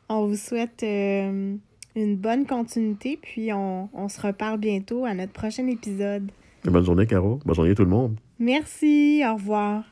on 0.09 0.27
vous 0.27 0.35
souhaite 0.35 0.83
euh, 0.83 1.55
une 1.95 2.15
bonne 2.15 2.45
continuité, 2.45 3.17
puis 3.21 3.53
on, 3.53 3.89
on, 3.93 4.09
se 4.09 4.21
reparle 4.21 4.59
bientôt 4.59 5.05
à 5.05 5.13
notre 5.13 5.33
prochain 5.33 5.67
épisode. 5.67 6.31
bonne 6.63 6.85
journée, 6.85 7.05
Caro. 7.05 7.39
Bonne 7.45 7.55
journée 7.55 7.75
tout 7.75 7.83
le 7.83 7.89
monde. 7.89 8.17
Merci. 8.39 9.23
Au 9.25 9.35
revoir. 9.35 9.83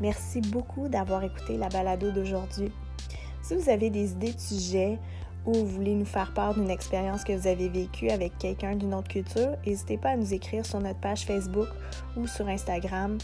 Merci 0.00 0.40
beaucoup 0.42 0.88
d'avoir 0.88 1.24
écouté 1.24 1.56
la 1.56 1.68
balado 1.68 2.10
d'aujourd'hui. 2.10 2.70
Si 3.42 3.54
vous 3.54 3.70
avez 3.70 3.90
des 3.90 4.12
idées 4.12 4.32
de 4.32 4.40
sujets 4.40 4.98
ou 5.46 5.52
vous 5.54 5.66
voulez 5.66 5.94
nous 5.94 6.04
faire 6.04 6.34
part 6.34 6.54
d'une 6.54 6.68
expérience 6.68 7.24
que 7.24 7.32
vous 7.32 7.46
avez 7.46 7.68
vécue 7.68 8.10
avec 8.10 8.36
quelqu'un 8.38 8.74
d'une 8.74 8.92
autre 8.92 9.08
culture, 9.08 9.56
n'hésitez 9.64 9.96
pas 9.96 10.10
à 10.10 10.16
nous 10.16 10.34
écrire 10.34 10.66
sur 10.66 10.80
notre 10.80 11.00
page 11.00 11.24
Facebook 11.24 11.68
ou 12.16 12.26
sur 12.26 12.48
Instagram 12.48 13.16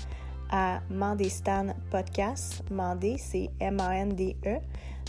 à 0.52 0.80
Mandé 0.90 1.28
Stan 1.28 1.74
Podcast. 1.90 2.62
Mandé, 2.70 3.16
c'est 3.18 3.50
M-A-N-D-E. 3.58 4.58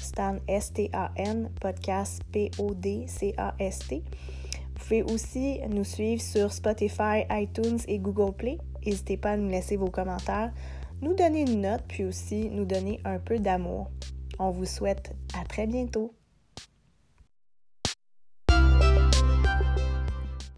Stan, 0.01 0.37
S-T-A-N, 0.47 1.49
Podcast, 1.61 2.21
P-O-D-C-A-S-T. 2.31 3.95
Vous 3.95 4.79
pouvez 4.79 5.03
aussi 5.03 5.59
nous 5.69 5.83
suivre 5.83 6.21
sur 6.21 6.51
Spotify, 6.51 7.25
iTunes 7.29 7.79
et 7.87 7.99
Google 7.99 8.33
Play. 8.33 8.57
N'hésitez 8.85 9.17
pas 9.17 9.31
à 9.31 9.37
nous 9.37 9.49
laisser 9.49 9.77
vos 9.77 9.89
commentaires, 9.89 10.51
nous 11.01 11.13
donner 11.13 11.41
une 11.41 11.61
note, 11.61 11.83
puis 11.87 12.05
aussi 12.05 12.49
nous 12.49 12.65
donner 12.65 12.99
un 13.05 13.19
peu 13.19 13.37
d'amour. 13.37 13.91
On 14.39 14.49
vous 14.49 14.65
souhaite 14.65 15.13
à 15.39 15.45
très 15.45 15.67
bientôt. 15.67 16.13